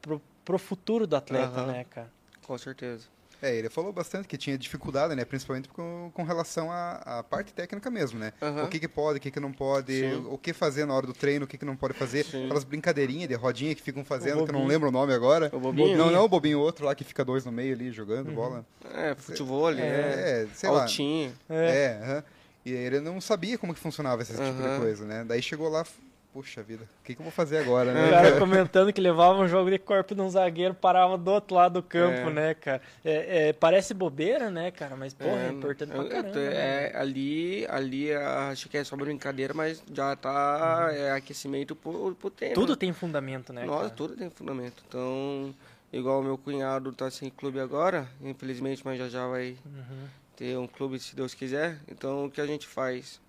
pro, 0.02 0.22
pro 0.46 0.58
futuro 0.58 1.06
do 1.06 1.16
atleta, 1.18 1.66
né, 1.66 1.84
cara? 1.90 2.10
Com 2.52 2.58
certeza. 2.58 3.06
É, 3.42 3.56
ele 3.56 3.70
falou 3.70 3.94
bastante 3.94 4.28
que 4.28 4.38
tinha 4.38 4.58
dificuldade, 4.58 5.16
né? 5.16 5.24
Principalmente 5.24 5.70
com, 5.70 6.12
com 6.14 6.24
relação 6.24 6.70
à, 6.70 7.20
à 7.20 7.24
parte 7.24 7.54
técnica 7.54 7.90
mesmo, 7.90 8.20
né? 8.20 8.34
Aham. 8.42 8.66
O 8.66 8.68
que, 8.68 8.78
que 8.78 8.90
pode, 8.90 9.20
o 9.20 9.22
que, 9.22 9.32
que 9.32 9.40
não 9.40 9.54
pode, 9.54 10.02
Sim. 10.02 10.28
o 10.30 10.38
que 10.38 10.52
fazer 10.52 10.86
na 10.86 10.94
hora 10.94 11.08
do 11.08 11.14
treino, 11.14 11.46
o 11.46 11.48
que, 11.48 11.58
que 11.58 11.64
não 11.64 11.78
pode 11.78 11.94
fazer. 11.94 12.26
Sim. 12.26 12.44
Aquelas 12.44 12.66
brincadeirinhas 12.66 13.30
de 13.30 13.36
rodinha 13.36 13.74
que 13.74 13.82
ficam 13.82 14.04
fazendo, 14.04 14.44
que 14.44 14.50
eu 14.50 14.54
não 14.54 14.68
lembro 14.68 14.90
o 14.90 14.92
nome 14.92 15.14
agora. 15.14 15.50
O 15.54 15.62
bobinho? 15.62 15.98
Não, 15.98 16.12
não 16.12 16.26
o 16.26 16.28
bobinho, 16.28 16.60
outro 16.60 16.86
lá 16.86 16.94
que 16.94 17.06
fica 17.06 17.24
dois 17.24 17.46
no 17.46 17.54
meio 17.54 17.74
ali 17.74 17.90
jogando 17.90 18.28
Uhum. 18.28 18.36
bola. 18.36 18.66
É, 18.94 19.16
futebol, 19.16 19.72
é. 19.72 19.80
É, 19.80 20.48
sei 20.54 20.70
lá. 20.70 20.82
Altinho. 20.82 21.34
É, 21.50 22.00
aham. 22.04 22.24
E 22.66 22.72
ele 22.74 23.00
não 23.00 23.22
sabia 23.22 23.58
como 23.58 23.74
que 23.74 23.80
funcionava 23.80 24.22
esse 24.24 24.34
tipo 24.34 24.44
de 24.62 24.78
coisa, 24.78 25.06
né? 25.06 25.24
Daí 25.26 25.42
chegou 25.42 25.70
lá, 25.70 25.86
puxa 26.34 26.64
vida, 26.64 26.84
o 26.84 27.04
que, 27.04 27.14
que 27.14 27.20
eu 27.22 27.24
vou 27.24 27.32
fazer 27.32 27.58
agora, 27.58 27.92
O 27.92 27.94
né? 27.94 28.10
cara 28.10 28.40
comentando 28.40 28.94
que 28.94 29.02
levava 29.02 29.38
um 29.40 29.48
jogo 29.48 29.70
de 29.70 29.78
corpo 29.78 30.16
de 30.16 30.22
um 30.22 30.30
zagueiro, 30.30 30.74
parava 30.74 31.18
do 31.18 31.30
outro 31.32 31.56
lado 31.56 31.74
do 31.82 31.84
campo, 31.84 32.30
É. 32.30 32.34
né, 32.34 32.54
cara? 32.54 32.82
É, 33.04 33.50
é, 33.50 33.54
parece 33.54 33.94
bobeira, 33.94 34.50
né, 34.50 34.72
cara? 34.72 34.96
Mas, 34.96 35.14
porra, 35.14 35.40
é, 35.42 35.48
É, 35.48 35.50
importante 35.52 35.90
pra 35.92 36.04
é, 36.06 36.08
caramba. 36.10 36.40
né? 36.40 36.54
é, 36.54 36.92
ali, 36.96 37.66
ali 37.70 38.14
acho 38.14 38.70
que 38.70 38.78
é 38.78 38.84
só 38.84 38.96
brincadeira, 38.96 39.54
mas 39.54 39.84
já 39.94 40.16
tá 40.16 40.90
é, 40.94 41.12
aquecimento 41.12 41.76
pro, 41.76 42.16
pro 42.16 42.30
treino. 42.30 42.56
Tudo 42.56 42.72
né? 42.74 42.78
tem 42.80 42.94
fundamento, 42.94 43.52
né, 43.52 43.66
Nossa, 43.66 43.84
cara? 43.84 43.90
tudo 43.92 44.16
tem 44.16 44.30
fundamento. 44.30 44.84
Então, 44.88 45.54
igual 45.92 46.24
meu 46.24 46.38
cunhado 46.38 46.94
tá 46.94 47.12
sem 47.12 47.30
clube 47.30 47.60
agora, 47.60 48.08
infelizmente, 48.22 48.82
mas 48.86 48.98
já 48.98 49.10
já 49.10 49.28
vai 49.28 49.58
Uhum. 49.66 50.08
ter 50.38 50.58
um 50.58 50.66
clube 50.68 50.98
se 50.98 51.14
Deus 51.16 51.34
quiser. 51.34 51.78
Então, 51.90 52.26
o 52.26 52.32
que 52.32 52.40
a 52.40 52.46
gente 52.48 52.66
faz? 52.68 53.20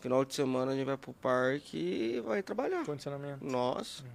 Final 0.00 0.24
de 0.24 0.34
semana 0.34 0.72
a 0.72 0.74
gente 0.74 0.86
vai 0.86 0.96
pro 0.96 1.12
parque 1.12 1.76
e 1.76 2.20
vai 2.20 2.42
trabalhar. 2.42 2.84
Condicionamento. 2.84 3.44
Nossa, 3.44 4.02
Uhum. 4.02 4.08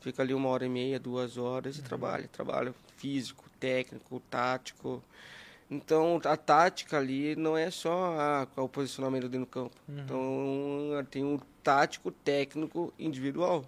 fica 0.00 0.22
ali 0.22 0.34
uma 0.34 0.48
hora 0.50 0.66
e 0.66 0.68
meia, 0.68 1.00
duas 1.00 1.36
horas 1.38 1.78
e 1.78 1.82
trabalha. 1.82 2.28
Trabalho 2.28 2.74
físico, 2.98 3.44
técnico, 3.58 4.20
tático. 4.30 5.02
Então, 5.70 6.20
a 6.24 6.36
tática 6.36 6.98
ali 6.98 7.34
não 7.34 7.56
é 7.56 7.70
só 7.70 8.14
ah, 8.18 8.46
qual 8.52 8.64
é 8.64 8.66
o 8.66 8.68
posicionamento 8.68 9.22
dentro 9.22 9.40
do 9.40 9.46
campo. 9.46 9.74
Uhum. 9.88 10.00
Então, 10.00 11.06
tem 11.10 11.24
um 11.24 11.38
tático 11.62 12.10
técnico 12.10 12.92
individual. 12.98 13.64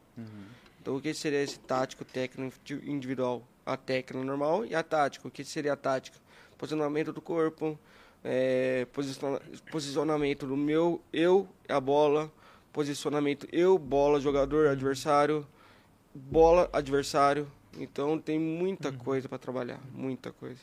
Então, 0.83 0.97
o 0.97 1.01
que 1.01 1.15
seria 1.15 1.43
esse 1.43 1.59
tático 1.61 2.05
técnico 2.05 2.55
indi- 2.63 2.91
individual? 2.91 3.43
A 3.65 3.75
técnica 3.79 4.23
normal 4.23 4.67
e 4.67 4.75
a 4.75 4.83
tática. 4.83 5.27
O 5.27 5.31
que 5.31 5.43
seria 5.47 5.73
a 5.73 5.77
tática? 5.77 6.19
Posicionamento 6.59 7.11
do 7.11 7.23
corpo, 7.23 7.79
é, 8.25 8.87
posiciona- 8.93 9.41
posicionamento 9.71 10.47
do 10.47 10.57
meu 10.57 11.01
eu, 11.13 11.47
a 11.69 11.79
bola, 11.79 12.33
posicionamento 12.73 13.47
eu, 13.53 13.79
bola, 13.79 14.19
jogador, 14.21 14.67
adversário, 14.69 15.47
bola, 16.15 16.69
adversário. 16.73 17.47
Então, 17.79 18.19
tem 18.19 18.39
muita 18.39 18.91
coisa 18.93 19.29
para 19.29 19.39
trabalhar, 19.39 19.81
muita 19.93 20.33
coisa. 20.33 20.61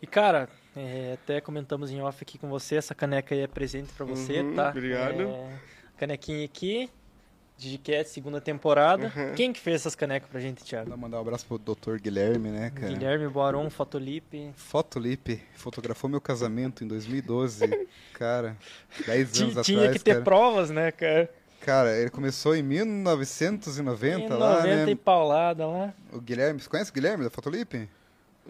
E, 0.00 0.06
cara, 0.06 0.48
é, 0.74 1.12
até 1.22 1.40
comentamos 1.40 1.90
em 1.90 2.00
off 2.00 2.18
aqui 2.22 2.36
com 2.38 2.48
você, 2.48 2.76
essa 2.76 2.94
caneca 2.94 3.34
aí 3.34 3.42
é 3.42 3.46
presente 3.46 3.92
pra 3.92 4.04
você, 4.04 4.40
Uhum, 4.40 4.54
tá? 4.54 4.70
obrigado. 4.70 5.22
É, 5.22 5.58
canequinha 5.96 6.44
aqui, 6.44 6.90
Digicat, 7.62 8.08
segunda 8.08 8.40
temporada. 8.40 9.12
Uhum. 9.14 9.34
Quem 9.34 9.52
que 9.52 9.60
fez 9.60 9.76
essas 9.82 9.94
canecas 9.94 10.28
pra 10.28 10.40
gente, 10.40 10.64
Thiago? 10.64 10.88
Vou 10.88 10.98
mandar 10.98 11.18
um 11.18 11.20
abraço 11.20 11.46
pro 11.46 11.58
Dr. 11.58 11.96
Guilherme, 12.00 12.50
né, 12.50 12.70
cara? 12.74 12.88
Guilherme 12.92 13.28
Boaron, 13.28 13.70
Fotolipe. 13.70 14.50
Fotolipe 14.56 15.42
fotografou 15.54 16.10
meu 16.10 16.20
casamento 16.20 16.82
em 16.82 16.88
2012. 16.88 17.64
cara, 18.14 18.56
10 19.06 19.20
anos 19.20 19.32
Ti- 19.32 19.44
atrás. 19.44 19.66
Tinha 19.66 19.92
que 19.92 19.98
ter 20.00 20.12
cara. 20.14 20.24
provas, 20.24 20.70
né, 20.70 20.90
cara? 20.90 21.30
Cara, 21.60 21.96
ele 21.96 22.10
começou 22.10 22.56
em 22.56 22.62
1990 22.62 24.18
Em 24.24 24.28
lá, 24.36 24.56
90 24.56 24.86
né? 24.86 24.90
e 24.90 24.96
paulada 24.96 25.64
lá. 25.66 25.94
O 26.12 26.20
Guilherme, 26.20 26.60
você 26.60 26.68
conhece 26.68 26.90
o 26.90 26.94
Guilherme 26.94 27.22
da 27.22 27.30
Fotolipe? 27.30 27.88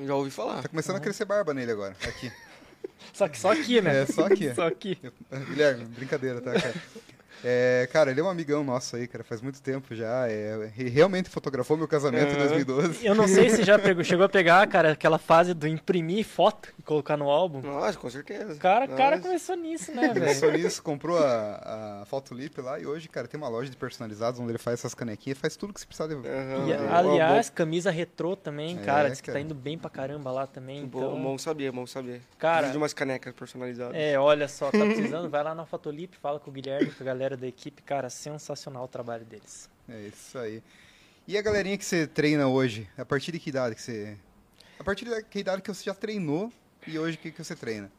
Já 0.01 0.15
ouvi 0.15 0.31
falar. 0.31 0.63
Tá 0.63 0.69
começando 0.69 0.97
a 0.97 1.01
crescer 1.01 1.27
barba 1.27 1.53
nele 1.53 1.71
agora, 1.73 1.95
aqui. 2.09 2.33
Só 3.13 3.29
que 3.29 3.39
só 3.39 3.53
aqui, 3.53 3.81
né? 3.83 4.03
É, 4.03 4.07
só 4.07 4.25
aqui. 4.27 4.53
Só 4.55 4.67
aqui. 4.67 4.99
Guilherme, 5.51 5.85
brincadeira, 5.85 6.41
tá, 6.41 6.53
cara? 6.53 6.75
É, 7.45 7.89
cara, 7.93 8.11
ele 8.11 8.21
é 8.21 8.23
um 8.23 8.29
amigão 8.29 8.63
nosso 8.63 8.97
aí, 8.97 9.07
cara, 9.09 9.25
faz 9.25 9.41
muito 9.41 9.61
tempo 9.63 9.95
já. 9.95 10.29
É, 10.29 10.71
ele 10.79 10.91
realmente 10.91 11.29
fotografou 11.29 11.77
meu 11.77 11.89
casamento 11.89 12.33
em 12.33 12.37
Aham. 12.39 12.49
2012. 12.49 13.07
Eu 13.07 13.15
não 13.15 13.27
sei 13.27 13.51
se 13.51 13.63
já 13.65 13.79
pegou, 13.81 14.05
chegou 14.05 14.25
a 14.25 14.29
pegar, 14.29 14.67
cara, 14.69 14.93
aquela 14.93 15.19
fase 15.19 15.53
do 15.55 15.67
imprimir 15.67 16.25
foto 16.25 16.69
e 16.79 16.83
colocar 16.83 17.17
no 17.17 17.29
álbum. 17.31 17.61
Nossa, 17.61 17.99
com 17.99 18.09
certeza. 18.11 18.53
O 18.55 18.57
cara, 18.59 18.85
o 18.85 18.97
cara 18.97 19.17
Nossa. 19.17 19.23
começou 19.29 19.57
nisso, 19.57 19.93
né, 19.93 20.09
Começou 20.09 20.51
velho? 20.51 20.63
nisso, 20.63 20.83
comprou 20.83 21.19
a, 21.19 22.01
a 22.03 22.05
Fotolip 22.07 22.61
lá 22.61 22.79
e 22.79 22.87
hoje, 22.87 23.09
cara, 23.09 23.27
tem 23.27 23.39
uma 23.39 23.49
loja 23.49 23.71
de 23.71 23.77
personalizados 23.77 24.39
onde 24.41 24.51
ele 24.53 24.59
faz 24.59 24.79
essas 24.81 24.95
canequinhas, 24.95 25.39
faz 25.39 25.57
tudo 25.57 25.73
que 25.73 25.81
você 25.81 25.87
precisa 25.87 26.09
de. 26.09 26.15
Aham. 26.15 26.69
E, 26.69 26.73
aliás, 26.73 27.51
camisa 27.51 27.91
retrô 27.91 28.37
também, 28.37 28.79
É, 28.79 28.83
cara, 28.83 29.11
diz 29.11 29.21
que 29.21 29.27
tá 29.27 29.33
cara. 29.33 29.45
indo 29.45 29.55
bem 29.55 29.77
pra 29.77 29.91
caramba 29.91 30.31
lá 30.31 30.47
também. 30.47 30.87
Bom, 30.87 30.99
Então, 30.99 31.23
bom 31.23 31.39
saber, 31.39 31.73
bom 31.73 31.87
saber. 31.87 32.23
Cara- 32.39 32.59
Preciso 32.59 32.73
de 32.73 32.79
umas 32.79 32.93
canecas 32.93 33.35
personalizadas. 33.35 33.95
é, 33.97 34.19
olha 34.19 34.47
só, 34.49 34.71
tá 34.71 34.79
precisando, 34.85 35.29
vai 35.29 35.43
lá 35.43 35.55
na 35.55 35.67
Fotolip, 35.67 36.17
fala 36.17 36.39
com 36.39 36.51
o 36.51 36.53
Guilherme, 36.53 36.91
com 36.91 37.03
a 37.03 37.07
galera 37.07 37.32
da 37.37 37.47
equipe, 37.47 37.83
cara, 37.83 38.11
sensacional 38.11 38.85
o 38.85 38.89
trabalho 38.89 39.25
deles. 39.25 39.69
É 39.89 40.01
isso 40.03 40.39
aí. 40.39 40.63
E 41.27 41.39
a 41.39 41.43
galerinha 41.43 41.79
que 41.79 41.85
você 41.85 42.07
treina 42.07 42.49
hoje, 42.49 42.89
a 42.99 43.05
partir 43.05 43.33
de 43.33 43.39
que 43.39 43.51
idade 43.51 43.75
que 43.75 43.83
você. 43.83 44.17
A 44.79 44.85
partir 44.85 45.05
de 45.05 45.23
que 45.23 45.39
idade 45.39 45.63
que 45.63 45.69
você 45.69 45.85
já 45.85 45.95
treinou 45.95 46.53
e 46.87 46.99
hoje 46.99 47.17
o 47.17 47.21
que, 47.21 47.31
que 47.31 47.45
você 47.45 47.55
treina? 47.55 47.91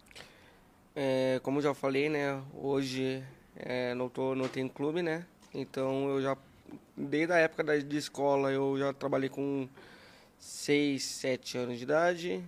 É, 0.95 1.39
como 1.41 1.59
eu 1.59 1.63
já 1.63 1.73
falei, 1.73 2.09
né? 2.09 2.41
Hoje 2.53 3.23
é, 3.55 3.93
não, 3.93 4.09
tô, 4.09 4.36
não 4.36 4.47
tenho 4.47 4.69
clube, 4.69 5.01
né? 5.01 5.25
Então 5.53 6.09
eu 6.09 6.21
já. 6.21 6.38
Desde 6.95 7.34
a 7.34 7.38
época 7.38 7.63
da, 7.63 7.77
de 7.77 7.97
escola 7.97 8.51
eu 8.51 8.77
já 8.77 8.93
trabalhei 8.93 9.29
com 9.29 9.67
6, 10.38 11.01
7 11.03 11.57
anos 11.57 11.77
de 11.77 11.84
idade. 11.84 12.43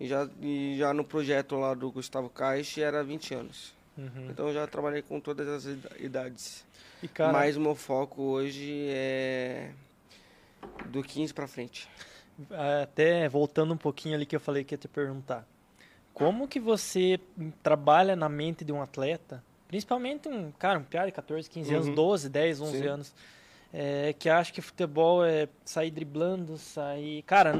E 0.00 0.06
já, 0.06 0.28
e 0.40 0.76
já 0.78 0.92
no 0.92 1.04
projeto 1.04 1.56
lá 1.56 1.74
do 1.74 1.90
Gustavo 1.90 2.28
Caixa 2.28 2.80
era 2.80 3.02
20 3.02 3.34
anos. 3.34 3.74
Uhum. 3.98 4.28
Então 4.30 4.48
eu 4.48 4.54
já 4.54 4.66
trabalhei 4.66 5.02
com 5.02 5.18
todas 5.20 5.48
as 5.48 5.64
ida- 5.64 5.90
idades. 5.98 6.64
E, 7.02 7.08
cara, 7.08 7.32
Mas 7.32 7.56
o 7.56 7.60
meu 7.60 7.74
foco 7.74 8.22
hoje 8.22 8.86
é 8.90 9.72
do 10.86 11.02
15 11.02 11.34
pra 11.34 11.46
frente. 11.48 11.88
até 12.82 13.28
voltando 13.28 13.74
um 13.74 13.76
pouquinho 13.76 14.14
ali 14.14 14.24
que 14.24 14.36
eu 14.36 14.40
falei 14.40 14.62
que 14.64 14.74
ia 14.74 14.78
te 14.78 14.86
perguntar. 14.88 15.44
Como 16.14 16.46
que 16.48 16.58
você 16.60 17.18
trabalha 17.62 18.14
na 18.16 18.28
mente 18.28 18.64
de 18.64 18.72
um 18.72 18.80
atleta, 18.82 19.42
principalmente 19.66 20.28
um 20.28 20.50
cara, 20.52 20.78
um 20.78 20.84
piada 20.84 21.06
de 21.06 21.12
14, 21.12 21.48
15 21.50 21.74
anos, 21.74 21.88
Uhum. 21.88 21.94
12, 21.94 22.28
10, 22.28 22.60
11 22.60 22.78
Sim. 22.78 22.86
anos, 22.86 23.14
é, 23.72 24.12
que 24.18 24.28
acha 24.28 24.52
que 24.52 24.60
futebol 24.62 25.24
é 25.24 25.48
sair 25.64 25.90
driblando, 25.90 26.56
sair... 26.56 27.22
Cara, 27.22 27.54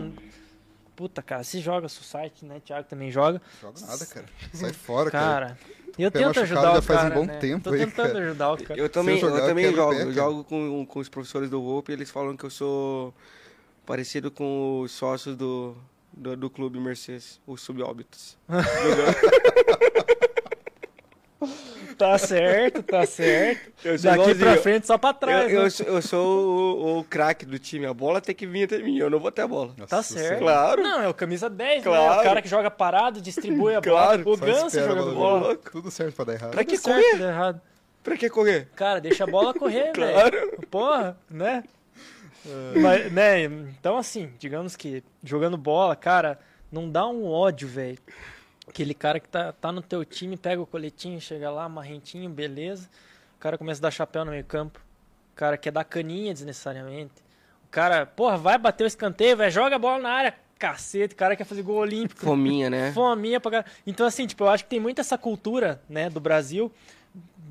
puta, 0.96 1.22
cara, 1.22 1.44
se 1.44 1.60
joga 1.60 1.88
society, 1.88 2.44
né? 2.44 2.60
Thiago 2.64 2.88
também 2.88 3.10
joga. 3.10 3.40
Joga 3.60 3.80
nada, 3.80 4.06
cara. 4.06 4.26
Sai 4.52 4.72
fora, 4.72 5.10
cara. 5.10 5.24
Cara, 5.46 5.58
eu 6.04 6.10
pé 6.10 6.18
tento 6.20 6.40
ajudar 6.40 6.62
já 6.62 6.78
o 6.78 6.82
faz 6.82 6.98
um 7.00 7.02
cara, 7.02 7.14
bom 7.14 7.24
né? 7.24 7.36
tempo 7.38 7.64
Tô 7.64 7.70
aí, 7.70 7.80
tentando 7.80 8.12
cara. 8.12 8.24
ajudar 8.24 8.52
o 8.52 8.64
cara. 8.64 8.80
Eu 8.80 8.88
também, 8.88 9.18
jogar, 9.18 9.38
eu 9.38 9.46
também 9.46 9.72
jogo. 9.72 9.90
pé, 9.94 10.02
eu 10.02 10.12
jogo 10.12 10.44
com, 10.44 10.86
com 10.86 10.98
os 10.98 11.08
professores 11.08 11.50
do 11.50 11.62
Volpe 11.62 11.92
e 11.92 11.94
eles 11.94 12.10
falam 12.10 12.36
que 12.36 12.44
eu 12.44 12.50
sou 12.50 13.14
parecido 13.86 14.30
com 14.30 14.80
os 14.80 14.92
sócios 14.92 15.36
do, 15.36 15.76
do, 16.12 16.36
do 16.36 16.50
clube 16.50 16.78
Mercedes, 16.78 17.40
os 17.46 17.60
subóbitos. 17.60 18.36
Tá 21.98 22.16
certo, 22.16 22.82
tá 22.82 23.04
certo. 23.04 23.72
Daqui 24.02 24.34
pra 24.36 24.56
frente, 24.58 24.86
só 24.86 24.96
pra 24.96 25.12
trás, 25.12 25.52
eu, 25.52 25.58
né? 25.60 25.66
eu 25.66 25.70
sou, 25.70 25.86
eu 25.86 26.02
sou 26.02 26.78
o, 26.78 26.98
o 27.00 27.04
craque 27.04 27.44
do 27.44 27.58
time. 27.58 27.86
A 27.86 27.92
bola 27.92 28.20
tem 28.20 28.34
que 28.34 28.46
vir 28.46 28.64
até 28.64 28.78
mim. 28.78 28.96
Eu 28.98 29.10
não 29.10 29.18
vou 29.18 29.28
até 29.28 29.42
a 29.42 29.48
bola. 29.48 29.74
Nossa 29.76 29.96
Tá 29.96 30.02
certo. 30.02 30.38
Claro. 30.38 30.82
Não, 30.82 31.02
é 31.02 31.08
o 31.08 31.14
camisa 31.14 31.50
10, 31.50 31.78
né? 31.78 31.82
Claro. 31.82 32.20
O 32.20 32.24
cara 32.24 32.40
que 32.40 32.48
joga 32.48 32.70
parado, 32.70 33.20
distribui 33.20 33.74
a 33.74 33.80
Claro. 33.82 34.22
bola. 34.22 34.36
O 34.36 34.38
Ganso 34.40 34.78
jogando 34.78 35.14
bola 35.14 35.40
bola. 35.40 35.56
Tudo 35.56 35.90
certo 35.90 36.14
pra 36.14 36.24
dar 36.26 36.32
errado. 36.34 36.50
Pra 36.52 36.64
Tudo 36.64 36.70
que 36.76 36.82
correr? 36.82 37.18
dá 37.18 37.28
errado. 37.28 37.60
Pra 38.04 38.16
que 38.16 38.30
correr? 38.30 38.68
Cara, 38.76 39.00
deixa 39.00 39.24
a 39.24 39.26
bola 39.26 39.52
correr, 39.52 39.92
velho. 39.96 40.12
Claro. 40.12 40.58
Porra, 40.70 41.18
né? 41.28 41.64
Mas, 42.80 43.12
né? 43.12 43.42
Então, 43.44 43.98
assim, 43.98 44.32
digamos 44.38 44.76
que 44.76 45.02
jogando 45.22 45.56
bola, 45.58 45.94
cara, 45.96 46.38
não 46.70 46.88
dá 46.88 47.06
um 47.06 47.26
ódio, 47.26 47.68
velho. 47.68 47.98
Aquele 48.68 48.94
cara 48.94 49.18
que 49.18 49.28
tá, 49.28 49.52
tá 49.52 49.72
no 49.72 49.82
teu 49.82 50.04
time, 50.04 50.36
pega 50.36 50.60
o 50.60 50.66
coletinho, 50.66 51.20
chega 51.20 51.50
lá, 51.50 51.68
marrentinho, 51.68 52.28
beleza. 52.28 52.88
O 53.36 53.40
cara 53.40 53.56
começa 53.56 53.80
a 53.80 53.82
dar 53.82 53.90
chapéu 53.90 54.24
no 54.24 54.30
meio 54.30 54.44
campo. 54.44 54.80
O 55.32 55.36
cara 55.36 55.56
quer 55.56 55.70
dar 55.70 55.84
caninha 55.84 56.32
desnecessariamente. 56.32 57.12
O 57.64 57.70
cara, 57.70 58.06
porra, 58.06 58.36
vai 58.36 58.58
bater 58.58 58.84
o 58.84 58.86
escanteio, 58.86 59.36
velho, 59.36 59.50
joga 59.50 59.76
a 59.76 59.78
bola 59.78 59.98
na 60.02 60.10
área. 60.10 60.34
Cacete, 60.58 61.14
o 61.14 61.16
cara 61.16 61.36
quer 61.36 61.44
fazer 61.44 61.62
gol 61.62 61.76
olímpico. 61.76 62.20
Fominha, 62.20 62.68
né? 62.68 62.90
Fominha 62.94 63.38
pra 63.38 63.50
caralho. 63.50 63.72
Então, 63.86 64.04
assim, 64.06 64.26
tipo, 64.26 64.42
eu 64.42 64.48
acho 64.48 64.64
que 64.64 64.70
tem 64.70 64.80
muito 64.80 65.00
essa 65.00 65.16
cultura, 65.16 65.80
né, 65.88 66.10
do 66.10 66.18
Brasil. 66.18 66.72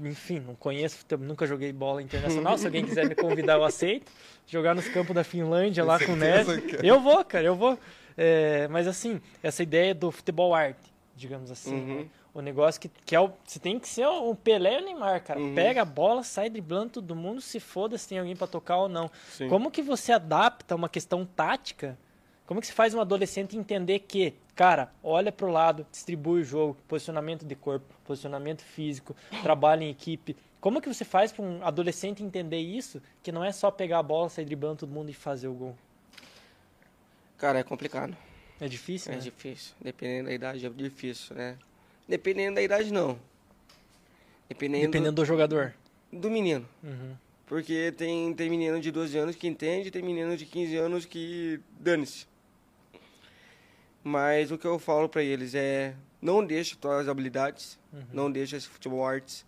Enfim, 0.02 0.40
não 0.46 0.56
conheço, 0.56 0.98
futebol, 0.98 1.26
nunca 1.26 1.48
joguei 1.48 1.72
bola 1.72 2.02
internacional. 2.02 2.58
Se 2.58 2.66
alguém 2.66 2.86
quiser 2.86 3.08
me 3.08 3.16
convidar, 3.16 3.54
eu 3.54 3.64
aceito. 3.64 4.12
Jogar 4.46 4.76
nos 4.76 4.88
campos 4.90 5.16
da 5.16 5.24
Finlândia, 5.24 5.84
lá 5.84 5.98
com 5.98 6.18
certeza, 6.18 6.56
neve. 6.56 6.72
cara. 6.72 6.86
Eu 6.86 7.00
vou, 7.00 7.24
cara, 7.24 7.46
eu 7.46 7.56
vou. 7.56 7.80
É, 8.18 8.68
mas, 8.68 8.88
assim, 8.88 9.22
essa 9.42 9.64
ideia 9.64 9.96
do 9.96 10.12
futebol 10.12 10.54
arte, 10.54 10.94
digamos 11.18 11.52
assim. 11.52 11.76
Uhum. 11.76 11.98
né? 12.02 12.08
O 12.34 12.42
negócio 12.42 12.80
que, 12.80 12.90
que 13.06 13.16
é 13.16 13.20
o. 13.20 13.32
Você 13.44 13.60
tem 13.60 13.80
que 13.80 13.90
ser 13.90 14.06
o 14.08 14.36
Pelé 14.36 14.80
e 14.80 14.82
o 14.82 14.86
Neymar, 14.86 15.24
cara. 15.24 15.40
Uhum. 15.40 15.56
Pega 15.56 15.82
a 15.82 15.86
bola, 15.86 16.24
sai 16.24 16.50
driblando 16.50 16.92
todo 16.92 17.16
mundo, 17.16 17.42
se 17.42 17.60
foda 17.60 17.98
se 17.98 18.08
tem 18.08 18.20
alguém 18.20 18.36
pra 18.36 18.46
tocar 18.46 18.78
ou 18.78 18.88
não. 18.88 19.10
Sim. 19.32 19.50
Como 19.50 19.72
que 19.72 19.82
você 19.82 20.12
adapta 20.12 20.76
uma 20.76 20.88
questão 20.88 21.26
tática? 21.26 21.98
Como 22.46 22.62
que 22.62 22.68
você 22.68 22.74
faz 22.74 22.94
um 22.94 23.02
adolescente 23.02 23.58
entender 23.58 24.00
que, 24.00 24.34
cara, 24.56 24.90
olha 25.04 25.34
pro 25.34 25.52
lado, 25.52 25.86
distribui 25.92 26.42
o 26.42 26.46
jogo, 26.46 26.78
posicionamento 26.88 27.46
de 27.46 27.56
corpo, 27.56 27.94
posicionamento 28.06 28.62
físico, 28.62 29.14
trabalho 29.44 29.84
em 29.84 29.90
equipe. 29.90 30.38
Como 30.62 30.82
que 30.82 30.88
você 30.88 31.04
faz 31.04 31.32
para 31.32 31.44
um 31.44 31.66
adolescente 31.66 32.24
entender 32.24 32.60
isso, 32.60 33.02
que 33.22 33.32
não 33.32 33.44
é 33.44 33.52
só 33.52 33.70
pegar 33.70 34.00
a 34.00 34.04
bola, 34.04 34.30
sair 34.30 34.46
driblando 34.46 34.78
todo 34.78 34.92
mundo 34.92 35.10
e 35.10 35.14
fazer 35.14 35.50
o 35.50 35.54
gol? 35.54 35.76
Cara, 37.38 37.60
é 37.60 37.64
complicado. 37.64 38.16
É 38.60 38.68
difícil, 38.68 39.12
É 39.12 39.16
né? 39.16 39.22
difícil. 39.22 39.76
Dependendo 39.82 40.30
da 40.30 40.34
idade 40.34 40.66
é 40.66 40.70
difícil, 40.70 41.36
né? 41.36 41.58
Dependendo 42.08 42.56
da 42.56 42.62
idade, 42.62 42.92
não. 42.92 43.20
Dependendo, 44.50 44.86
Dependendo 44.92 45.16
do 45.16 45.26
jogador. 45.26 45.74
do 46.12 46.30
menino. 46.30 46.68
Uhum. 46.84 47.16
Porque 47.46 47.94
tem, 47.98 48.34
tem 48.34 48.50
menino 48.50 48.80
de 48.80 48.92
12 48.92 49.18
anos 49.18 49.36
que 49.36 49.48
entende, 49.48 49.92
tem 49.92 50.02
menino 50.02 50.36
de 50.36 50.46
15 50.46 50.76
anos 50.78 51.06
que 51.06 51.60
dane-se. 51.80 52.26
Mas 54.04 54.52
o 54.52 54.58
que 54.58 54.66
eu 54.66 54.80
falo 54.80 55.08
pra 55.10 55.22
eles 55.24 55.54
é 55.54 55.94
não 56.22 56.46
deixe 56.46 56.76
suas 56.82 57.08
habilidades, 57.08 57.78
não 58.12 58.32
deixe 58.32 58.56
esse 58.56 58.68
futebol 58.68 59.06
artes, 59.06 59.46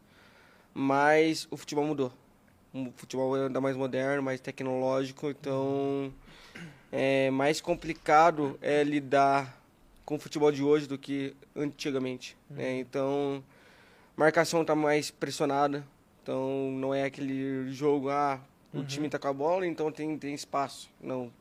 mas 0.74 1.48
o 1.50 1.58
futebol 1.58 1.86
mudou. 1.86 2.12
O 2.74 2.92
futebol 2.96 3.36
é 3.38 3.46
ainda 3.48 3.60
mais 3.62 3.76
moderno, 3.76 4.22
mais 4.22 4.40
tecnológico, 4.40 5.30
então 5.30 6.14
é 6.92 7.30
mais 7.30 7.62
complicado 7.62 8.58
é 8.62 8.84
lidar 8.84 9.60
com 10.06 10.16
o 10.16 10.20
futebol 10.20 10.52
de 10.52 10.64
hoje 10.64 10.88
do 10.88 10.98
que 10.98 11.36
antigamente. 11.56 12.36
né? 12.50 12.80
Então, 12.80 13.44
marcação 14.16 14.66
tá 14.66 14.76
mais 14.76 15.12
pressionada, 15.12 15.86
então 16.24 16.72
não 16.72 16.94
é 16.94 17.04
aquele 17.04 17.72
jogo, 17.72 18.10
ah, 18.10 18.40
o 18.74 18.84
time 18.84 19.10
tá 19.10 19.20
com 19.20 19.28
a 19.28 19.34
bola, 19.34 19.68
então 19.68 19.92
tem, 19.92 20.18
tem 20.18 20.34
espaço. 20.34 20.90
Não. 21.02 21.32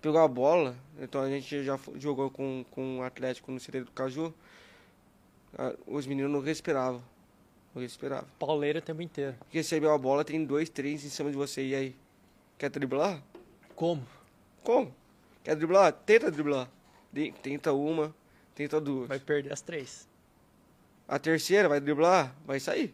Pegou 0.00 0.20
a 0.20 0.28
bola, 0.28 0.76
então 1.00 1.20
a 1.22 1.28
gente 1.28 1.64
já 1.64 1.78
jogou 1.96 2.30
com, 2.30 2.64
com 2.70 2.98
o 2.98 3.02
Atlético 3.02 3.50
no 3.50 3.58
CT 3.58 3.80
do 3.80 3.90
Caju, 3.92 4.34
os 5.86 6.06
meninos 6.06 6.30
não 6.30 6.40
respiravam. 6.40 7.02
Não 7.74 7.82
respiravam. 7.82 8.28
Pauleira 8.38 8.78
o 8.78 8.82
tempo 8.82 9.02
inteiro. 9.02 9.36
Recebeu 9.50 9.92
a 9.92 9.98
bola, 9.98 10.24
tem 10.24 10.44
dois, 10.44 10.68
três 10.68 11.04
em 11.04 11.08
cima 11.08 11.30
de 11.30 11.36
você, 11.36 11.66
e 11.66 11.74
aí? 11.74 11.96
Quer 12.58 12.70
driblar? 12.70 13.22
Como? 13.74 14.02
Como? 14.66 14.92
Quer 15.44 15.54
driblar? 15.54 15.92
Tenta 15.92 16.28
driblar. 16.28 16.68
De- 17.12 17.30
Tenta 17.40 17.72
uma, 17.72 18.12
tenta 18.52 18.80
duas. 18.80 19.06
Vai 19.06 19.20
perder 19.20 19.52
as 19.52 19.60
três. 19.60 20.08
A 21.06 21.20
terceira 21.20 21.68
vai 21.68 21.78
driblar, 21.80 22.34
vai 22.44 22.58
sair. 22.58 22.92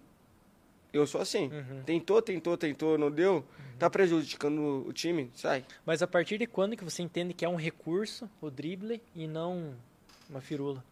Eu 0.93 1.07
sou 1.07 1.19
assim. 1.23 1.47
Uhum. 1.51 1.83
Tentou, 1.85 2.21
tentou, 2.21 2.59
tentou, 2.59 2.99
não 2.99 3.11
deu. 3.11 3.43
Tá 3.79 3.89
prejudicando 3.89 4.85
o 4.87 4.93
time, 4.93 5.31
sai. 5.35 5.65
Mas 5.87 6.03
a 6.03 6.07
partir 6.07 6.37
de 6.37 6.47
quando 6.47 6.77
que 6.77 6.85
você 6.85 7.03
entende 7.03 7.33
que 7.33 7.43
é 7.43 7.49
um 7.49 7.57
recurso, 7.57 8.29
o 8.39 8.51
drible, 8.51 9.01
e 9.15 9.27
não 9.27 9.75
uma 10.29 10.43
firula? 10.43 10.85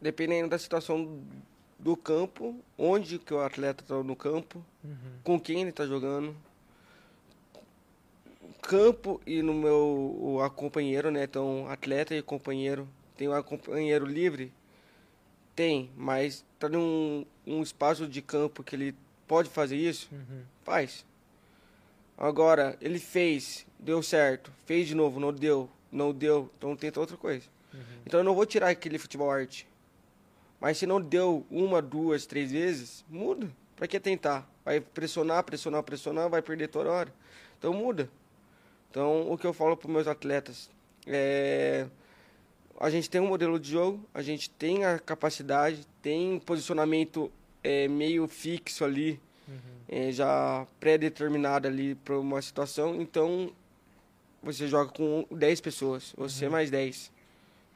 Dependendo 0.00 0.48
da 0.50 0.58
situação 0.60 1.20
do 1.76 1.96
campo, 1.96 2.54
onde 2.78 3.18
que 3.18 3.34
o 3.34 3.40
atleta 3.40 3.82
tá 3.84 4.00
no 4.00 4.14
campo, 4.14 4.64
Uhum. 4.84 4.96
com 5.24 5.40
quem 5.40 5.62
ele 5.62 5.72
tá 5.72 5.84
jogando. 5.86 6.36
Campo 8.62 9.20
e 9.26 9.42
no 9.42 9.54
meu 9.54 9.76
o, 9.76 10.50
companheiro, 10.50 11.10
né? 11.10 11.24
Então, 11.24 11.66
atleta 11.68 12.14
e 12.14 12.22
companheiro. 12.22 12.88
Tem 13.16 13.28
um 13.28 13.42
companheiro 13.42 14.06
livre? 14.06 14.52
Tem, 15.54 15.90
mas 15.96 16.44
tá 16.58 16.68
num 16.68 17.24
um 17.46 17.62
espaço 17.62 18.06
de 18.06 18.22
campo 18.22 18.62
que 18.62 18.76
ele 18.76 18.94
pode 19.26 19.48
fazer 19.48 19.76
isso? 19.76 20.08
Uhum. 20.12 20.42
Faz. 20.62 21.04
Agora, 22.16 22.76
ele 22.80 22.98
fez, 22.98 23.66
deu 23.78 24.02
certo, 24.02 24.52
fez 24.66 24.86
de 24.86 24.94
novo, 24.94 25.18
não 25.18 25.32
deu, 25.32 25.68
não 25.90 26.12
deu, 26.12 26.50
então 26.56 26.76
tenta 26.76 27.00
outra 27.00 27.16
coisa. 27.16 27.46
Então 28.04 28.20
eu 28.20 28.24
não 28.24 28.34
vou 28.34 28.46
tirar 28.46 28.70
aquele 28.70 28.98
futebol 28.98 29.30
arte. 29.30 29.66
Mas 30.60 30.78
se 30.78 30.86
não 30.86 31.00
deu 31.00 31.46
uma, 31.50 31.80
duas, 31.80 32.26
três 32.26 32.52
vezes, 32.52 33.04
muda. 33.08 33.50
Pra 33.76 33.86
que 33.86 33.98
tentar? 33.98 34.48
Vai 34.64 34.80
pressionar, 34.80 35.42
pressionar, 35.44 35.82
pressionar, 35.82 36.28
vai 36.28 36.42
perder 36.42 36.68
toda 36.68 36.90
hora. 36.90 37.14
Então 37.58 37.72
muda. 37.72 38.10
Então 38.90 39.30
o 39.30 39.38
que 39.38 39.46
eu 39.46 39.52
falo 39.52 39.76
para 39.76 39.90
meus 39.90 40.06
atletas 40.08 40.68
é 41.06 41.86
a 42.78 42.88
gente 42.88 43.10
tem 43.10 43.20
um 43.20 43.26
modelo 43.26 43.60
de 43.60 43.70
jogo, 43.70 44.02
a 44.14 44.22
gente 44.22 44.48
tem 44.48 44.84
a 44.86 44.98
capacidade, 44.98 45.86
tem 46.00 46.38
posicionamento 46.38 47.30
é, 47.62 47.86
meio 47.86 48.26
fixo 48.26 48.84
ali, 48.84 49.20
é, 49.86 50.10
já 50.10 50.66
pré-determinado 50.78 51.68
ali 51.68 51.94
para 51.94 52.18
uma 52.18 52.40
situação. 52.40 52.98
Então 53.00 53.52
você 54.42 54.66
joga 54.66 54.90
com 54.90 55.26
10 55.30 55.60
pessoas, 55.60 56.14
você 56.16 56.48
mais 56.48 56.70
10. 56.70 57.12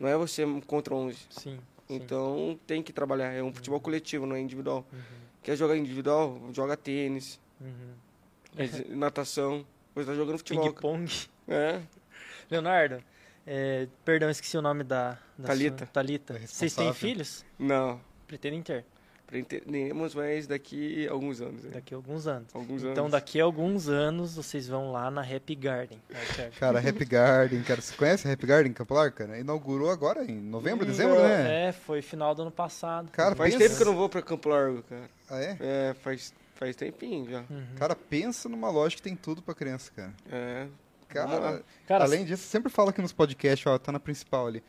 Não 0.01 0.09
é 0.09 0.17
você 0.17 0.45
contra 0.67 0.95
11. 0.95 1.19
Sim. 1.29 1.41
sim. 1.41 1.61
Então 1.89 2.59
tem 2.67 2.83
que 2.83 2.93
trabalhar. 2.93 3.31
É 3.33 3.43
um 3.43 3.53
futebol 3.53 3.81
coletivo, 3.81 4.25
não 4.25 4.35
é 4.37 4.41
individual. 4.41 4.87
Uhum. 4.91 4.99
Quer 5.43 5.55
jogar 5.57 5.77
individual? 5.77 6.41
Joga 6.53 6.77
tênis, 6.79 7.39
Uhum. 7.61 8.97
natação. 8.97 9.67
Você 9.95 10.05
tá 10.07 10.15
jogando 10.15 10.39
futebol. 10.39 10.65
Ping-pong. 10.73 11.11
É. 11.49 11.81
Leonardo, 12.51 13.03
é, 13.47 13.87
perdão, 14.05 14.29
esqueci 14.31 14.57
o 14.57 14.63
nome 14.63 14.85
da, 14.85 15.19
da 15.39 15.49
Thalita. 15.49 15.79
sua- 15.79 15.87
Thalita. 15.87 16.35
É 16.43 16.47
Vocês 16.47 16.75
têm 16.75 16.93
filhos? 16.93 17.45
Não. 17.59 18.01
Pretendem 18.27 18.63
ter. 18.63 18.85
Pretendemos, 19.27 20.15
mas 20.15 20.47
daqui 20.47 21.09
a 21.09 21.13
alguns 21.13 21.41
anos. 21.41 21.65
Né? 21.65 21.71
Daqui 21.73 21.95
a 21.95 21.97
alguns 21.97 22.27
anos. 22.27 22.55
Alguns 22.55 22.83
Então, 22.85 23.05
anos. 23.05 23.13
daqui 23.13 23.41
a 23.41 23.45
alguns 23.45 23.89
anos, 23.89 24.37
vocês 24.37 24.69
vão 24.69 24.93
lá 24.93 25.11
na 25.11 25.23
Happy 25.23 25.55
Garden. 25.55 26.01
né? 26.11 26.51
Cara, 26.61 26.79
Happy 26.79 27.05
Garden, 27.05 27.63
cara. 27.63 27.81
Você 27.81 27.97
conhece 27.97 28.29
a 28.29 28.33
Happy 28.33 28.47
Garden 28.47 28.71
em 28.71 28.75
Campo 28.75 28.95
Largo, 28.95 29.17
cara? 29.17 29.39
Inaugurou 29.39 29.91
agora 29.91 30.25
em 30.25 30.37
novembro, 30.39 30.85
dezembro, 30.87 31.21
né? 31.21 31.69
É, 31.69 31.73
foi 31.73 32.01
final 32.03 32.35
do 32.35 32.43
ano 32.43 32.51
passado. 32.51 33.11
Cara, 33.11 33.35
Faz 33.35 33.57
tempo 33.57 33.75
que 33.77 33.83
eu 33.83 33.87
não 33.87 33.97
vou 33.97 34.09
pra 34.09 34.23
Campo 34.23 34.49
Largo, 34.51 34.83
cara. 34.85 35.11
Ah, 35.31 35.41
é? 35.41 35.57
É, 35.61 35.95
faz, 35.95 36.33
faz 36.55 36.77
tempinho 36.77 37.31
já. 37.31 37.41
Uhum. 37.51 37.67
Cara, 37.77 37.95
pensa 37.95 38.49
numa 38.49 38.71
loja 38.71 38.97
que 38.97 39.03
tem 39.03 39.15
tudo 39.17 39.43
pra 39.43 39.55
criança, 39.55 39.93
cara. 39.95 40.15
É. 40.31 40.67
Cara. 41.09 41.63
Cara, 41.87 42.05
além 42.05 42.25
disso, 42.25 42.45
eu 42.45 42.49
sempre 42.49 42.71
falo 42.71 42.91
aqui 42.91 43.01
nos 43.01 43.13
podcasts, 43.13 43.67
ó, 43.67 43.79
tá 43.79 43.93
na 43.93 44.01
principal 44.01 44.47
ali. 44.47 44.63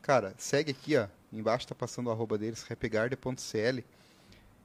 Cara, 0.00 0.34
segue 0.36 0.72
aqui, 0.72 0.96
ó. 0.96 1.06
Embaixo 1.32 1.66
tá 1.66 1.74
passando 1.74 2.08
o 2.08 2.10
arroba 2.10 2.36
deles, 2.36 2.64
happygarden.cl. 2.68 3.80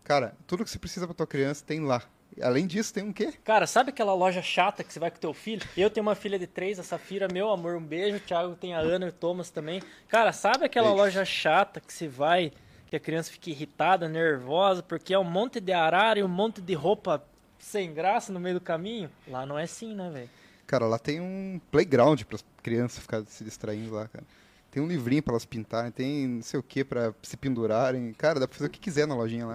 Cara, 0.04 0.36
tudo 0.48 0.64
que 0.64 0.70
você 0.70 0.80
precisa 0.80 1.06
pra 1.06 1.14
tua 1.14 1.28
criança 1.28 1.64
tem 1.66 1.82
lá. 1.82 2.02
Além 2.42 2.68
disso, 2.68 2.94
tem 2.94 3.04
um 3.04 3.14
quê? 3.14 3.34
Cara, 3.44 3.66
sabe 3.66 3.90
aquela 3.90 4.14
loja 4.14 4.42
chata 4.42 4.84
que 4.84 4.94
você 4.94 5.00
vai 5.00 5.10
com 5.10 5.18
teu 5.18 5.34
filho? 5.34 5.66
Eu 5.76 5.90
tenho 5.90 6.06
uma 6.06 6.16
filha 6.16 6.38
de 6.38 6.46
três, 6.46 6.80
a 6.80 6.84
Safira, 6.84 7.28
meu 7.32 7.50
amor, 7.50 7.76
um 7.76 7.84
beijo. 7.84 8.18
O 8.18 8.20
Thiago 8.20 8.56
tem 8.56 8.74
a 8.76 8.80
Ana 8.80 9.08
e 9.08 9.10
o 9.10 9.12
Thomas 9.14 9.50
também. 9.50 9.82
Cara, 10.08 10.32
sabe 10.32 10.66
aquela 10.66 10.88
Beijo. 10.90 11.02
loja 11.04 11.26
chata 11.26 11.80
que 11.80 11.92
você 11.92 12.08
vai, 12.08 12.52
que 12.90 12.96
a 12.96 13.00
criança 13.00 13.32
fica 13.32 13.50
irritada, 13.50 14.08
nervosa, 14.08 14.82
porque 14.82 15.14
é 15.14 15.20
um 15.20 15.24
monte 15.24 15.60
de 15.60 15.72
arara 15.74 16.20
e 16.20 16.24
um 16.24 16.28
monte 16.28 16.62
de 16.62 16.74
roupa 16.74 17.24
sem 17.60 17.94
graça 17.94 18.32
no 18.32 18.40
meio 18.40 18.56
do 18.56 18.62
caminho? 18.62 19.10
Lá 19.28 19.46
não 19.46 19.58
é 19.60 19.64
assim, 19.64 19.94
né, 19.94 20.10
velho? 20.10 20.30
Cara, 20.66 20.86
lá 20.86 20.98
tem 21.00 21.20
um 21.22 21.60
playground 21.72 22.22
para 22.24 22.40
crianças 22.62 23.00
ficarem 23.00 23.26
se 23.26 23.44
distraindo 23.44 23.94
lá, 23.94 24.08
cara. 24.08 24.26
Tem 24.72 24.84
um 24.84 24.88
livrinho 24.88 25.24
pra 25.24 25.34
elas 25.34 25.46
pintarem, 25.46 25.92
tem 25.92 26.28
não 26.28 26.42
sei 26.44 26.60
o 26.60 26.64
que 26.64 26.84
pra 26.84 27.14
se 27.24 27.36
pendurarem. 27.38 28.14
Cara, 28.14 28.40
dá 28.40 28.48
pra 28.48 28.58
fazer 28.58 28.68
o 28.68 28.72
que 28.72 28.80
quiser 28.80 29.08
na 29.08 29.16
lojinha 29.16 29.46
lá. 29.46 29.54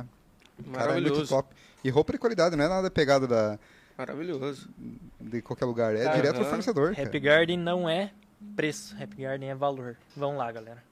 Cara, 0.73 0.91
é 0.91 0.93
muito 0.95 1.05
Maravilhoso. 1.07 1.29
top. 1.29 1.55
E 1.85 1.91
roupa 1.91 2.13
de 2.13 2.19
qualidade, 2.19 2.57
não 2.57 2.65
é 2.65 2.69
nada 2.69 2.91
pegado 2.91 3.27
da, 3.29 3.59
Maravilhoso. 3.97 4.69
de 5.21 5.43
qualquer 5.43 5.65
lugar. 5.67 5.95
É 5.95 6.07
Aham. 6.07 6.17
direto 6.17 6.39
do 6.39 6.45
fornecedor. 6.45 6.93
Happy 6.93 7.21
cara. 7.21 7.37
Garden 7.39 7.59
não 7.59 7.89
é 7.89 8.11
preço, 8.57 8.97
Happy 9.01 9.23
Garden 9.23 9.51
é 9.51 9.55
valor. 9.55 9.97
Vão 10.17 10.37
lá, 10.37 10.51
galera. 10.51 10.83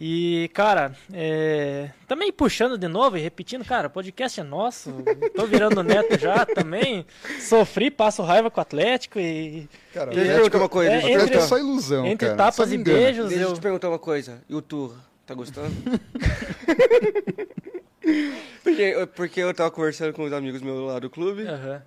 E, 0.00 0.50
cara, 0.54 0.94
é, 1.12 1.90
também 2.06 2.32
puxando 2.32 2.78
de 2.78 2.88
novo 2.88 3.16
e 3.16 3.20
repetindo, 3.20 3.64
cara, 3.64 3.88
o 3.88 3.90
podcast 3.90 4.40
é 4.40 4.42
nosso. 4.42 4.92
Tô 5.34 5.46
virando 5.46 5.82
neto 5.82 6.18
já 6.18 6.46
também. 6.46 7.04
Sofri, 7.40 7.90
passo 7.90 8.22
raiva 8.22 8.50
com 8.50 8.60
o 8.60 8.62
Atlético 8.62 9.18
e 9.18 9.68
Cara, 9.92 10.10
Deixa 10.10 10.32
eu 10.32 10.34
perguntar 10.36 10.58
uma 10.58 10.68
coisa. 10.68 10.92
É, 10.92 10.96
eu 10.96 11.14
Atlético 11.16 11.38
é 11.38 11.46
só 11.46 11.58
ilusão, 11.58 12.06
entre 12.06 12.26
cara. 12.28 12.36
Tapas 12.36 12.72
e 12.72 12.78
beijos, 12.78 13.28
Deixa 13.28 13.44
eu 13.44 13.48
eu. 13.48 13.54
te 13.54 13.60
perguntar 13.60 13.88
uma 13.88 13.98
coisa. 13.98 14.40
E 14.48 14.54
o 14.54 14.62
tour? 14.62 14.94
Tá 15.26 15.34
gostando? 15.34 15.74
porque, 18.62 19.08
porque 19.14 19.40
eu 19.40 19.52
tava 19.54 19.70
conversando 19.70 20.12
com 20.12 20.24
os 20.24 20.32
amigos 20.32 20.62
meus 20.62 20.86
lá 20.86 20.98
do 20.98 21.10
clube. 21.10 21.46
Aham. 21.46 21.82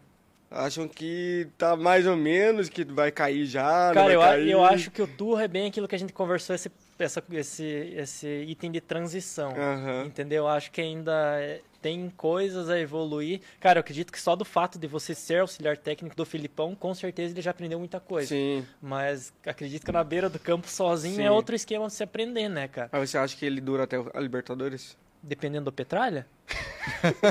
Acham 0.54 0.86
que 0.86 1.48
tá 1.58 1.78
mais 1.78 2.06
ou 2.06 2.18
menos, 2.18 2.68
que 2.68 2.84
vai 2.84 3.10
cair 3.10 3.46
já. 3.46 3.88
não 3.88 3.94
Cara, 3.94 4.06
vai 4.08 4.16
eu, 4.16 4.20
cair. 4.20 4.52
eu 4.52 4.66
acho 4.66 4.92
que 4.92 5.02
o 5.02 5.08
tour 5.08 5.40
é 5.40 5.48
bem 5.48 5.68
aquilo 5.68 5.88
que 5.88 5.96
a 5.96 5.98
gente 5.98 6.12
conversou, 6.12 6.54
esse, 6.54 6.70
essa, 7.04 7.24
esse, 7.32 7.64
esse 7.96 8.28
item 8.48 8.72
de 8.72 8.82
transição. 8.82 9.52
Aham. 9.52 10.06
Entendeu? 10.06 10.44
Eu 10.44 10.48
acho 10.48 10.72
que 10.72 10.82
ainda 10.82 11.12
é, 11.40 11.62
tem 11.82 12.10
coisas 12.16 12.70
a 12.70 12.80
evoluir. 12.80 13.42
Cara, 13.60 13.80
eu 13.80 13.82
acredito 13.82 14.12
que 14.12 14.20
só 14.20 14.36
do 14.36 14.46
fato 14.46 14.78
de 14.80 14.88
você 14.88 15.14
ser 15.16 15.42
auxiliar 15.42 15.78
técnico 15.78 16.16
do 16.16 16.26
Filipão, 16.26 16.76
com 16.76 16.94
certeza 16.94 17.34
ele 17.34 17.42
já 17.42 17.52
aprendeu 17.52 17.80
muita 17.80 18.00
coisa. 18.00 18.28
Sim. 18.30 18.66
Mas 18.82 19.34
acredito 19.46 19.86
que 19.86 19.92
na 19.92 20.04
beira 20.04 20.30
do 20.30 20.40
campo 20.40 20.70
sozinho 20.70 21.16
Sim. 21.16 21.24
é 21.24 21.32
outro 21.32 21.56
esquema 21.56 21.88
de 21.88 21.94
se 21.94 22.04
aprender, 22.04 22.50
né, 22.50 22.68
cara? 22.68 22.90
Mas 22.92 23.10
você 23.10 23.18
acha 23.18 23.36
que 23.38 23.46
ele 23.46 23.60
dura 23.62 23.84
até 23.84 23.98
a 24.14 24.20
Libertadores? 24.20 24.98
Dependendo 25.24 25.66
do 25.66 25.72
Petralha? 25.72 26.26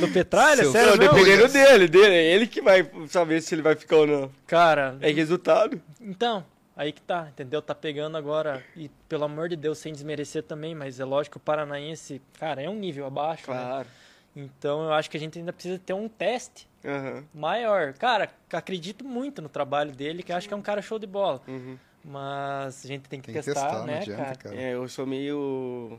do 0.00 0.08
Petralha? 0.12 0.62
Seu- 0.62 0.72
Sério 0.72 0.96
Não, 0.96 0.98
dependendo 0.98 1.48
dele, 1.48 1.88
dele. 1.88 2.14
É 2.14 2.34
ele 2.34 2.46
que 2.46 2.60
vai 2.60 2.88
saber 3.08 3.40
se 3.42 3.54
ele 3.54 3.62
vai 3.62 3.74
ficar 3.74 3.96
ou 3.96 4.06
não. 4.06 4.30
Cara, 4.46 4.96
É 5.00 5.10
resultado. 5.10 5.80
então, 6.00 6.44
aí 6.76 6.92
que 6.92 7.00
tá, 7.02 7.28
entendeu? 7.30 7.60
Tá 7.62 7.74
pegando 7.74 8.16
agora, 8.16 8.64
e 8.76 8.88
pelo 9.08 9.24
amor 9.24 9.48
de 9.48 9.56
Deus, 9.56 9.78
sem 9.78 9.92
desmerecer 9.92 10.42
também, 10.42 10.74
mas 10.74 11.00
é 11.00 11.04
lógico 11.04 11.34
que 11.34 11.36
o 11.38 11.40
Paranaense, 11.40 12.20
cara, 12.38 12.62
é 12.62 12.68
um 12.68 12.76
nível 12.76 13.06
abaixo, 13.06 13.50
né? 13.50 13.56
Claro. 13.58 13.88
Então 14.36 14.84
eu 14.84 14.92
acho 14.92 15.08
que 15.10 15.16
a 15.16 15.20
gente 15.20 15.38
ainda 15.38 15.52
precisa 15.52 15.78
ter 15.78 15.92
um 15.92 16.08
teste 16.08 16.68
Aham. 16.84 17.24
maior. 17.32 17.92
Cara, 17.94 18.30
acredito 18.52 19.04
muito 19.04 19.40
no 19.40 19.48
trabalho 19.48 19.92
dele, 19.92 20.22
que 20.22 20.32
acho 20.32 20.48
que 20.48 20.54
é 20.54 20.56
um 20.56 20.62
cara 20.62 20.82
show 20.82 20.98
de 20.98 21.06
bola. 21.06 21.40
Uhum. 21.46 21.78
Mas 22.04 22.84
a 22.84 22.88
gente 22.88 23.08
tem 23.08 23.20
que 23.20 23.32
Tem 23.32 23.40
que 23.40 23.42
testar, 23.42 23.62
testar, 23.62 23.78
não 23.78 23.86
né, 23.86 23.98
adianta, 24.00 24.22
cara? 24.22 24.36
cara. 24.36 24.56
É, 24.56 24.74
eu 24.74 24.86
sou 24.88 25.06
meio. 25.06 25.98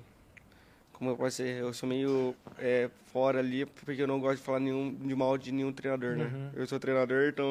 Como 0.94 1.10
eu 1.10 1.18
posso 1.18 1.38
ser? 1.38 1.62
Eu 1.62 1.74
sou 1.74 1.90
meio 1.90 2.36
é, 2.60 2.90
fora 3.08 3.40
ali, 3.40 3.66
porque 3.66 4.02
eu 4.02 4.08
não 4.08 4.20
gosto 4.20 4.38
de 4.38 4.44
falar 4.44 4.60
nenhum, 4.60 4.94
de 4.94 5.16
mal 5.16 5.38
de 5.38 5.52
nenhum 5.52 5.72
treinador, 5.74 6.16
né? 6.16 6.26
Uhum. 6.26 6.50
Eu 6.54 6.68
sou 6.68 6.80
treinador, 6.80 7.30
então. 7.30 7.46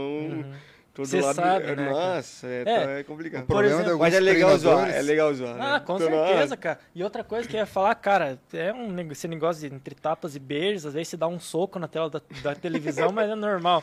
Tô 0.95 1.03
do 1.03 1.09
Cê 1.09 1.21
lado. 1.21 1.35
sabe, 1.35 1.67
é, 1.67 1.75
né, 1.77 1.91
Nossa, 1.91 2.47
é, 2.47 2.61
É. 2.61 2.65
tá- 2.65 2.91
é 2.93 3.03
complicado. 3.03 3.43
O 3.43 3.47
problema 3.47 3.69
exemplo, 3.69 3.85
de 3.85 3.91
alguns 3.91 4.05
Mas 4.07 4.15
é 4.15 4.21
legal 4.21 4.57
zoar, 4.59 4.91
é 4.91 5.03
legal 5.03 5.35
zoar. 5.35 5.57
Ah, 5.61 5.73
né? 5.73 5.81
com 5.85 5.97
Então, 5.97 6.09
certeza, 6.09 6.57
cara. 6.57 6.79
E 6.95 7.03
outra 7.03 7.25
coisa 7.25 7.49
que 7.49 7.57
eu 7.57 7.59
ia 7.61 7.67
falar, 7.67 7.95
cara, 7.97 8.39
é 8.53 8.73
um 8.73 8.97
esse 9.11 9.27
negócio 9.27 9.69
de 9.69 9.75
entre 9.75 9.95
tapas 9.97 10.37
e 10.37 10.39
beijos, 10.39 10.87
às 10.87 10.95
vezes 10.95 11.09
se 11.09 11.17
dá 11.17 11.27
um 11.27 11.41
soco 11.41 11.79
na 11.81 11.89
tela 11.89 12.09
da, 12.09 12.23
da 12.45 12.55
televisão, 12.55 13.11
mas 13.13 13.29
é 13.29 13.35
normal. 13.35 13.83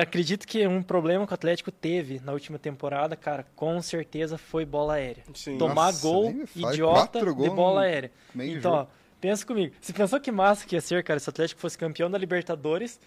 Acredito 0.00 0.46
que 0.46 0.66
um 0.66 0.82
problema 0.82 1.26
que 1.26 1.32
o 1.32 1.34
Atlético 1.34 1.70
teve 1.70 2.20
na 2.24 2.32
última 2.32 2.58
temporada, 2.58 3.14
cara, 3.14 3.44
com 3.54 3.80
certeza 3.82 4.38
foi 4.38 4.64
bola 4.64 4.94
aérea. 4.94 5.24
Sim. 5.34 5.58
Tomar 5.58 5.86
Nossa, 5.92 6.00
gol 6.00 6.34
idiota 6.56 7.18
de 7.20 7.50
bola 7.50 7.82
aérea. 7.82 8.10
Então, 8.34 8.72
jogo. 8.72 8.76
ó, 8.76 8.86
pensa 9.20 9.44
comigo. 9.44 9.74
Você 9.78 9.92
pensou 9.92 10.18
que 10.20 10.32
massa 10.32 10.66
que 10.66 10.74
ia 10.74 10.80
ser, 10.80 11.04
cara, 11.04 11.20
se 11.20 11.28
o 11.28 11.30
Atlético 11.30 11.60
fosse 11.60 11.76
campeão 11.76 12.10
da 12.10 12.16
Libertadores, 12.16 12.98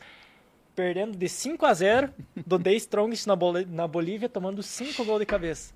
perdendo 0.75 1.17
de 1.17 1.27
5 1.29 1.65
a 1.65 1.73
0 1.73 2.13
do 2.45 2.57
The 2.59 2.73
Strongest 2.73 3.27
na, 3.27 3.35
Bol 3.35 3.53
na 3.67 3.87
Bolívia, 3.87 4.29
tomando 4.29 4.61
5 4.63 5.03
gols 5.05 5.19
de 5.19 5.25
cabeça. 5.25 5.73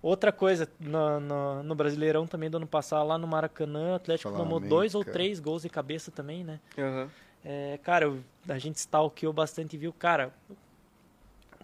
Outra 0.00 0.30
coisa, 0.30 0.68
no, 0.78 1.18
no, 1.18 1.62
no 1.64 1.74
Brasileirão 1.74 2.26
também 2.26 2.48
do 2.48 2.56
ano 2.56 2.66
passado, 2.66 3.06
lá 3.06 3.18
no 3.18 3.26
Maracanã, 3.26 3.92
o 3.92 3.94
Atlético 3.96 4.30
Flamengo, 4.30 4.54
tomou 4.54 4.68
dois 4.68 4.94
ou 4.94 5.02
três 5.04 5.40
gols 5.40 5.62
de 5.62 5.68
cabeça 5.68 6.10
também, 6.12 6.44
né? 6.44 6.60
Aham. 6.78 7.10
É, 7.44 7.78
cara, 7.82 8.04
eu- 8.04 8.22
a 8.48 8.58
gente 8.58 8.76
stalkeou 8.76 9.32
bastante 9.32 9.74
e 9.74 9.78
viu, 9.78 9.92
cara, 9.92 10.32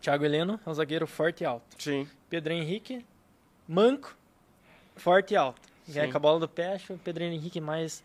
Thiago 0.01 0.25
Heleno 0.25 0.59
é 0.65 0.71
um 0.71 0.75
zagueiro 0.75 1.07
forte 1.07 1.43
e 1.43 1.47
alto. 1.47 1.65
Sim. 1.79 2.07
Pedro 2.29 2.53
Henrique, 2.53 3.05
manco, 3.69 4.17
forte 4.97 5.35
e 5.35 5.37
alto. 5.37 5.61
Ganha 5.89 6.11
com 6.11 6.17
a 6.17 6.21
bola 6.21 6.41
do 6.41 6.49
pé, 6.49 6.75
acho 6.75 6.95
o 6.95 6.99
Pedro 6.99 7.25
Henrique 7.25 7.61
mais, 7.61 8.03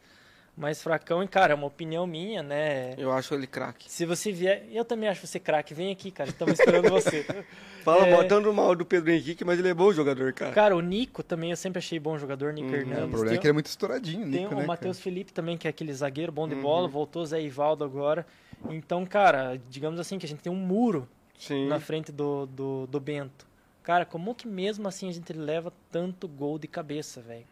mais 0.59 0.81
fracão. 0.83 1.23
E, 1.23 1.27
cara, 1.27 1.53
é 1.53 1.55
uma 1.55 1.65
opinião 1.67 2.05
minha, 2.05 2.43
né? 2.43 2.93
Eu 2.97 3.11
acho 3.11 3.33
ele 3.33 3.47
craque. 3.47 3.89
Se 3.89 4.05
você 4.05 4.31
vier... 4.31 4.65
Eu 4.71 4.83
também 4.83 5.07
acho 5.09 5.25
você 5.25 5.39
craque. 5.39 5.73
Vem 5.73 5.91
aqui, 5.91 6.11
cara. 6.11 6.29
Estamos 6.29 6.59
esperando 6.59 6.89
você. 6.89 7.25
Fala 7.83 8.05
É. 8.05 8.11
mal, 8.11 8.27
tanto 8.27 8.51
mal 8.53 8.75
do 8.75 8.85
Pedro 8.85 9.09
Henrique, 9.09 9.45
mas 9.45 9.57
ele 9.57 9.69
é 9.69 9.73
bom 9.73 9.91
jogador, 9.93 10.33
cara. 10.33 10.51
Cara, 10.51 10.75
o 10.75 10.81
Nico 10.81 11.23
também 11.23 11.51
eu 11.51 11.55
sempre 11.57 11.79
achei 11.79 11.97
bom 11.97 12.17
jogador, 12.17 12.51
Nico 12.51 12.67
Uhum. 12.67 12.75
Hernandes. 12.75 13.05
O 13.05 13.07
problema 13.07 13.29
Tem- 13.29 13.37
é 13.37 13.39
que 13.39 13.47
ele 13.47 13.51
é 13.51 13.53
muito 13.53 13.67
estouradinho, 13.67 14.29
Tem 14.29 14.41
Nico, 14.41 14.53
o 14.53 14.57
né, 14.57 14.65
Matheus 14.65 14.99
Felipe 14.99 15.31
também, 15.31 15.57
que 15.57 15.65
é 15.65 15.69
aquele 15.69 15.93
zagueiro 15.93 16.31
bom 16.31 16.45
de 16.47 16.55
Uhum. 16.55 16.61
bola. 16.61 16.87
Voltou 16.89 17.21
o 17.23 17.25
Zé 17.25 17.41
Ivaldo 17.41 17.85
agora. 17.85 18.27
Então, 18.69 19.05
cara, 19.05 19.57
digamos 19.69 19.97
assim, 19.99 20.19
que 20.19 20.25
a 20.25 20.29
gente 20.29 20.41
tem 20.41 20.51
um 20.51 20.55
muro 20.57 21.07
Sim. 21.37 21.67
na 21.69 21.79
frente 21.79 22.11
do, 22.11 22.45
do, 22.47 22.85
do 22.87 22.99
Bento. 22.99 23.47
Cara, 23.81 24.03
como 24.05 24.35
que 24.35 24.45
mesmo 24.47 24.85
assim 24.87 25.07
a 25.07 25.13
gente 25.13 25.31
leva 25.31 25.71
tanto 25.89 26.27
gol 26.27 26.59
de 26.59 26.67
cabeça, 26.67 27.21
velho? 27.21 27.45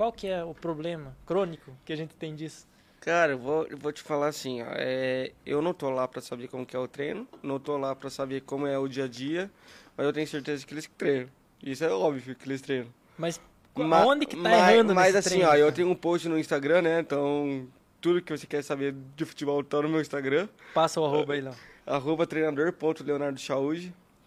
Qual 0.00 0.10
que 0.10 0.28
é 0.28 0.42
o 0.42 0.54
problema 0.54 1.14
crônico 1.26 1.76
que 1.84 1.92
a 1.92 1.96
gente 1.96 2.16
tem 2.16 2.34
disso? 2.34 2.66
Cara, 3.02 3.32
eu 3.32 3.38
vou, 3.38 3.66
eu 3.66 3.76
vou 3.76 3.92
te 3.92 4.00
falar 4.02 4.28
assim, 4.28 4.62
ó, 4.62 4.66
é, 4.70 5.30
eu 5.44 5.60
não 5.60 5.74
tô 5.74 5.90
lá 5.90 6.08
pra 6.08 6.22
saber 6.22 6.48
como 6.48 6.64
que 6.64 6.74
é 6.74 6.78
o 6.78 6.88
treino, 6.88 7.28
não 7.42 7.60
tô 7.60 7.76
lá 7.76 7.94
pra 7.94 8.08
saber 8.08 8.40
como 8.40 8.66
é 8.66 8.78
o 8.78 8.88
dia 8.88 9.04
a 9.04 9.06
dia, 9.06 9.50
mas 9.94 10.06
eu 10.06 10.12
tenho 10.14 10.26
certeza 10.26 10.64
que 10.66 10.72
eles 10.72 10.90
treinam. 10.96 11.28
Isso 11.62 11.84
é 11.84 11.90
óbvio 11.90 12.34
que 12.34 12.48
eles 12.48 12.62
treinam. 12.62 12.88
Mas 13.18 13.38
Ma- 13.74 14.06
onde 14.06 14.24
que 14.24 14.36
tá 14.36 14.48
mas, 14.48 14.70
errando 14.70 14.94
Mas 14.94 15.14
assim, 15.14 15.28
treino, 15.28 15.50
ó, 15.50 15.54
eu 15.54 15.70
tenho 15.70 15.90
um 15.90 15.94
post 15.94 16.26
no 16.30 16.38
Instagram, 16.38 16.80
né? 16.80 17.00
Então, 17.00 17.68
tudo 18.00 18.22
que 18.22 18.34
você 18.34 18.46
quer 18.46 18.64
saber 18.64 18.94
de 19.14 19.26
futebol 19.26 19.62
tá 19.62 19.82
no 19.82 19.88
meu 19.90 20.00
Instagram. 20.00 20.48
Passa 20.72 20.98
o 20.98 21.04
arroba 21.04 21.34
aí, 21.34 21.42
Léo. 21.42 21.54
arroba 21.84 22.26
treinador.leonardo. 22.26 23.38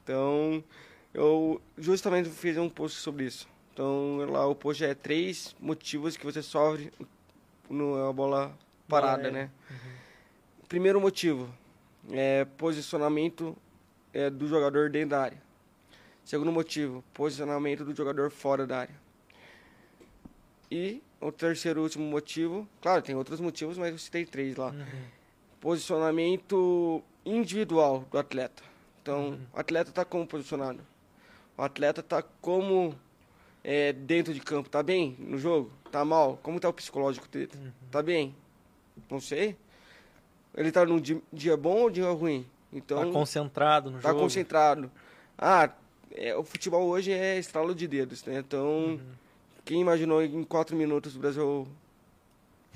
Então, 0.03 0.63
eu 1.11 1.59
justamente 1.79 2.29
fiz 2.29 2.59
um 2.59 2.69
post 2.69 2.99
sobre 2.99 3.25
isso. 3.25 3.51
Então, 3.73 4.17
lá 4.29 4.45
o 4.47 4.53
post 4.53 4.83
é 4.83 4.93
três 4.93 5.55
motivos 5.59 6.15
que 6.15 6.23
você 6.25 6.41
sofre 6.43 6.91
na 7.69 8.13
bola 8.13 8.55
parada, 8.87 9.23
aérea. 9.23 9.31
né? 9.31 9.51
Primeiro 10.69 11.01
motivo 11.01 11.49
é 12.11 12.45
posicionamento 12.57 13.57
é, 14.13 14.29
do 14.29 14.47
jogador 14.47 14.89
dentro 14.91 15.09
da 15.09 15.21
área. 15.23 15.41
Segundo 16.23 16.51
motivo, 16.51 17.03
posicionamento 17.13 17.83
do 17.83 17.95
jogador 17.95 18.29
fora 18.29 18.65
da 18.67 18.79
área. 18.81 18.95
E 20.69 21.01
o 21.19 21.31
terceiro 21.31 21.81
último 21.81 22.05
motivo, 22.05 22.67
claro, 22.81 23.01
tem 23.01 23.15
outros 23.15 23.39
motivos, 23.39 23.77
mas 23.77 23.91
eu 23.91 23.97
citei 23.97 24.25
três 24.25 24.55
lá 24.55 24.67
Uhum. 24.69 24.85
posicionamento 25.59 27.03
individual 27.25 28.05
do 28.11 28.17
atleta. 28.17 28.61
Então, 29.01 29.29
Uhum. 29.29 29.39
o 29.53 29.59
atleta 29.59 29.89
está 29.89 30.05
como 30.05 30.25
posicionado? 30.27 30.79
O 31.57 31.61
atleta 31.61 32.01
está 32.01 32.21
como 32.41 32.95
é, 33.63 33.93
dentro 33.93 34.33
de 34.33 34.39
campo, 34.39 34.69
tá 34.69 34.83
bem 34.83 35.15
no 35.19 35.37
jogo? 35.37 35.71
Tá 35.91 36.03
mal? 36.03 36.39
Como 36.43 36.59
tá 36.59 36.67
o 36.69 36.73
psicológico 36.73 37.27
dele? 37.27 37.49
Tá 37.91 38.01
bem? 38.01 38.35
Não 39.09 39.19
sei. 39.19 39.55
Ele 40.55 40.71
tá 40.71 40.85
num 40.85 40.99
di- 40.99 41.21
dia 41.31 41.55
bom 41.57 41.81
ou 41.83 41.89
dia 41.89 42.09
ruim? 42.09 42.45
Então, 42.71 42.99
Tá 43.05 43.11
concentrado 43.11 43.89
no 43.91 43.99
tá 43.99 44.09
jogo. 44.09 44.21
concentrado. 44.21 44.91
Ah, 45.37 45.69
é, 46.11 46.35
o 46.35 46.43
futebol 46.43 46.87
hoje 46.87 47.11
é 47.11 47.37
estralo 47.39 47.73
de 47.73 47.87
dedos, 47.87 48.23
né? 48.25 48.39
Então, 48.39 48.67
Uhum. 48.85 48.99
quem 49.65 49.81
imaginou 49.81 50.21
em 50.23 50.43
quatro 50.43 50.75
minutos 50.75 51.15
o 51.15 51.19
Brasil 51.19 51.67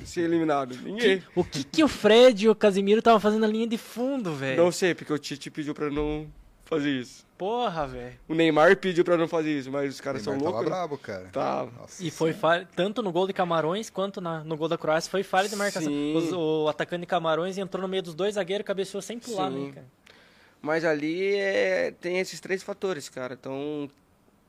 ser 0.05 0.21
eliminado? 0.21 0.75
Ninguém. 0.77 1.23
O 1.35 1.43
que, 1.43 1.63
que 1.63 1.83
o 1.83 1.87
Fred 1.87 2.45
e 2.45 2.49
o 2.49 2.55
Casimiro 2.55 2.99
estavam 2.99 3.19
fazendo 3.19 3.41
na 3.41 3.47
linha 3.47 3.67
de 3.67 3.77
fundo, 3.77 4.33
velho? 4.35 4.63
Não 4.63 4.71
sei, 4.71 4.93
porque 4.95 5.11
o 5.11 5.17
Tite 5.17 5.49
pediu 5.51 5.73
pra 5.73 5.89
não 5.89 6.27
fazer 6.67 6.89
isso. 6.91 7.25
Porra, 7.37 7.85
velho. 7.87 8.15
O 8.27 8.33
Neymar 8.33 8.75
pediu 8.77 9.03
pra 9.05 9.15
não 9.17 9.27
fazer 9.27 9.57
isso, 9.59 9.71
mas 9.71 9.93
os 9.93 10.01
caras 10.01 10.21
são 10.23 10.33
Neymar 10.33 10.51
tava 10.51 10.61
loucos. 10.63 10.71
né? 10.71 10.77
brabo, 10.77 10.97
cara. 10.97 11.29
Tá. 11.31 11.67
Nossa 11.77 12.03
E 12.03 12.09
foi 12.11 12.33
falha, 12.33 12.67
tanto 12.75 13.01
no 13.01 13.11
gol 13.11 13.27
de 13.27 13.33
Camarões 13.33 13.89
quanto 13.89 14.19
na- 14.19 14.43
no 14.43 14.57
gol 14.57 14.67
da 14.67 14.77
Croácia, 14.77 15.09
foi 15.09 15.21
falha 15.23 15.47
de 15.47 15.55
marcação. 15.55 15.91
Os- 16.15 16.31
o 16.33 16.67
atacante 16.67 17.01
de 17.01 17.07
Camarões 17.07 17.57
entrou 17.57 17.81
no 17.81 17.87
meio 17.87 18.01
dos 18.03 18.15
dois 18.15 18.35
zagueiros 18.35 18.63
e 18.63 18.67
cabeceou 18.67 19.01
sem 19.01 19.19
pular, 19.19 19.51
Sim. 19.51 19.67
né, 19.67 19.71
cara? 19.73 19.87
Mas 20.61 20.83
ali 20.83 21.35
é, 21.35 21.91
tem 22.01 22.17
esses 22.19 22.39
três 22.39 22.63
fatores, 22.63 23.07
cara. 23.07 23.35
Então, 23.39 23.87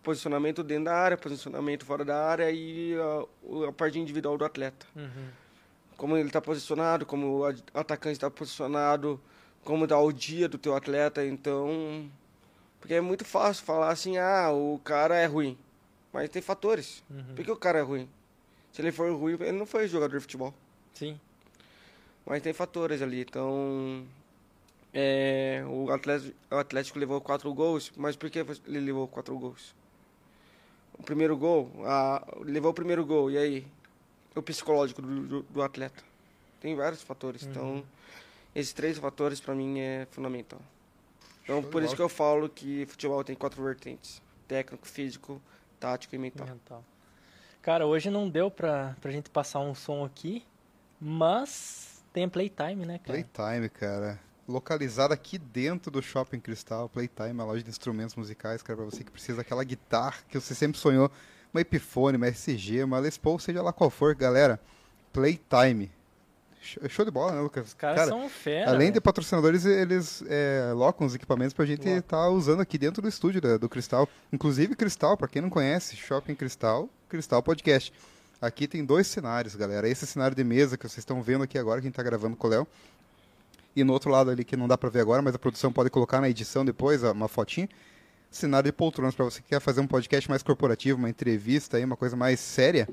posicionamento 0.03 0.63
dentro 0.63 0.85
da 0.85 0.95
área, 0.95 1.17
posicionamento 1.19 1.85
fora 1.85 2.05
da 2.05 2.17
área 2.27 2.51
e 2.51 2.95
a, 2.97 3.69
a 3.69 3.73
parte 3.73 3.99
individual 3.99 4.39
do 4.39 4.45
atleta. 4.47 4.87
Uhum. 4.97 5.29
Como 5.99 6.17
ele 6.17 6.29
está 6.29 6.41
posicionado, 6.41 7.05
como 7.05 7.41
o 7.41 7.45
atacante 7.75 8.15
está 8.15 8.31
posicionado, 8.31 9.21
como 9.65 9.85
está 9.85 9.99
o 9.99 10.13
dia 10.13 10.49
do 10.49 10.59
teu 10.59 10.75
atleta. 10.75 11.25
Então, 11.25 12.11
porque 12.81 12.95
é 12.95 13.01
muito 13.01 13.25
fácil 13.25 13.65
falar 13.65 13.91
assim, 13.91 14.17
ah, 14.19 14.51
o 14.51 14.81
cara 14.85 15.17
é 15.17 15.27
ruim. 15.27 15.59
Mas 16.13 16.31
tem 16.31 16.41
fatores. 16.41 17.03
Uhum. 17.11 17.35
Por 17.35 17.45
que 17.45 17.51
o 17.51 17.57
cara 17.57 17.79
é 17.79 17.83
ruim? 17.83 18.09
Se 18.73 18.81
ele 18.81 18.93
for 18.93 19.13
ruim, 19.13 19.37
ele 19.41 19.53
não 19.53 19.67
foi 19.67 19.89
jogador 19.89 20.17
de 20.17 20.23
futebol. 20.23 20.55
Sim. 20.95 21.19
Mas 22.25 22.43
tem 22.43 22.53
fatores 22.53 23.01
ali, 23.03 23.23
então. 23.23 24.05
é, 24.93 25.65
o, 25.67 25.91
Atlético, 25.91 26.37
o 26.51 26.57
Atlético 26.57 26.99
levou 26.99 27.21
quatro 27.21 27.53
gols, 27.55 27.93
mas 27.97 28.17
por 28.17 28.29
que 28.31 28.39
ele 28.39 28.81
levou 28.81 29.09
quatro 29.09 29.37
gols? 29.39 29.75
O 30.99 31.03
primeiro 31.03 31.37
gol, 31.37 31.71
a, 31.85 32.27
levou 32.41 32.71
o 32.71 32.75
primeiro 32.75 33.05
gol, 33.07 33.31
e 33.31 33.39
aí? 33.39 33.67
O 34.35 34.43
psicológico 34.43 35.01
do, 35.01 35.21
do, 35.21 35.43
do 35.43 35.63
atleta. 35.63 36.03
Tem 36.61 36.75
vários 36.75 37.03
fatores, 37.03 37.45
então. 37.45 37.85
Esses 38.55 38.73
três 38.73 38.99
fatores 38.99 39.41
pra 39.41 39.55
mim 39.55 39.79
é 39.79 40.07
fundamental. 40.11 40.61
Então, 41.45 41.63
Show 41.63 41.71
por 41.71 41.83
isso 41.83 41.97
que 41.97 42.03
eu 42.03 42.09
falo 42.09 42.49
que 42.49 42.87
futebol 42.87 43.23
tem 43.25 43.35
quatro 43.35 43.63
vertentes: 43.63 44.21
técnico, 44.47 44.87
físico, 44.87 45.41
tático 45.81 46.15
e 46.15 46.19
mental. 46.19 46.47
Mental. 46.47 46.85
Cara, 47.63 47.87
hoje 47.87 48.11
não 48.11 48.29
deu 48.29 48.51
pra, 48.51 48.97
pra 49.01 49.11
gente 49.11 49.31
passar 49.31 49.61
um 49.61 49.75
som 49.75 50.05
aqui, 50.05 50.45
mas 51.01 52.03
tem 52.13 52.25
a 52.25 52.29
playtime, 52.29 52.87
né, 52.87 52.99
cara? 52.99 53.25
Playtime, 53.25 53.69
cara. 53.69 54.21
Localizado 54.47 55.13
aqui 55.13 55.37
dentro 55.37 55.91
do 55.91 56.03
Shopping 56.03 56.41
Cristal, 56.41 56.89
Playtime, 56.89 57.39
a 57.41 57.45
loja 57.45 57.63
de 57.63 57.69
instrumentos 57.69 58.15
musicais, 58.15 58.63
cara, 58.63 58.79
pra 58.79 58.87
você 58.87 59.05
que 59.05 59.11
precisa 59.11 59.39
daquela 59.39 59.63
guitarra 59.63 60.17
que 60.27 60.41
você 60.41 60.55
sempre 60.55 60.79
sonhou, 60.79 61.11
uma 61.53 61.61
Epiphone, 61.61 62.17
uma 62.17 62.29
SG, 62.29 62.83
uma 62.83 62.99
Les 62.99 63.19
Paul, 63.19 63.39
seja 63.39 63.61
lá 63.63 63.73
qual 63.73 63.91
for, 63.91 64.15
galera. 64.15 64.59
Playtime. 65.13 65.91
Show 66.89 67.05
de 67.05 67.11
bola, 67.11 67.33
né, 67.33 67.41
Lucas? 67.41 67.69
Os 67.69 67.75
caras 67.75 68.09
são 68.09 68.29
fera. 68.29 68.71
Além 68.71 68.91
de 68.93 69.01
patrocinadores, 69.01 69.65
eles 69.65 70.23
é, 70.29 70.73
locam 70.75 71.07
os 71.07 71.15
equipamentos 71.15 71.53
pra 71.55 71.65
gente 71.65 71.89
estar 71.89 72.29
usando 72.29 72.61
aqui 72.61 72.77
dentro 72.77 73.01
do 73.01 73.09
estúdio 73.09 73.41
da- 73.41 73.57
do 73.57 73.69
Cristal. 73.69 74.09
Inclusive, 74.33 74.75
Cristal, 74.75 75.17
pra 75.17 75.29
quem 75.29 75.41
não 75.41 75.49
conhece, 75.51 75.97
Shopping 75.97 76.35
Cristal, 76.35 76.89
Cristal 77.09 77.43
Podcast. 77.43 77.93
Aqui 78.41 78.69
tem 78.69 78.85
dois 78.85 79.07
cenários, 79.07 79.55
galera. 79.57 79.89
Esse 79.89 80.07
cenário 80.07 80.37
de 80.37 80.45
mesa 80.45 80.77
que 80.77 80.85
vocês 80.87 80.99
estão 80.99 81.23
vendo 81.23 81.45
aqui 81.45 81.59
agora, 81.59 81.81
quem 81.81 81.91
tá 81.91 82.03
gravando 82.03 82.37
com 82.37 82.47
o 82.47 82.51
Léo. 82.51 82.67
E 83.75 83.85
no 83.85 83.93
outro 83.93 84.11
lado 84.11 84.31
ali, 84.31 84.45
que 84.45 84.57
não 84.57 84.67
dá 84.69 84.77
pra 84.77 84.91
ver 84.91 85.01
agora, 85.01 85.23
mas 85.23 85.35
a 85.35 85.39
produção 85.39 85.73
pode 85.73 85.91
colocar 85.91 86.21
na 86.21 86.29
edição 86.29 86.65
depois, 86.65 87.03
ó, 87.05 87.13
uma 87.13 87.29
fotinha. 87.29 87.69
Cenário 88.31 88.69
de 88.71 88.73
poltronas, 88.77 89.15
pra 89.15 89.25
você 89.25 89.41
que 89.41 89.49
quer 89.49 89.61
fazer 89.61 89.81
um 89.81 89.87
podcast 89.87 90.29
mais 90.29 90.43
corporativo, 90.43 90.99
uma 90.99 91.09
entrevista 91.09 91.77
aí, 91.77 91.85
uma 91.85 91.97
coisa 91.97 92.15
mais 92.17 92.39
séria. 92.41 92.89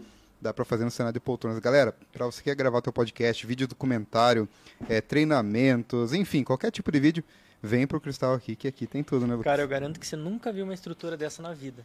Dá 0.45 0.53
pra 0.53 0.63
fazer 0.63 0.85
no 0.85 0.91
cenário 0.91 1.15
de 1.15 1.19
poltronas. 1.19 1.57
Galera, 1.57 1.91
pra 2.13 2.27
você 2.27 2.37
que 2.37 2.43
quer 2.43 2.55
gravar 2.55 2.79
teu 2.79 2.93
podcast, 2.93 3.47
vídeo 3.47 3.67
documentário, 3.67 4.47
é, 4.87 5.01
treinamentos, 5.01 6.13
enfim, 6.13 6.43
qualquer 6.43 6.69
tipo 6.69 6.91
de 6.91 6.99
vídeo, 6.99 7.23
vem 7.63 7.87
pro 7.87 7.99
Cristal 7.99 8.35
aqui, 8.35 8.55
que 8.55 8.67
aqui 8.67 8.85
tem 8.85 9.03
tudo, 9.03 9.25
né, 9.25 9.33
Lucas? 9.33 9.45
Cara, 9.45 9.63
eu 9.63 9.67
garanto 9.67 9.99
que 9.99 10.05
você 10.05 10.15
nunca 10.15 10.53
viu 10.53 10.63
uma 10.63 10.73
estrutura 10.75 11.17
dessa 11.17 11.41
na 11.41 11.51
vida. 11.51 11.83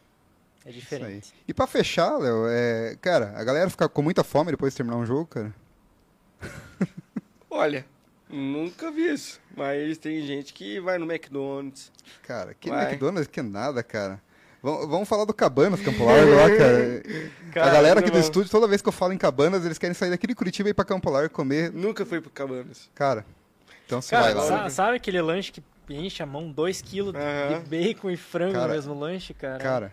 É 0.67 0.69
Isso 0.69 0.77
aí. 0.77 0.81
diferente. 1.01 1.33
E 1.49 1.55
pra 1.55 1.67
fechar, 1.67 2.19
Léo, 2.19 2.49
é, 2.49 2.99
cara, 3.01 3.33
a 3.35 3.43
galera 3.43 3.71
fica 3.71 3.89
com 3.89 4.03
muita 4.03 4.23
fome 4.23 4.51
depois 4.51 4.75
de 4.75 4.77
terminar 4.77 4.99
um 4.99 5.07
jogo, 5.07 5.25
cara. 5.25 5.55
Olha, 7.49 7.87
nunca 8.29 8.91
vi 8.91 9.11
isso. 9.11 9.41
Mas 9.57 9.97
tem 9.97 10.21
gente 10.21 10.53
que 10.53 10.79
vai 10.81 10.99
no 10.99 11.11
McDonald's. 11.11 11.91
Cara, 12.25 12.53
que 12.53 12.69
Vai. 12.69 12.91
McDonald's, 12.91 13.27
que 13.27 13.41
nada, 13.41 13.83
cara. 13.83 14.21
Vamos, 14.63 15.09
falar 15.09 15.25
do 15.25 15.33
Cabanas, 15.33 15.81
Campo 15.81 16.05
Largo 16.05 16.35
lá, 16.35 16.51
cara. 16.57 17.03
a 17.49 17.53
Cara, 17.53 17.71
galera 17.73 18.01
aqui 18.01 18.11
do 18.11 18.19
estúdio, 18.19 18.51
toda 18.51 18.67
vez 18.69 18.83
que 18.83 18.89
eu 18.89 18.93
falo 18.93 19.13
em 19.13 19.19
Cabanas, 19.19 19.65
eles 19.65 19.79
querem 19.79 19.95
sair 19.95 20.11
daqui 20.11 20.27
de 20.27 20.35
Curitiba 20.35 20.69
e 20.69 20.73
ir 20.73 20.75
pra 20.75 20.85
Campo 20.85 21.09
Largo 21.11 21.33
comer. 21.33 21.73
Nunca 21.73 22.05
fui 22.05 22.21
pro 22.21 22.31
Cabanas. 22.31 22.91
Cara, 22.95 23.25
então 23.87 24.03
você 24.03 24.11
Cara, 24.15 24.35
vai 24.35 24.35
lá. 24.35 24.47
sa- 24.65 24.71
sabe 24.71 24.97
aquele 24.97 25.21
lanche 25.23 25.51
que 25.53 25.63
enche 25.89 26.23
a 26.23 26.27
mão 26.27 26.53
2kg 26.53 27.15
Aham. 27.17 27.63
de 27.63 27.69
bacon 27.69 28.11
e 28.11 28.17
frango 28.17 28.53
Cara, 28.53 28.69
no 28.69 28.75
mesmo 28.75 28.95
lanche, 28.99 29.33
cara? 29.35 29.59
Cara, 29.59 29.93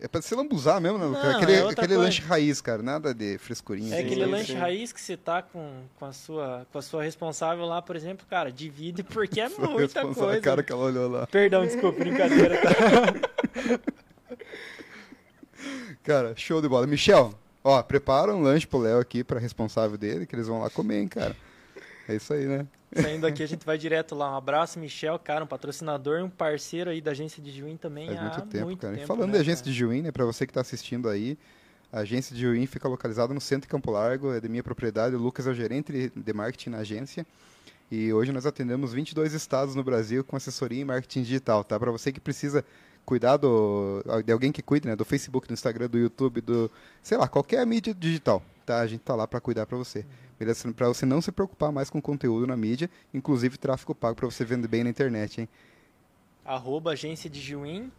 é 0.00 0.08
pra 0.08 0.20
se 0.20 0.34
lambuzar 0.34 0.80
mesmo, 0.80 0.98
né? 0.98 1.06
Não, 1.06 1.30
aquele 1.36 1.52
é 1.52 1.68
aquele 1.68 1.96
lanche 1.96 2.20
raiz, 2.22 2.60
cara, 2.60 2.82
nada 2.82 3.14
de 3.14 3.38
frescurinha. 3.38 3.94
É 3.94 3.98
assim, 3.98 4.06
aquele 4.06 4.24
sim, 4.24 4.30
lanche 4.30 4.52
sim. 4.52 4.58
raiz 4.58 4.92
que 4.92 5.00
você 5.00 5.16
tá 5.16 5.40
com, 5.40 5.84
com, 5.96 6.04
a 6.04 6.12
sua, 6.12 6.66
com 6.72 6.78
a 6.78 6.82
sua 6.82 7.02
responsável 7.02 7.64
lá, 7.64 7.80
por 7.80 7.96
exemplo, 7.96 8.26
cara, 8.28 8.52
divide 8.52 9.02
porque 9.02 9.40
é 9.40 9.48
muita 9.58 10.02
coisa. 10.02 10.32
A 10.36 10.40
cara 10.40 10.62
que 10.62 10.72
ela 10.72 10.84
olhou 10.84 11.08
lá. 11.08 11.26
Perdão, 11.26 11.64
desculpa, 11.64 11.98
brincadeira, 11.98 12.60
tá? 12.60 13.28
Cara, 16.02 16.34
show 16.36 16.60
de 16.60 16.68
bola. 16.68 16.86
Michel, 16.86 17.34
ó, 17.62 17.82
prepara 17.82 18.34
um 18.34 18.42
lanche 18.42 18.66
pro 18.66 18.80
Léo 18.80 18.98
aqui, 18.98 19.22
pra 19.22 19.38
responsável 19.38 19.96
dele, 19.96 20.26
que 20.26 20.34
eles 20.34 20.48
vão 20.48 20.60
lá 20.60 20.70
comer, 20.70 21.00
hein, 21.00 21.08
cara. 21.08 21.36
É 22.08 22.16
isso 22.16 22.32
aí, 22.32 22.46
né? 22.46 22.66
Saindo 22.94 23.22
daqui, 23.22 23.42
a 23.42 23.46
gente 23.46 23.64
vai 23.64 23.78
direto 23.78 24.14
lá. 24.14 24.32
Um 24.32 24.36
abraço, 24.36 24.78
Michel, 24.78 25.18
cara, 25.18 25.44
um 25.44 25.46
patrocinador 25.46 26.18
e 26.18 26.22
um 26.22 26.28
parceiro 26.28 26.90
aí 26.90 27.00
da 27.00 27.12
agência 27.12 27.42
de 27.42 27.50
Juim 27.50 27.76
também 27.76 28.08
Faz 28.08 28.18
há 28.18 28.22
muito 28.22 28.42
tempo, 28.42 28.64
muito 28.64 28.80
cara. 28.80 28.92
tempo, 28.94 29.04
e 29.04 29.06
falando 29.06 29.28
né, 29.28 29.34
de 29.34 29.40
agência 29.40 29.64
cara? 29.64 29.72
de 29.72 29.78
Juim, 29.78 30.02
né, 30.02 30.12
pra 30.12 30.24
você 30.24 30.46
que 30.46 30.52
tá 30.52 30.60
assistindo 30.60 31.08
aí, 31.08 31.38
a 31.90 32.00
agência 32.00 32.34
de 32.34 32.42
Juim 32.42 32.66
fica 32.66 32.88
localizada 32.88 33.32
no 33.32 33.40
centro 33.40 33.62
de 33.62 33.68
Campo 33.68 33.90
Largo, 33.90 34.32
é 34.32 34.40
de 34.40 34.48
minha 34.48 34.62
propriedade, 34.62 35.14
o 35.14 35.18
Lucas 35.18 35.46
é 35.46 35.50
o 35.50 35.54
gerente 35.54 36.12
de 36.14 36.32
marketing 36.32 36.70
na 36.70 36.78
agência. 36.78 37.26
E 37.90 38.12
hoje 38.12 38.32
nós 38.32 38.46
atendemos 38.46 38.92
22 38.92 39.34
estados 39.34 39.74
no 39.74 39.84
Brasil 39.84 40.24
com 40.24 40.34
assessoria 40.34 40.80
em 40.80 40.84
marketing 40.84 41.22
digital, 41.22 41.62
tá? 41.62 41.78
Para 41.78 41.90
você 41.90 42.10
que 42.10 42.20
precisa 42.20 42.64
cuidar 43.04 43.36
do, 43.36 44.02
de 44.24 44.32
alguém 44.32 44.52
que 44.52 44.62
cuide, 44.62 44.88
né, 44.88 44.96
do 44.96 45.04
Facebook, 45.04 45.46
do 45.48 45.54
Instagram, 45.54 45.88
do 45.88 45.98
YouTube, 45.98 46.40
do, 46.40 46.70
sei 47.02 47.18
lá, 47.18 47.28
qualquer 47.28 47.66
mídia 47.66 47.94
digital, 47.94 48.42
tá? 48.64 48.80
A 48.80 48.86
gente 48.86 49.00
tá 49.00 49.14
lá 49.14 49.26
para 49.26 49.40
cuidar 49.40 49.66
para 49.66 49.76
você. 49.76 50.04
Beleza? 50.38 50.72
Para 50.72 50.88
você 50.88 51.06
não 51.06 51.20
se 51.20 51.30
preocupar 51.30 51.70
mais 51.72 51.90
com 51.90 52.00
conteúdo 52.00 52.46
na 52.46 52.56
mídia, 52.56 52.90
inclusive 53.14 53.58
tráfego 53.58 53.94
pago 53.94 54.16
para 54.16 54.26
você 54.26 54.44
vender 54.44 54.68
bem 54.68 54.84
na 54.84 54.90
internet, 54.90 55.40
hein? 55.40 55.48
arroba 56.44 56.92
agência 56.92 57.28
de 57.30 57.40
Juim. 57.40 57.90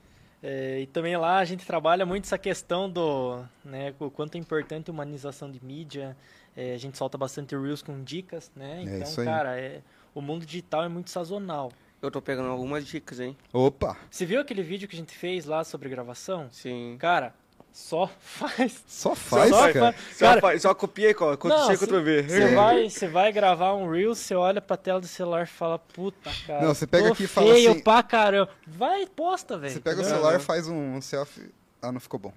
É, 0.41 0.81
e 0.81 0.87
também 0.87 1.15
lá 1.15 1.37
a 1.37 1.45
gente 1.45 1.65
trabalha 1.65 2.05
muito 2.05 2.25
essa 2.25 2.37
questão 2.37 2.89
do, 2.89 3.43
né, 3.63 3.93
o 3.97 4.11
quanto 4.11 4.35
é 4.35 4.37
importante 4.37 4.89
a 4.89 4.93
humanização 4.93 5.49
de 5.49 5.63
mídia. 5.63 6.17
É, 6.55 6.73
a 6.73 6.77
gente 6.77 6.97
solta 6.97 7.17
bastante 7.17 7.55
reels 7.55 7.81
com 7.81 8.03
dicas, 8.03 8.51
né? 8.55 8.83
É 8.85 8.99
Então, 8.99 9.07
aí. 9.17 9.25
cara, 9.25 9.59
é, 9.59 9.81
o 10.13 10.21
mundo 10.21 10.45
digital 10.45 10.83
é 10.83 10.89
muito 10.89 11.09
sazonal. 11.09 11.71
Eu 12.03 12.11
tô 12.11 12.21
pegando 12.21 12.49
algumas 12.49 12.85
dicas, 12.85 13.17
hein? 13.21 13.35
Opa! 13.53 13.95
Você 14.11 14.25
viu 14.25 14.41
aquele 14.41 14.61
vídeo 14.61 14.89
que 14.89 14.95
a 14.95 14.99
gente 14.99 15.15
fez 15.17 15.45
lá 15.45 15.63
sobre 15.63 15.87
gravação? 15.87 16.49
Sim. 16.51 16.97
Cara, 16.99 17.33
só 17.71 18.07
faz. 18.19 18.83
Só 18.85 19.15
faz, 19.15 19.49
só 19.49 19.71
cara. 19.71 19.93
faz. 19.93 19.95
Só, 20.17 20.25
Cara, 20.25 20.41
fa- 20.41 20.59
só 20.59 20.75
copia 20.75 21.09
e 21.11 21.13
cola. 21.13 21.37
Quando 21.37 21.53
Não, 21.53 21.65
C, 21.67 21.77
Ctrl 21.77 22.01
V. 22.01 22.23
Você 22.23 22.53
vai, 22.55 22.89
você 22.89 23.07
vai 23.07 23.31
gravar 23.31 23.73
um 23.73 23.89
Reels, 23.89 24.17
você 24.19 24.35
olha 24.35 24.59
pra 24.59 24.75
tela 24.75 24.99
do 24.99 25.07
celular 25.07 25.43
e 25.43 25.47
fala, 25.47 25.79
puta, 25.79 26.29
cara. 26.45 26.61
Não, 26.67 26.75
você 26.75 26.85
pega 26.85 27.09
aqui 27.13 27.23
e 27.23 27.27
fala 27.27 27.53
feio 27.53 27.71
assim- 27.71 27.79
pra 27.81 28.03
caramba. 28.03 28.51
Vai 28.67 29.03
e 29.03 29.07
posta, 29.07 29.57
velho. 29.57 29.73
Você 29.73 29.79
pega 29.79 30.01
o 30.01 30.03
celular, 30.03 30.39
faz 30.41 30.67
um 30.67 30.99
selfie. 30.99 31.49
Ah, 31.81 31.89
não 31.93 32.01
ficou 32.01 32.19
bom. 32.19 32.33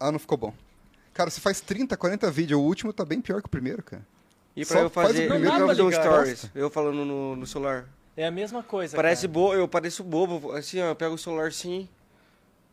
Ah, 0.00 0.10
não 0.10 0.18
ficou 0.18 0.36
bom. 0.36 0.52
Cara, 1.14 1.30
você 1.30 1.40
faz 1.40 1.60
30, 1.60 1.96
40 1.96 2.30
vídeos. 2.32 2.60
O 2.60 2.64
último 2.64 2.92
tá 2.92 3.04
bem 3.04 3.20
pior 3.20 3.40
que 3.40 3.46
o 3.46 3.50
primeiro, 3.50 3.80
cara. 3.82 4.04
E 4.56 4.64
Só 4.64 4.74
pra 4.74 4.82
eu 4.82 4.90
faz 4.90 5.08
o 5.10 5.12
fazer, 5.12 5.28
primeiro 5.28 5.54
pra 5.54 5.60
eu 5.62 5.66
fazer 5.68 5.82
um 5.82 5.92
stories, 5.92 6.50
eu 6.52 6.68
falando 6.68 7.04
no, 7.04 7.36
no 7.36 7.46
celular. 7.46 7.86
É 8.18 8.26
a 8.26 8.30
mesma 8.32 8.64
coisa. 8.64 8.96
Parece 8.96 9.28
cara. 9.28 9.32
bobo, 9.32 9.54
eu 9.54 9.68
pareço 9.68 10.02
bobo, 10.02 10.50
assim, 10.52 10.80
ó, 10.82 10.86
eu 10.88 10.96
pego 10.96 11.14
o 11.14 11.18
celular 11.18 11.46
assim, 11.46 11.88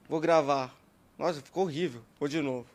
vou 0.10 0.20
gravar. 0.20 0.74
Nossa, 1.20 1.40
ficou 1.40 1.64
horrível. 1.66 2.02
Vou 2.20 2.28
de 2.28 2.42
novo. 2.42 2.66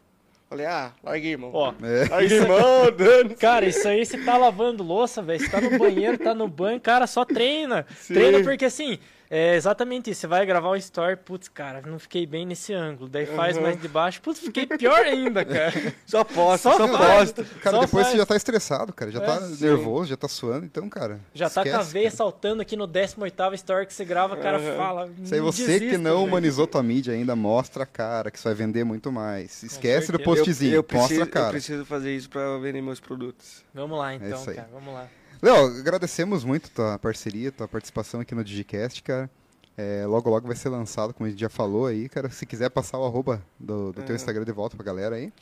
Falei, 0.48 0.66
ah, 0.66 0.92
larguei, 1.02 1.32
irmão. 1.32 1.50
Ó, 1.52 1.74
É. 1.82 2.08
larguei, 2.08 2.38
irmão, 2.38 2.90
dando. 2.96 3.34
cara, 3.34 3.66
isso 3.66 3.86
aí 3.88 4.06
você 4.06 4.18
tá 4.18 4.36
lavando 4.36 4.84
louça, 4.84 5.20
velho. 5.20 5.40
Você 5.40 5.48
tá 5.48 5.60
no 5.60 5.76
banheiro, 5.78 6.16
tá 6.16 6.32
no 6.32 6.46
banho, 6.46 6.80
cara, 6.80 7.08
só 7.08 7.24
treina. 7.24 7.84
Sim. 7.98 8.14
Treina 8.14 8.40
porque 8.44 8.64
assim, 8.66 8.98
É 9.32 9.54
exatamente 9.54 10.10
isso. 10.10 10.22
Você 10.22 10.26
vai 10.26 10.44
gravar 10.44 10.70
o 10.70 10.76
story, 10.76 11.14
putz, 11.16 11.46
cara, 11.48 11.80
não 11.86 12.00
fiquei 12.00 12.26
bem 12.26 12.44
nesse 12.44 12.74
ângulo. 12.74 13.08
Daí 13.08 13.26
faz 13.26 13.56
Uhum. 13.56 13.62
mais 13.62 13.80
de 13.80 13.86
baixo, 13.86 14.20
putz, 14.20 14.40
fiquei 14.40 14.66
pior 14.66 15.00
ainda, 15.04 15.44
cara. 15.44 15.72
Só 16.04 16.24
posta, 16.24 16.68
Só 16.70 16.76
só, 16.76 16.88
posta. 16.88 17.44
Cara, 17.62 17.76
Só 17.76 17.80
depois 17.84 17.90
faz. 18.06 18.06
você 18.08 18.16
já 18.16 18.26
tá 18.26 18.34
estressado, 18.34 18.92
cara. 18.92 19.10
Já 19.12 19.22
É, 19.22 19.24
tá 19.26 19.40
sim. 19.42 19.64
nervoso, 19.64 20.10
já 20.10 20.16
tá 20.16 20.26
suando. 20.26 20.66
Então, 20.66 20.88
cara. 20.88 21.20
Já 21.32 21.48
tá 21.48 21.62
com 21.62 21.68
a 21.68 21.72
esquece, 21.74 21.92
veia 21.92 22.04
cara. 22.06 22.16
saltando 22.16 22.60
aqui 22.60 22.74
no 22.74 22.88
18º 22.88 23.54
story 23.54 23.86
que 23.86 23.94
você 23.94 24.04
grava, 24.04 24.34
o 24.34 24.38
cara 24.38 24.58
Uhum. 24.58 24.76
fala. 24.76 25.10
Isso 25.22 25.32
aí 25.32 25.40
você 25.40 25.64
"Desista, 25.64 25.90
que 25.90 25.96
não 25.98 26.16
velho." 26.16 26.26
humanizou 26.26 26.66
tua 26.66 26.82
mídia 26.82 27.14
ainda, 27.14 27.36
mostra 27.36 27.84
a 27.84 27.86
cara, 27.86 28.32
que 28.32 28.36
isso 28.38 28.48
vai 28.48 28.54
vender 28.54 28.82
muito 28.82 29.12
mais. 29.12 29.62
Esquece 29.62 30.10
do 30.10 30.18
postzinho, 30.18 30.72
eu, 30.74 30.76
eu, 30.76 30.82
mostra 30.82 30.98
preciso, 31.06 31.20
a 31.22 31.24
eu 31.24 31.30
cara. 31.30 31.50
preciso 31.50 31.84
fazer 31.84 32.16
isso 32.16 32.28
pra 32.28 32.58
vender 32.58 32.82
meus 32.82 32.98
produtos. 32.98 33.64
Vamos 33.72 33.96
lá 33.96 34.12
então, 34.12 34.28
isso 34.40 34.50
aí. 34.50 34.56
cara, 34.56 34.68
vamos 34.72 34.92
lá. 34.92 35.06
Léo, 35.42 35.78
agradecemos 35.78 36.44
muito 36.44 36.70
tua 36.70 36.98
parceria, 36.98 37.50
tua 37.50 37.66
participação 37.66 38.20
aqui 38.20 38.34
no 38.34 38.44
Digicast, 38.44 39.02
cara. 39.02 39.30
É, 39.76 40.04
logo, 40.04 40.28
logo 40.28 40.46
vai 40.46 40.56
ser 40.56 40.68
lançado, 40.68 41.14
como 41.14 41.26
a 41.26 41.30
gente 41.30 41.40
já 41.40 41.48
falou 41.48 41.86
aí, 41.86 42.08
cara. 42.08 42.28
Se 42.30 42.44
quiser 42.44 42.68
passar 42.68 42.98
o 42.98 43.06
arroba 43.06 43.42
do, 43.58 43.92
do 43.92 44.02
teu 44.02 44.10
Uhum. 44.10 44.16
Instagram 44.16 44.44
de 44.44 44.52
volta 44.52 44.76
pra 44.76 44.84
galera 44.84 45.16
aí. 45.16 45.32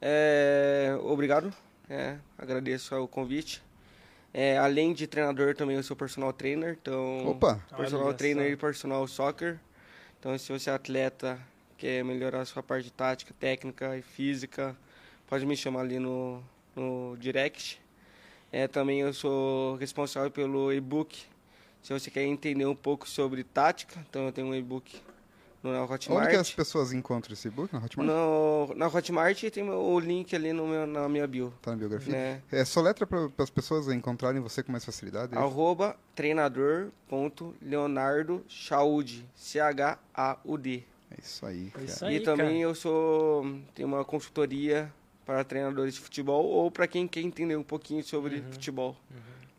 É, 0.00 0.96
obrigado, 1.02 1.52
é, 1.90 2.16
agradeço 2.38 2.94
o 2.96 3.08
convite. 3.08 3.62
É, 4.32 4.56
além 4.58 4.92
de 4.94 5.06
treinador, 5.06 5.54
também 5.54 5.76
eu 5.76 5.82
sou 5.82 5.96
personal 5.96 6.32
trainer, 6.32 6.78
então 6.80 7.26
Opa! 7.28 7.60
personal 7.76 8.06
Olha 8.06 8.14
trainer 8.14 8.50
e 8.50 8.56
personal 8.56 9.06
soccer. 9.08 9.58
Então, 10.18 10.36
se 10.38 10.50
você 10.52 10.70
é 10.70 10.74
atleta, 10.74 11.38
quer 11.76 12.04
melhorar 12.04 12.40
a 12.42 12.44
sua 12.44 12.62
parte 12.62 12.90
tática, 12.92 13.34
técnica 13.38 13.96
e 13.96 14.02
física, 14.02 14.76
pode 15.26 15.44
me 15.44 15.56
chamar 15.56 15.80
ali 15.80 15.98
no, 15.98 16.42
no 16.76 17.16
direct. 17.18 17.80
É, 18.50 18.66
também 18.66 19.00
eu 19.00 19.12
sou 19.12 19.76
responsável 19.76 20.30
pelo 20.30 20.72
e-book. 20.72 21.22
Se 21.82 21.92
você 21.92 22.10
quer 22.10 22.24
entender 22.24 22.64
um 22.66 22.74
pouco 22.74 23.06
sobre 23.08 23.44
tática, 23.44 24.02
então 24.08 24.24
eu 24.26 24.32
tenho 24.32 24.46
um 24.48 24.54
e-book 24.54 24.96
no 25.62 25.72
na 25.72 25.84
Hotmart. 25.84 26.22
Onde 26.24 26.30
que 26.30 26.36
as 26.36 26.50
pessoas 26.52 26.92
encontram 26.92 27.32
esse 27.34 27.50
book? 27.50 27.72
Na 27.72 27.80
Hotmart? 27.84 28.08
No, 28.08 28.74
na 28.74 28.86
Hotmart 28.86 29.42
tem 29.50 29.68
o 29.68 29.98
link 30.00 30.34
ali 30.34 30.52
no 30.52 30.66
meu, 30.66 30.86
na 30.86 31.08
minha 31.08 31.26
bio. 31.26 31.52
Tá 31.60 31.72
na 31.72 31.76
biografia? 31.76 32.12
Né? 32.12 32.42
É 32.50 32.64
só 32.64 32.80
letra 32.80 33.06
para 33.06 33.28
as 33.38 33.50
pessoas 33.50 33.88
encontrarem 33.88 34.40
você 34.40 34.62
com 34.62 34.72
mais 34.72 34.84
facilidade? 34.84 35.34
é? 35.34 35.38
Arroba 35.38 35.94
treinador.leonardo 36.14 38.44
Chaude. 38.48 39.26
C-H-A-U-D. 39.34 40.84
É 41.10 41.14
isso 41.22 41.46
aí, 41.46 41.70
cara. 41.70 41.84
Isso 41.86 42.04
aí, 42.04 42.16
E 42.16 42.20
também 42.20 42.46
cara. 42.46 42.58
eu 42.58 42.74
sou. 42.74 43.46
tenho 43.74 43.88
uma 43.88 44.04
consultoria 44.04 44.92
para 45.28 45.44
treinadores 45.44 45.92
de 45.92 46.00
futebol 46.00 46.42
ou 46.46 46.70
para 46.70 46.86
quem 46.86 47.06
quer 47.06 47.20
entender 47.20 47.54
um 47.54 47.62
pouquinho 47.62 48.02
sobre 48.02 48.36
Uhum. 48.36 48.42
futebol. 48.52 48.96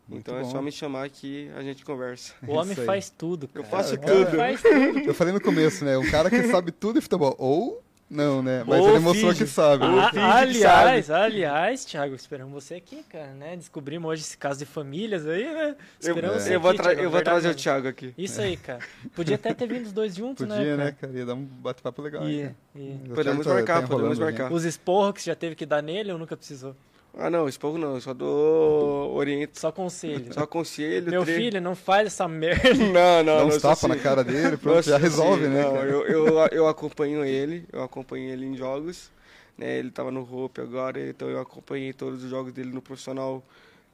Muito 0.08 0.22
então 0.22 0.36
é 0.36 0.42
bom. 0.42 0.50
só 0.50 0.60
me 0.60 0.72
chamar 0.72 1.08
que 1.08 1.48
a 1.54 1.62
gente 1.62 1.84
conversa. 1.84 2.34
O 2.44 2.54
homem 2.54 2.74
faz 2.74 3.08
tudo, 3.08 3.48
Eu 3.54 3.62
cara. 3.62 3.76
faço 3.84 3.94
O 3.94 3.98
homem 4.02 4.24
tudo. 4.24 4.36
faz 4.36 4.60
tudo. 4.60 4.98
Eu 4.98 5.14
falei 5.14 5.32
no 5.32 5.40
começo, 5.40 5.84
né? 5.84 5.96
Um 5.96 6.10
cara 6.10 6.28
que 6.28 6.42
sabe 6.48 6.72
tudo 6.72 6.96
de 6.96 7.02
futebol. 7.02 7.36
Ou 7.38 7.80
não, 8.10 8.42
né? 8.42 8.64
Mas 8.66 8.80
Ou 8.80 8.88
ele 8.90 8.98
mostrou 8.98 9.32
que 9.32 9.46
sabe. 9.46 9.84
Ou 9.84 10.00
Ah, 10.00 10.10
finge 10.10 10.18
que 10.58 10.64
aliás, 10.64 11.10
aliás, 11.10 11.84
Thiago, 11.84 12.14
esperamos 12.14 12.52
você 12.52 12.74
aqui, 12.74 13.04
cara, 13.08 13.32
né? 13.34 13.56
Descobrimos 13.56 14.10
hoje 14.10 14.22
esse 14.22 14.36
caso 14.36 14.58
de 14.58 14.66
famílias 14.66 15.26
aí, 15.26 15.44
né? 15.44 15.68
Eu, 15.70 15.76
Esperamos 16.10 16.42
você 16.42 16.56
eu 16.56 16.60
vou, 16.60 16.70
aqui, 16.70 16.78
tra- 16.78 16.90
Thiago, 16.90 17.02
eu 17.02 17.10
vou 17.10 17.22
trazer 17.22 17.50
o. 17.50 17.54
Thiago 17.54 17.88
aqui. 17.88 18.12
Isso 18.18 18.40
aí, 18.40 18.56
cara. 18.56 18.80
Podia 19.14 19.36
até 19.36 19.54
ter 19.54 19.68
vindo 19.68 19.86
os 19.86 19.92
dois 19.92 20.14
juntos, 20.16 20.44
Podia, 20.46 20.76
né? 20.76 20.84
né, 20.86 20.96
cara? 21.00 21.12
Ia 21.12 21.24
dar 21.26 21.34
um 21.34 21.44
bate-papo 21.44 22.02
legal. 22.02 22.28
E, 22.28 22.42
hein, 22.42 22.56
e 22.74 22.98
cara? 23.04 23.14
Podemos 23.14 23.46
marcar, 23.46 23.88
podemos 23.88 24.18
gente. 24.18 24.24
marcar. 24.24 24.52
os 24.52 24.64
esporros 24.64 25.14
que 25.14 25.22
você 25.22 25.30
já 25.30 25.36
teve 25.36 25.54
que 25.54 25.64
dar 25.64 25.80
nele 25.82 26.12
ou 26.12 26.18
nunca 26.18 26.36
precisou? 26.36 26.74
Ah, 27.16 27.28
não, 27.30 27.48
esporro 27.48 27.78
não, 27.78 27.94
eu 27.96 28.00
só 28.00 28.14
dou 28.14 29.12
oriento, 29.14 29.58
Só 29.58 29.70
conselho. 29.72 30.32
só 30.32 30.42
aconselho. 30.42 31.12
Meu 31.12 31.24
tre- 31.24 31.34
filho, 31.34 31.60
não 31.60 31.74
faz 31.74 32.06
essa 32.06 32.28
merda. 32.28 32.74
Não, 32.74 33.22
não, 33.24 33.36
Dá 33.36 33.44
não. 33.44 33.46
uns 33.46 33.58
tapas 33.58 33.88
na 33.88 33.94
assim. 33.94 34.02
cara 34.02 34.22
dele, 34.24 34.56
pronto, 34.56 34.76
Nossa, 34.76 34.90
já 34.90 34.96
resolve, 34.98 35.46
assim, 35.46 35.48
né, 35.48 35.62
não? 35.62 35.76
Eu, 35.84 36.06
eu, 36.06 36.38
eu 36.52 36.68
acompanho 36.68 37.24
ele, 37.24 37.66
eu 37.72 37.82
acompanho 37.82 38.30
ele 38.30 38.46
em 38.46 38.56
jogos. 38.56 39.10
Né, 39.58 39.78
ele 39.78 39.90
tava 39.90 40.10
no 40.10 40.22
Hope 40.22 40.60
agora, 40.60 41.00
então 41.10 41.28
eu 41.28 41.38
acompanhei 41.40 41.92
todos 41.92 42.24
os 42.24 42.30
jogos 42.30 42.52
dele 42.52 42.72
no 42.72 42.80
profissional 42.80 43.42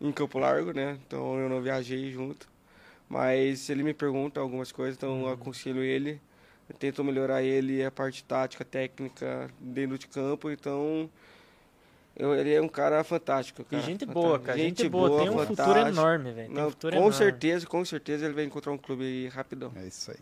em 0.00 0.12
Campo 0.12 0.38
Largo, 0.38 0.72
né? 0.72 0.98
Então 1.06 1.38
eu 1.40 1.48
não 1.48 1.60
viajei 1.60 2.10
junto. 2.12 2.46
Mas 3.08 3.60
se 3.60 3.72
ele 3.72 3.82
me 3.82 3.94
pergunta 3.94 4.40
algumas 4.40 4.72
coisas, 4.72 4.96
então 4.96 5.22
Uhum. 5.22 5.26
eu 5.26 5.28
aconselho 5.30 5.82
ele. 5.82 6.20
Eu 6.68 6.76
tento 6.76 7.04
melhorar 7.04 7.42
ele 7.42 7.84
a 7.84 7.90
parte 7.90 8.24
tática, 8.24 8.64
técnica 8.64 9.48
dentro 9.60 9.98
de 9.98 10.06
campo, 10.08 10.50
então 10.50 11.08
eu- 12.16 12.34
ele 12.34 12.52
é 12.54 12.60
um 12.60 12.68
cara 12.68 13.02
fantástico. 13.04 13.62
E 13.62 13.64
Cara, 13.64 13.82
gente 13.82 14.00
fantástico. 14.06 14.12
boa, 14.28 14.38
cara. 14.38 14.58
Gente, 14.58 14.88
boa. 14.88 15.20
Tem 15.20 15.28
um 15.30 15.38
futuro 15.38 15.56
fantástico. 15.56 15.88
enorme, 15.88 16.32
velho. 16.32 16.52
Um 16.66 16.70
futuro 16.70 16.92
com 16.92 16.98
enorme. 16.98 17.16
certeza, 17.16 17.66
com 17.66 17.84
certeza 17.84 18.24
ele 18.24 18.34
vai 18.34 18.44
encontrar 18.44 18.72
um 18.72 18.78
clube 18.78 19.04
aí 19.04 19.28
rapidão. 19.28 19.72
É 19.76 19.86
isso 19.86 20.10
aí. 20.10 20.16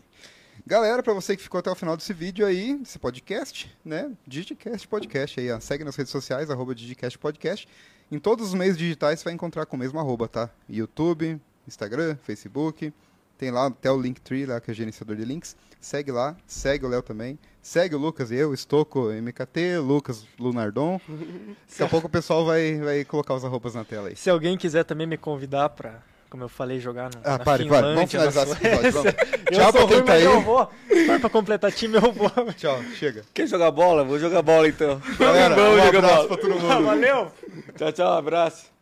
Galera, 0.66 1.03
pra 1.03 1.12
você 1.12 1.36
que 1.36 1.42
ficou 1.42 1.59
até 1.59 1.70
o 1.70 1.74
final 1.74 1.97
desse 1.97 2.12
vídeo 2.12 2.47
aí, 2.47 2.76
desse 2.78 2.99
podcast, 2.99 3.70
né? 3.84 4.11
Digicast 4.26 4.86
Podcast 4.88 5.40
aí, 5.40 5.51
ó. 5.51 5.59
Segue 5.61 5.84
nas 5.84 5.97
redes 5.97 6.12
sociais, 6.12 6.49
arroba 6.51 6.74
Digicast 6.74 7.18
Podcast. 7.18 7.68
Em 8.11 8.18
todos 8.18 8.49
os 8.49 8.55
meios 8.55 8.76
digitais 8.78 9.18
você 9.20 9.24
vai 9.24 9.32
encontrar 9.34 9.66
com 9.66 9.76
o 9.76 9.78
mesmo 9.78 9.99
arroba, 9.99 10.28
tá? 10.28 10.49
YouTube, 10.68 11.40
Instagram, 11.66 12.16
Facebook. 12.22 12.92
Tem 13.39 13.51
lá 13.51 13.66
até 13.66 13.91
o 13.91 14.01
Linktree, 14.01 14.47
lá, 14.47 14.61
que 14.61 14.70
é 14.70 14.74
gerenciador 14.74 15.16
de 15.16 15.24
links. 15.24 15.57
Segue 15.80 16.11
lá, 16.12 16.35
segue 16.47 16.87
o 16.87 16.89
Léo 16.89 17.03
também. 17.03 17.39
Segue 17.61 17.95
o 17.95 17.99
Lucas 17.99 18.30
e 18.30 18.37
eu, 18.37 18.55
Estoco 18.55 19.11
MKT, 19.11 19.78
Lucas 19.78 20.24
Lunardon. 20.39 20.99
Daqui 21.68 21.82
a 21.82 21.89
pouco 21.89 22.07
o 22.07 22.11
pessoal 22.11 22.45
vai, 22.45 22.78
vai 22.78 23.05
colocar 23.05 23.35
os 23.35 23.45
arrobas 23.45 23.74
na 23.74 23.85
tela 23.85 24.09
aí. 24.09 24.16
Se 24.16 24.30
alguém 24.30 24.57
quiser 24.57 24.85
também 24.85 25.07
me 25.07 25.18
convidar 25.18 25.68
pra, 25.70 26.01
como 26.30 26.43
eu 26.43 26.49
falei, 26.49 26.80
jogar 26.80 27.11
no, 27.14 27.20
Ah, 27.22 27.37
na 27.37 27.45
pare, 27.45 27.68
pare. 27.68 27.95
Vamos 27.95 28.11
finalizar 28.11 28.45
esse 28.49 28.53
episódio. 28.66 28.93
Vamos. 28.93 29.14
Tchau 29.53 29.72
pra 29.72 29.87
quem 29.87 29.97
ruim, 29.97 30.05
tá 30.07 30.12
aí. 30.14 30.24
eu 30.24 30.41
vou. 30.41 30.70
Mas 31.07 31.20
pra 31.20 31.30
completar 31.30 31.72
time 31.72 31.97
eu 31.97 32.12
vou. 32.12 32.30
Tchau, 32.57 32.82
chega. 32.95 33.22
Quer 33.35 33.47
jogar 33.47 33.70
bola? 33.70 34.05
Vou 34.05 34.18
jogar 34.18 34.41
bola 34.43 34.66
então. 34.68 35.01
Galera, 35.18 35.55
Vamos 35.55 35.78
um 35.85 35.89
abraço 35.89 36.16
bola. 36.16 36.28
pra 36.28 36.37
todo 36.39 36.51
mundo. 36.61 36.85
Valeu! 36.85 37.32
Tchau, 37.76 37.93
tchau, 37.93 38.12
abraço. 38.12 38.74